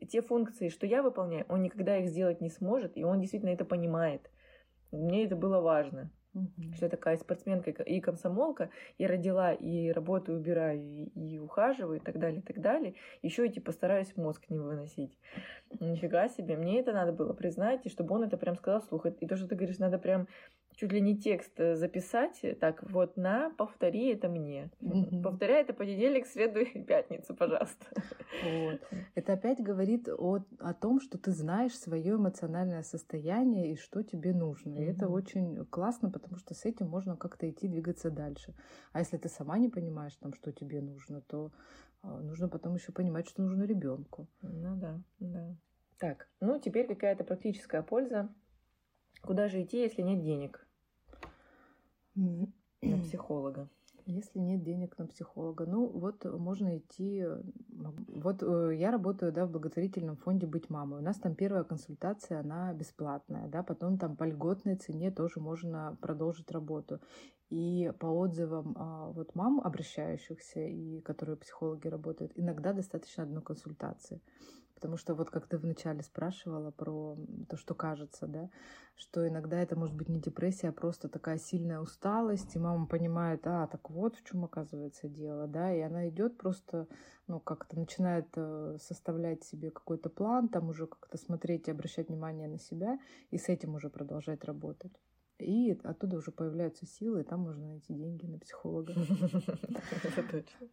те 0.10 0.22
функции, 0.22 0.68
что 0.68 0.86
я 0.86 1.02
выполняю, 1.02 1.46
он 1.48 1.62
никогда 1.64 1.98
их 1.98 2.10
сделать 2.10 2.42
не 2.42 2.50
сможет, 2.50 2.98
и 2.98 3.06
он 3.06 3.22
действительно 3.22 3.52
это 3.52 3.64
понимает. 3.64 4.30
Мне 4.92 5.24
это 5.24 5.38
было 5.38 5.62
важно 5.62 6.12
Мгм. 6.34 6.74
что 6.76 6.86
я 6.86 6.90
такая 6.90 7.18
спортсменка 7.18 7.72
и 7.72 8.00
комсомолка, 8.00 8.70
и 9.00 9.08
родила, 9.08 9.52
и 9.52 9.90
работаю, 9.90 10.38
убираю, 10.38 10.80
и, 10.80 11.06
и 11.16 11.40
ухаживаю, 11.40 11.98
и 11.98 12.04
так 12.04 12.20
далее, 12.20 12.40
и 12.42 12.44
так 12.44 12.62
далее. 12.62 12.94
Еще 13.24 13.48
и 13.48 13.52
типа 13.52 13.72
стараюсь 13.72 14.16
мозг 14.16 14.44
не 14.50 14.60
выносить. 14.60 15.18
Нифига 15.80 16.30
себе, 16.30 16.56
мне 16.56 16.80
это 16.80 16.94
надо 16.94 17.14
было 17.14 17.34
признать, 17.34 17.86
и 17.86 17.90
чтобы 17.90 18.14
он 18.16 18.24
это 18.24 18.38
прям 18.38 18.56
сказал 18.56 18.82
вслух. 18.82 19.08
И 19.08 19.28
то, 19.28 19.38
что 19.38 19.48
ты 19.48 19.56
говоришь, 19.56 19.80
надо 19.80 19.98
прям 19.98 20.28
чуть 20.80 20.94
ли 20.94 21.02
не 21.02 21.18
текст 21.18 21.60
э, 21.60 21.76
записать, 21.76 22.42
так 22.62 22.90
вот 22.90 23.18
на, 23.18 23.50
повтори 23.58 24.14
это 24.14 24.30
мне. 24.30 24.72
Мгм. 24.80 25.22
Повторяй 25.22 25.64
это 25.64 25.74
понедельник, 25.74 26.26
среду 26.26 26.62
и 26.62 26.82
пятницу, 26.82 27.36
пожалуйста. 27.36 27.86
Вот. 28.42 28.82
Это 29.14 29.34
опять 29.34 29.62
говорит 29.62 30.08
о, 30.08 30.40
о 30.60 30.74
том, 30.74 31.02
что 31.02 31.18
ты 31.18 31.32
знаешь 31.32 31.78
свое 31.78 32.16
эмоциональное 32.16 32.84
состояние 32.84 33.74
и 33.74 33.76
что 33.76 34.04
тебе 34.04 34.34
нужно. 34.34 34.78
И 34.78 34.84
это 34.84 35.10
очень 35.10 35.66
классно, 35.66 36.10
потому 36.10 36.38
что 36.38 36.54
с 36.54 36.64
этим 36.64 36.88
можно 36.88 37.18
как-то 37.18 37.50
идти 37.50 37.68
двигаться 37.68 38.10
дальше. 38.10 38.56
А 38.94 39.00
если 39.00 39.18
ты 39.18 39.28
сама 39.28 39.58
не 39.58 39.68
понимаешь, 39.68 40.16
там, 40.16 40.34
что 40.34 40.54
тебе 40.54 40.80
нужно, 40.80 41.20
то 41.20 41.52
а, 42.02 42.22
нужно 42.22 42.48
потом 42.48 42.76
еще 42.76 42.94
понимать, 42.94 43.28
что 43.28 43.42
нужно 43.42 43.64
ребенку. 43.64 44.30
Ну 44.42 44.78
да, 44.78 45.02
да. 45.20 45.56
Так, 45.98 46.30
ну 46.40 46.58
теперь 46.58 46.88
какая-то 46.88 47.26
практическая 47.26 47.82
польза. 47.82 48.30
Куда 49.22 49.50
же 49.50 49.62
идти, 49.62 49.80
если 49.80 50.02
нет 50.02 50.22
денег 50.22 50.66
на 52.16 52.98
психолога? 53.04 53.70
Если 54.06 54.40
нет 54.40 54.64
денег 54.64 54.98
на 54.98 55.06
психолога, 55.06 55.68
ну 55.68 55.88
вот 55.88 56.26
можно 56.26 56.80
идти. 56.80 57.24
Вот 57.70 58.42
э, 58.42 58.72
я 58.76 58.90
работаю 58.90 59.32
да, 59.32 59.46
в 59.46 59.52
благотворительном 59.52 60.18
фонде 60.18 60.48
«Быть 60.48 60.70
мамой». 60.72 61.00
У 61.00 61.04
нас 61.04 61.18
там 61.18 61.36
первая 61.36 61.64
консультация, 61.64 62.40
она 62.40 62.74
бесплатная, 62.74 63.48
да, 63.48 63.62
потом 63.62 64.00
там 64.00 64.16
по 64.16 64.24
льготной 64.24 64.78
цене 64.78 65.12
тоже 65.12 65.40
можно 65.40 65.96
продолжить 66.02 66.50
работу. 66.52 67.00
И 67.52 67.92
по 68.00 68.08
отзывам 68.08 68.76
а, 68.78 69.12
вот 69.12 69.36
мам, 69.36 69.60
обращающихся, 69.60 70.60
и 70.60 71.02
которые 71.02 71.38
психологи 71.38 71.88
работают, 71.88 72.32
иногда 72.36 72.74
достаточно 72.74 73.24
одной 73.24 73.44
консультации. 73.44 74.22
Потому 74.80 74.96
что 74.96 75.14
вот 75.14 75.30
как 75.30 75.46
ты 75.46 75.58
вначале 75.58 76.02
спрашивала 76.04 76.72
про 76.72 77.18
то, 77.50 77.58
что 77.58 77.76
кажется, 77.76 78.28
да, 78.28 78.50
что 78.96 79.28
иногда 79.28 79.60
это 79.60 79.78
может 79.78 79.94
быть 79.94 80.08
не 80.08 80.22
депрессия, 80.22 80.70
а 80.70 80.72
просто 80.72 81.10
такая 81.10 81.38
сильная 81.38 81.82
усталость, 81.82 82.56
и 82.56 82.60
мама 82.60 82.88
понимает, 82.88 83.46
а, 83.46 83.68
так 83.68 83.90
вот 83.90 84.16
в 84.16 84.24
чем 84.24 84.46
оказывается 84.46 85.10
дело, 85.10 85.48
да, 85.48 85.74
и 85.76 85.82
она 85.82 86.08
идет 86.08 86.38
просто, 86.38 86.88
ну, 87.28 87.42
как-то 87.42 87.78
начинает 87.78 88.28
э, 88.38 88.78
составлять 88.80 89.44
себе 89.44 89.70
какой-то 89.70 90.10
план, 90.10 90.48
там 90.48 90.70
уже 90.70 90.88
как-то 90.88 91.18
смотреть 91.18 91.68
и 91.68 91.72
обращать 91.72 92.08
внимание 92.08 92.48
на 92.48 92.58
себя, 92.58 93.00
и 93.32 93.38
с 93.38 93.50
этим 93.50 93.76
уже 93.76 93.90
продолжать 93.90 94.46
работать. 94.46 94.94
И 95.40 95.78
оттуда 95.84 96.18
уже 96.18 96.32
появляются 96.32 96.86
силы, 96.86 97.22
и 97.22 97.26
там 97.26 97.42
можно 97.42 97.68
найти 97.68 97.94
деньги 97.94 98.26
на 98.26 98.40
психолога. 98.40 98.94
Это 100.04 100.24
точно. 100.24 100.68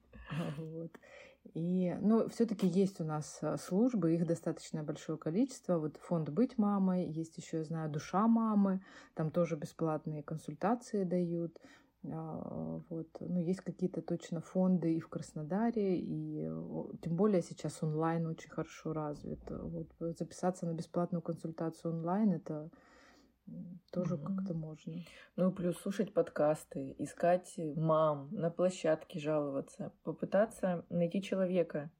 Вот. 0.58 0.90
И, 1.54 1.96
ну, 2.00 2.28
все-таки 2.28 2.66
есть 2.66 3.00
у 3.00 3.04
нас 3.04 3.38
а, 3.42 3.56
службы, 3.56 4.14
их 4.14 4.26
достаточно 4.26 4.82
большое 4.82 5.18
количество. 5.18 5.78
Вот 5.78 5.96
фонд 5.98 6.30
«Быть 6.30 6.58
мамой», 6.58 7.06
есть 7.06 7.36
еще, 7.38 7.58
я 7.58 7.64
знаю, 7.64 7.90
«Душа 7.90 8.26
мамы», 8.26 8.80
там 9.14 9.30
тоже 9.30 9.56
бесплатные 9.56 10.22
консультации 10.22 11.04
дают. 11.04 11.56
А, 12.04 12.80
Вот. 12.88 13.08
Ну, 13.20 13.40
есть 13.40 13.60
какие-то 13.60 14.02
точно 14.02 14.40
фонды 14.40 14.94
и 14.94 15.00
в 15.00 15.08
Краснодаре, 15.08 15.98
и 15.98 16.48
о, 16.48 16.90
тем 17.02 17.16
более 17.16 17.42
сейчас 17.42 17.82
онлайн 17.82 18.26
очень 18.26 18.50
хорошо 18.50 18.92
развит. 18.92 19.40
Вот. 19.48 19.88
Записаться 19.98 20.66
на 20.66 20.72
бесплатную 20.72 21.22
консультацию 21.22 21.92
онлайн 21.92 22.32
это 22.32 22.70
тоже 23.92 24.16
Мгм. 24.16 24.26
как-то 24.26 24.54
можно. 24.54 24.94
Ну, 25.36 25.52
плюс 25.52 25.76
слушать 25.78 26.12
подкасты, 26.12 26.94
искать 26.98 27.54
мам, 27.76 28.28
на 28.32 28.50
площадке 28.50 29.18
жаловаться, 29.18 29.92
попытаться 30.02 30.84
найти 30.90 31.22
человека, 31.22 31.90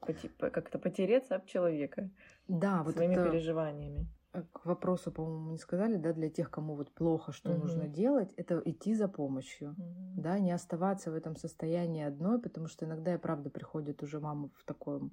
как-то 0.00 0.78
потереться 0.78 1.36
об 1.36 1.46
человека 1.46 2.10
Да, 2.48 2.82
вот 2.82 2.94
своими 2.94 3.14
это... 3.14 3.24
переживаниями. 3.24 4.06
Э, 4.32 4.42
К 4.52 4.64
вопросу, 4.66 5.12
по-моему, 5.12 5.50
не 5.50 5.58
сказали, 5.58 5.96
да, 5.96 6.12
для 6.12 6.30
тех, 6.30 6.50
кому 6.50 6.74
вот 6.74 6.90
плохо, 6.92 7.32
что 7.32 7.50
Мгм. 7.50 7.60
нужно 7.60 7.88
делать, 7.88 8.32
это 8.36 8.60
идти 8.64 8.94
за 8.94 9.08
помощью, 9.08 9.74
Мгм. 9.76 10.22
да, 10.22 10.38
не 10.38 10.52
оставаться 10.52 11.10
в 11.10 11.14
этом 11.14 11.36
состоянии 11.36 12.02
одной, 12.04 12.40
потому 12.40 12.66
что 12.66 12.86
иногда 12.86 13.14
и 13.14 13.18
правда 13.18 13.50
приходит 13.50 14.02
уже 14.02 14.20
мама 14.20 14.48
в 14.56 14.64
таком 14.64 15.12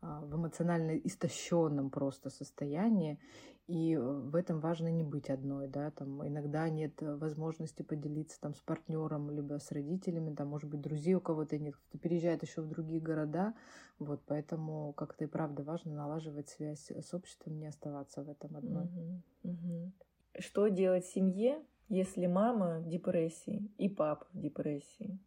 в 0.00 0.34
эмоционально 0.34 0.96
истощенном 0.96 1.90
просто 1.90 2.30
состоянии, 2.30 3.18
и 3.66 3.94
э, 3.94 4.00
в 4.00 4.34
этом 4.34 4.60
важно 4.60 4.88
не 4.88 5.04
быть 5.04 5.30
одной, 5.30 5.68
да, 5.68 5.90
там 5.90 6.26
иногда 6.26 6.68
нет 6.68 7.02
э, 7.02 7.16
возможности 7.16 7.82
поделиться 7.82 8.40
там 8.40 8.54
с 8.54 8.60
партнером, 8.60 9.30
либо 9.30 9.58
с 9.58 9.70
родителями, 9.70 10.34
там, 10.34 10.48
может 10.48 10.70
быть, 10.70 10.80
друзей 10.80 11.14
у 11.14 11.20
кого-то 11.20 11.58
нет, 11.58 11.76
кто-то 11.76 11.98
переезжает 11.98 12.42
еще 12.42 12.62
в 12.62 12.68
другие 12.68 13.00
города, 13.00 13.54
вот, 13.98 14.22
поэтому 14.26 14.92
как-то 14.94 15.24
и 15.24 15.28
правда 15.28 15.62
важно 15.62 15.94
налаживать 15.94 16.48
связь 16.48 16.90
с 16.90 17.14
обществом, 17.14 17.58
не 17.58 17.66
оставаться 17.66 18.22
в 18.22 18.30
этом 18.30 18.56
одной. 18.56 18.84
Мгм. 18.84 19.22
Мгм. 19.42 19.92
Что 20.38 20.68
делать 20.68 21.04
семье, 21.04 21.62
если 21.88 22.26
мама 22.26 22.80
в 22.80 22.88
депрессии 22.88 23.70
и 23.78 23.88
папа 23.88 24.26
в 24.32 24.40
депрессии? 24.40 25.18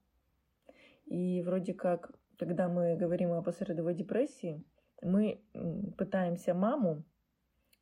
И 1.05 1.41
вроде 1.43 1.73
как, 1.73 2.11
когда 2.45 2.67
мы 2.67 2.97
говорим 2.97 3.31
о 3.31 3.41
послеродовой 3.41 3.95
депрессии, 3.95 4.61
мы 5.01 5.41
пытаемся 5.97 6.53
маму 6.53 7.03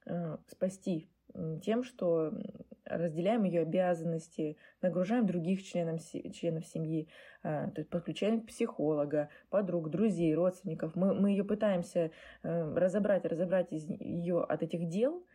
э, 0.05 0.37
спасти 0.47 1.09
тем, 1.63 1.83
что 1.83 2.31
разделяем 2.85 3.43
ее 3.43 3.61
обязанности, 3.61 4.57
нагружаем 4.81 5.25
других 5.25 5.63
членов, 5.63 6.01
членов 6.33 6.65
семьи, 6.67 7.07
э, 7.43 7.71
то 7.73 7.79
есть 7.81 7.89
подключаем 7.89 8.41
психолога, 8.41 9.29
подруг, 9.49 9.89
друзей, 9.89 10.35
родственников. 10.35 10.95
Мы, 10.95 11.13
мы 11.13 11.31
ее 11.31 11.43
пытаемся 11.43 12.11
э, 12.43 12.73
разобрать, 12.75 13.25
разобрать 13.25 13.71
из 13.71 13.89
ее 13.89 14.43
от 14.43 14.61
этих 14.61 14.89
дел, 14.89 15.25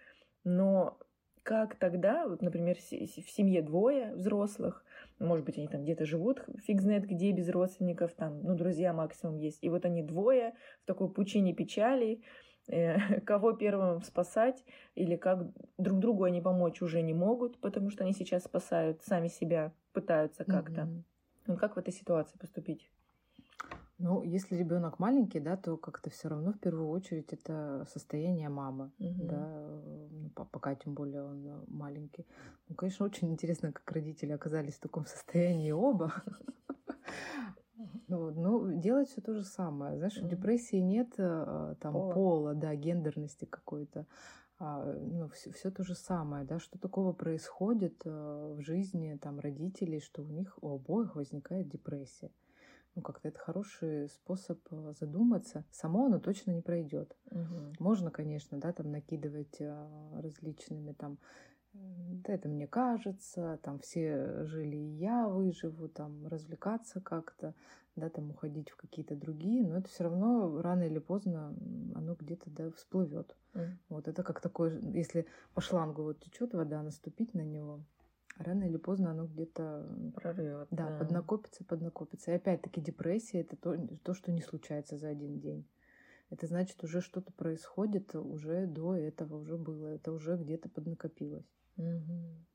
но 0.45 0.99
как 1.43 1.77
тогда, 1.77 2.29
вот, 2.29 2.43
например, 2.43 2.77
в 2.77 3.31
семье 3.31 3.62
двое 3.62 4.12
взрослых, 4.14 4.85
может 5.19 5.45
быть, 5.45 5.59
они 5.59 5.69
там 5.69 5.83
где-то 5.83 6.05
живут, 6.05 6.45
фиг 6.64 6.81
знает 6.81 7.07
где, 7.07 7.33
без 7.33 7.49
родственников, 7.49 8.12
там, 8.14 8.43
ну, 8.43 8.55
друзья 8.55 8.93
максимум 8.93 9.37
есть, 9.37 9.62
и 9.62 9.69
вот 9.69 9.85
они 9.85 10.03
двое 10.03 10.55
в 10.83 10.87
такой 10.87 11.09
пучине 11.09 11.55
печали, 11.55 12.23
э, 12.69 13.21
кого 13.21 13.53
первым 13.53 14.03
спасать, 14.03 14.64
или 14.95 15.17
как 15.17 15.47
друг 15.79 15.99
другу 16.01 16.25
они 16.25 16.41
помочь 16.41 16.83
уже 16.83 17.03
не 17.03 17.14
могут, 17.14 17.59
потому 17.61 17.91
что 17.91 18.05
они 18.05 18.12
сейчас 18.12 18.45
спасают 18.45 19.03
сами 19.03 19.29
себя, 19.29 19.73
пытаются 19.93 20.45
как-то. 20.45 20.85
Мгм. 20.85 21.05
Ну, 21.47 21.57
как 21.57 21.77
в 21.77 21.79
этой 21.79 21.93
ситуации 21.93 22.39
поступить? 22.39 22.91
Ну, 23.99 24.23
если 24.23 24.57
ребенок 24.57 24.99
маленький, 24.99 25.41
да, 25.41 25.57
то 25.57 25.79
как-то 25.79 26.11
все 26.11 26.29
равно 26.29 26.53
в 26.53 26.59
первую 26.59 26.89
очередь 26.89 27.33
это 27.33 27.87
состояние 27.91 28.51
мамы, 28.51 28.91
Мгм. 28.99 29.27
да, 29.27 29.49
ну, 30.11 30.31
по- 30.35 30.45
пока 30.45 30.75
тем 30.75 30.95
более 30.95 31.23
он 31.23 31.47
э, 31.47 31.65
маленький. 31.69 32.27
Ну, 32.69 32.75
конечно, 32.75 33.07
очень 33.07 33.31
интересно, 33.31 33.73
как 33.73 33.91
родители 33.93 34.33
оказались 34.33 34.75
в 34.75 34.81
таком 34.81 35.07
состоянии 35.07 35.71
оба. 35.73 36.13
Ну, 38.09 38.31
ну, 38.31 38.81
делать 38.81 39.09
все 39.09 39.21
то 39.23 39.35
же 39.35 39.45
самое. 39.45 39.97
Знаешь, 39.97 40.17
в 40.17 40.23
Мгм. 40.23 40.29
депрессии 40.29 40.77
нет 40.77 41.15
э, 41.19 41.75
там 41.81 41.93
Пола. 41.95 42.15
пола, 42.15 42.55
да, 42.55 42.75
гендерности 42.75 43.47
какой-то. 43.47 44.07
А, 44.59 44.85
ну, 44.85 45.29
все, 45.29 45.71
то 45.71 45.85
же 45.85 45.95
самое, 45.95 46.45
да, 46.45 46.59
что 46.59 46.79
такого 46.79 47.13
происходит 47.13 48.03
э, 48.05 48.55
в 48.59 48.61
жизни 48.61 49.19
там 49.21 49.41
родителей, 49.41 50.01
что 50.01 50.23
у 50.23 50.27
них 50.27 50.59
у 50.63 50.69
обоих 50.75 51.17
возникает 51.17 51.69
депрессия. 51.69 52.31
Ну, 52.97 53.03
как-то 53.03 53.29
это 53.29 53.39
хороший 53.39 54.09
способ 54.09 54.59
э, 54.71 54.95
задуматься. 54.99 55.65
Само 55.71 56.07
оно 56.07 56.19
точно 56.19 56.51
не 56.51 56.63
пройдет. 56.63 57.15
Мгм. 57.31 57.75
Можно, 57.79 58.11
конечно, 58.11 58.59
да, 58.59 58.73
там 58.73 58.91
накидывать 58.91 59.61
а, 59.61 60.21
различными 60.21 60.93
там 60.93 61.19
м, 61.75 62.23
да, 62.23 62.33
это 62.33 62.49
мне 62.49 62.67
кажется, 62.67 63.61
там 63.63 63.79
все 63.79 64.45
жили, 64.47 64.77
и 64.77 64.97
я 64.97 65.29
выживу, 65.29 65.89
там 65.89 66.27
развлекаться 66.27 67.01
как-то, 67.03 67.55
да, 67.97 68.09
там 68.09 68.31
уходить 68.31 68.71
в 68.71 68.77
какие-то 68.77 69.15
другие, 69.15 69.63
но 69.63 69.77
это 69.77 69.89
все 69.89 70.05
равно 70.05 70.61
рано 70.63 70.85
или 70.85 70.99
поздно 70.99 71.55
оно 71.95 72.15
где-то 72.15 72.51
да, 72.51 72.71
всплывет. 72.71 73.37
Мгм. 73.53 73.79
Вот 73.91 74.09
это 74.09 74.23
как 74.23 74.41
такое, 74.41 74.81
если 74.81 75.27
по 75.53 75.61
шлангу 75.61 76.03
вот 76.03 76.21
течет 76.21 76.55
вода, 76.55 76.83
наступить 76.83 77.35
на 77.35 77.43
него, 77.43 77.83
рано 78.39 78.64
или 78.64 78.76
поздно 78.76 79.11
оно 79.11 79.26
где-то 79.26 79.89
Прорвет. 80.14 80.68
да, 80.70 80.99
поднакопится, 80.99 81.64
поднакопится. 81.64 82.32
И 82.32 82.34
опять-таки 82.34 82.80
депрессия 82.80 83.41
это 83.41 83.57
то, 83.57 83.76
то, 84.03 84.14
что 84.14 84.32
не 84.32 84.41
случается 84.41 84.97
за 84.97 85.09
один 85.09 85.39
день. 85.39 85.66
Это 86.30 86.47
значит, 86.47 86.82
уже 86.82 87.01
что-то 87.01 87.32
происходит, 87.32 88.14
уже 88.14 88.66
до 88.66 88.97
этого 88.97 89.37
уже 89.37 89.57
было, 89.57 89.87
это 89.87 90.12
уже 90.12 90.37
где-то 90.37 90.68
поднакопилось. 90.68 91.47
Мгм. 91.76 92.47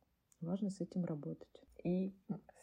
Важно 0.42 0.70
с 0.70 0.82
этим 0.82 1.06
работать. 1.06 1.64
И 1.84 2.14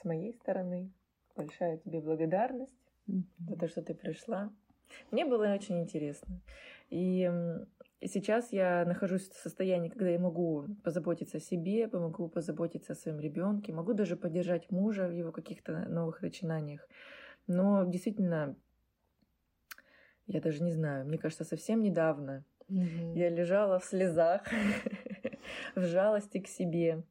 с 0.01 0.05
моей 0.05 0.35
стороны 0.35 0.93
большая 1.35 1.79
тебе 1.79 2.01
благодарность 2.01 2.75
за 3.07 3.57
то, 3.57 3.69
что 3.69 3.83
ты 3.83 3.95
пришла. 3.95 4.53
Мне 5.11 5.25
было 5.25 5.53
очень 5.53 5.81
интересно. 5.81 6.41
И 6.91 7.31
сейчас 8.07 8.53
я 8.53 8.85
нахожусь 8.87 9.29
в 9.29 9.37
состоянии, 9.37 9.89
когда 9.89 10.09
я 10.11 10.19
могу 10.19 10.69
позаботиться 10.85 11.39
о 11.39 11.41
себе, 11.41 11.89
могу 11.93 12.29
позаботиться 12.29 12.93
о 12.93 12.97
своем 12.97 13.21
ребенке, 13.21 13.73
могу 13.73 13.93
даже 13.95 14.17
поддержать 14.17 14.71
мужа 14.71 15.09
в 15.09 15.13
его 15.13 15.33
каких-то 15.33 15.89
новых 15.89 16.23
начинаниях. 16.23 16.89
Но 17.47 17.85
действительно, 17.85 18.57
я 20.27 20.41
даже 20.41 20.63
не 20.63 20.73
знаю, 20.73 21.07
мне 21.07 21.19
кажется, 21.19 21.45
совсем 21.45 21.83
недавно 21.83 22.45
Мгм. 22.69 23.21
я 23.21 23.31
лежала 23.31 23.79
в 23.81 23.85
слезах, 23.85 24.43
в 25.77 25.83
жалости 25.83 26.41
к 26.41 26.49
себе. 26.49 27.05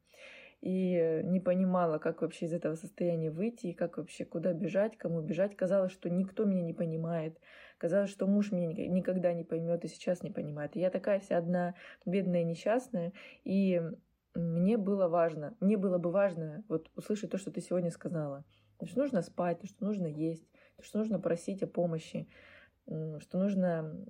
И 0.62 1.22
не 1.24 1.40
понимала, 1.40 1.98
как 1.98 2.22
вообще 2.22 2.46
из 2.46 2.54
этого 2.54 2.76
состояния 2.76 3.30
выйти, 3.30 3.68
и 3.68 3.74
как 3.74 3.98
вообще 3.98 4.24
куда 4.24 4.52
бежать, 4.54 4.96
кому 4.98 5.22
бежать. 5.22 5.56
Казалось, 5.56 5.92
что 5.92 6.10
никто 6.10 6.44
меня 6.46 6.62
не 6.62 6.74
понимает. 6.74 7.38
Казалось, 7.78 8.10
что 8.10 8.26
муж 8.26 8.52
меня 8.52 8.66
ник- 8.66 8.90
никогда 8.90 9.32
не 9.32 9.44
поймет 9.44 9.84
и 9.84 9.88
сейчас 9.88 10.22
не 10.22 10.30
понимает. 10.30 10.76
И 10.76 10.80
я 10.80 10.90
такая 10.90 11.20
вся 11.20 11.38
одна 11.38 11.74
бедная, 12.04 12.44
несчастная. 12.44 13.12
И 13.44 13.80
мне 14.34 14.76
было 14.76 15.08
важно, 15.08 15.56
мне 15.60 15.76
было 15.76 15.98
бы 15.98 16.10
важно 16.10 16.64
вот 16.68 16.90
услышать 16.96 17.30
то, 17.30 17.38
что 17.38 17.50
ты 17.50 17.60
сегодня 17.60 17.90
сказала. 17.90 18.44
Что 18.84 19.00
нужно 19.00 19.22
спать, 19.22 19.64
что 19.64 19.84
нужно 19.84 20.06
есть, 20.06 20.46
что 20.80 20.98
нужно 20.98 21.18
просить 21.18 21.62
о 21.62 21.66
помощи, 21.66 22.28
что 22.86 23.38
нужно 23.38 24.04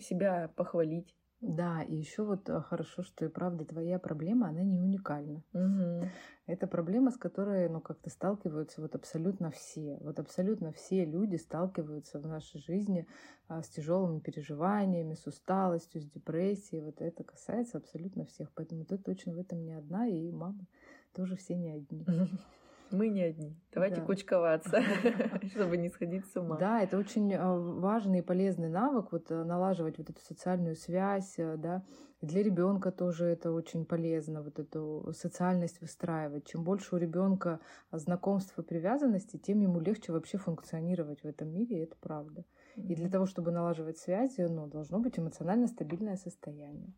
себя 0.00 0.48
похвалить. 0.56 1.14
Да, 1.46 1.82
и 1.82 1.94
еще 1.94 2.22
вот 2.22 2.48
а, 2.48 2.62
хорошо, 2.62 3.02
что 3.02 3.24
и 3.26 3.28
правда 3.28 3.64
твоя 3.64 3.98
проблема, 3.98 4.48
она 4.48 4.62
не 4.62 4.80
уникальна. 4.80 5.42
Мгм. 5.52 6.08
Это 6.46 6.66
проблема, 6.66 7.10
с 7.10 7.16
которой, 7.16 7.68
ну, 7.68 7.80
как-то 7.80 8.08
сталкиваются 8.08 8.80
вот 8.80 8.94
абсолютно 8.94 9.50
все. 9.50 9.98
Вот 10.00 10.18
абсолютно 10.18 10.72
все 10.72 11.04
люди 11.04 11.36
сталкиваются 11.36 12.18
в 12.18 12.26
нашей 12.26 12.60
жизни 12.60 13.06
а, 13.48 13.62
с 13.62 13.68
тяжелыми 13.68 14.20
переживаниями, 14.20 15.14
с 15.14 15.26
усталостью, 15.26 16.00
с 16.00 16.06
депрессией. 16.06 16.82
Вот 16.82 17.02
это 17.02 17.24
касается 17.24 17.76
абсолютно 17.78 18.24
всех. 18.24 18.50
Поэтому 18.54 18.84
ты 18.84 18.96
точно 18.96 19.34
в 19.34 19.38
этом 19.38 19.64
не 19.64 19.74
одна, 19.74 20.06
и 20.06 20.30
мамы 20.30 20.66
тоже 21.12 21.36
все 21.36 21.56
не 21.56 21.70
одни. 21.70 22.06
Мы 22.94 23.08
не 23.08 23.22
одни. 23.22 23.56
Давайте 23.72 23.96
Да. 23.96 24.06
кучковаться, 24.06 24.82
чтобы 25.54 25.76
не 25.76 25.88
сходить 25.88 26.24
с 26.26 26.36
ума. 26.36 26.56
Да, 26.56 26.80
это 26.80 26.96
очень 26.96 27.34
а, 27.34 27.54
важный 27.54 28.20
и 28.20 28.22
полезный 28.22 28.68
навык, 28.68 29.12
вот 29.12 29.30
а, 29.30 29.44
налаживать 29.44 29.98
вот 29.98 30.10
эту 30.10 30.20
социальную 30.20 30.76
связь, 30.76 31.38
а, 31.38 31.56
да. 31.56 31.84
И 32.20 32.26
Для 32.26 32.42
ребенка 32.42 32.90
тоже 32.92 33.26
это 33.26 33.52
очень 33.52 33.84
полезно, 33.84 34.42
вот 34.42 34.58
эту 34.58 35.12
социальность 35.12 35.80
выстраивать. 35.80 36.46
Чем 36.46 36.64
больше 36.64 36.94
у 36.94 36.98
ребенка 36.98 37.60
знакомств 37.92 38.58
и 38.58 38.62
привязанности, 38.62 39.36
тем 39.36 39.60
ему 39.60 39.80
легче 39.80 40.12
вообще 40.12 40.38
функционировать 40.38 41.22
в 41.22 41.26
этом 41.26 41.52
мире, 41.52 41.78
и 41.78 41.84
это 41.84 41.96
правда. 42.00 42.44
И 42.76 42.94
для 42.94 43.08
того, 43.08 43.26
чтобы 43.26 43.50
налаживать 43.50 43.98
связи, 43.98 44.40
ну, 44.42 44.66
должно 44.66 44.98
быть 44.98 45.18
эмоционально 45.18 45.66
стабильное 45.66 46.16
состояние. 46.16 46.92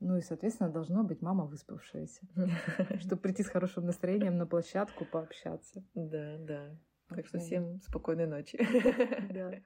Ну 0.00 0.16
и, 0.16 0.20
соответственно, 0.20 0.70
должна 0.70 1.02
быть 1.02 1.22
мама 1.22 1.44
выспавшаяся, 1.44 2.22
чтобы 3.00 3.22
прийти 3.22 3.42
с 3.42 3.48
хорошим 3.48 3.86
настроением 3.86 4.36
на 4.36 4.46
площадку, 4.46 5.04
пообщаться. 5.04 5.84
Да, 5.94 6.36
да. 6.38 6.78
Так 7.08 7.26
что 7.26 7.38
всем 7.38 7.80
спокойной 7.80 8.26
ночи. 8.26 8.58
Да. 9.32 9.52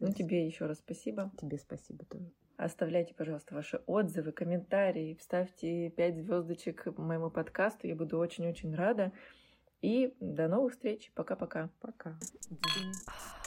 Ну, 0.00 0.12
тебе 0.12 0.44
еще 0.44 0.66
раз 0.66 0.78
спасибо. 0.78 1.30
Тебе 1.40 1.56
спасибо 1.56 2.04
тоже. 2.04 2.32
Оставляйте, 2.56 3.14
пожалуйста, 3.14 3.54
ваши 3.54 3.80
отзывы, 3.86 4.32
комментарии, 4.32 5.16
ставьте 5.20 5.90
5 5.90 6.16
звездочек 6.16 6.86
моему 6.98 7.30
подкасту. 7.30 7.86
Я 7.86 7.94
буду 7.94 8.18
очень-очень 8.18 8.74
рада. 8.74 9.12
И 9.82 10.16
до 10.18 10.48
новых 10.48 10.72
встреч. 10.72 11.12
Пока-пока. 11.14 11.70
Пока. 11.80 12.18
Пока. 12.50 13.42